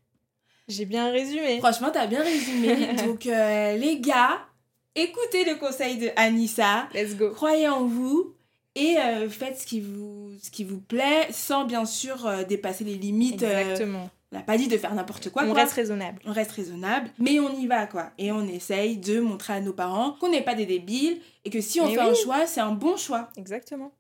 J'ai 0.68 0.86
bien 0.86 1.12
résumé. 1.12 1.60
Franchement, 1.60 1.92
t'as 1.94 2.08
bien 2.08 2.24
résumé. 2.24 2.94
Donc, 3.06 3.26
euh, 3.28 3.78
les 3.78 4.00
gars, 4.02 4.47
écoutez 5.02 5.46
le 5.46 5.56
conseil 5.56 5.98
de 5.98 6.10
Anissa. 6.16 6.88
Let's 6.94 7.16
go. 7.16 7.32
Croyez 7.32 7.68
en 7.70 7.86
vous. 7.86 8.34
et 8.76 8.98
euh, 8.98 9.30
faites 9.30 9.58
ce 9.60 9.66
qui, 9.66 9.80
vous, 9.82 10.32
ce 10.42 10.52
qui 10.52 10.64
vous 10.64 10.80
plaît 10.80 11.28
sans 11.32 11.66
bien 11.66 11.86
sûr 11.86 12.26
euh, 12.28 12.44
dépasser 12.44 12.84
les 12.84 12.96
limites. 12.96 13.44
euh, 13.44 13.60
Exactement. 13.62 14.10
on 14.32 14.36
n'a 14.36 14.44
pas 14.44 14.58
dit 14.58 14.68
de 14.68 14.78
faire 14.78 14.94
n'importe 14.94 15.30
quoi. 15.30 15.44
on 15.44 15.52
quoi. 15.52 15.62
reste 15.62 15.74
raisonnable. 15.74 16.20
on 16.26 16.32
reste 16.34 16.52
raisonnable, 16.52 17.10
mais 17.20 17.40
on 17.40 17.58
y 17.58 17.66
va 17.68 17.88
quoi. 17.88 18.12
Et 18.18 18.32
on 18.32 18.46
essaye 18.48 18.98
de 18.98 19.20
montrer 19.20 19.54
à 19.54 19.62
nos 19.62 19.74
parents 19.74 20.12
qu'on 20.20 20.30
n'est 20.30 20.44
pas 20.44 20.54
des 20.56 20.66
débiles 20.66 21.20
et 21.46 21.50
que 21.50 21.62
si 21.62 21.80
on 21.82 21.88
Mais 21.88 21.96
fait 21.96 22.02
oui. 22.04 22.10
un 22.10 22.14
choix, 22.14 22.46
c'est 22.48 22.60
un 22.62 22.74
bon 22.74 22.98
choix. 22.98 23.30
Exactement. 23.38 23.92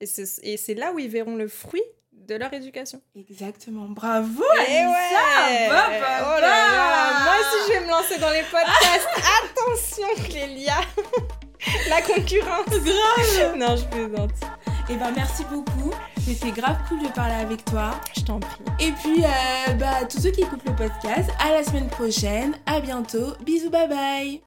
Et 0.00 0.56
c'est 0.56 0.74
là 0.74 0.92
où 0.92 0.98
ils 0.98 1.08
verront 1.08 1.36
le 1.36 1.46
fruit 1.46 1.82
de 2.26 2.34
leur 2.36 2.52
éducation. 2.52 3.00
Exactement, 3.16 3.86
bravo 3.88 4.42
Et 4.68 4.76
Anissa 4.76 4.90
ouais 4.90 5.68
Bah, 5.68 5.86
bah, 6.00 6.34
Oh 6.36 6.40
là 6.40 6.40
bah. 6.40 6.72
là 6.74 7.24
Moi 7.24 7.32
aussi, 7.40 7.68
je 7.68 7.72
vais 7.78 7.84
me 7.84 7.90
lancer 7.90 8.18
dans 8.18 8.30
les 8.30 8.42
podcasts. 8.42 9.08
Attention, 9.44 10.08
Clélia 10.28 10.80
La 11.88 12.02
concurrence 12.02 12.66
Grave 12.68 13.56
Non, 13.56 13.76
je 13.76 13.84
plaisante. 13.84 14.30
Et 14.90 14.96
ben 14.96 15.12
merci 15.14 15.44
beaucoup, 15.44 15.92
c'était 16.26 16.50
grave 16.50 16.76
cool 16.88 17.02
de 17.02 17.08
parler 17.08 17.34
avec 17.36 17.64
toi. 17.64 17.92
Je 18.16 18.22
t'en 18.22 18.40
prie. 18.40 18.64
Et 18.80 18.90
puis, 18.90 19.22
euh, 19.24 19.72
bah, 19.74 20.04
tous 20.10 20.20
ceux 20.20 20.30
qui 20.32 20.42
écoutent 20.42 20.64
le 20.66 20.74
podcast, 20.74 21.30
à 21.38 21.52
la 21.52 21.62
semaine 21.62 21.88
prochaine, 21.88 22.54
à 22.66 22.80
bientôt, 22.80 23.34
bisous, 23.44 23.70
bye 23.70 23.88
bye 23.88 24.40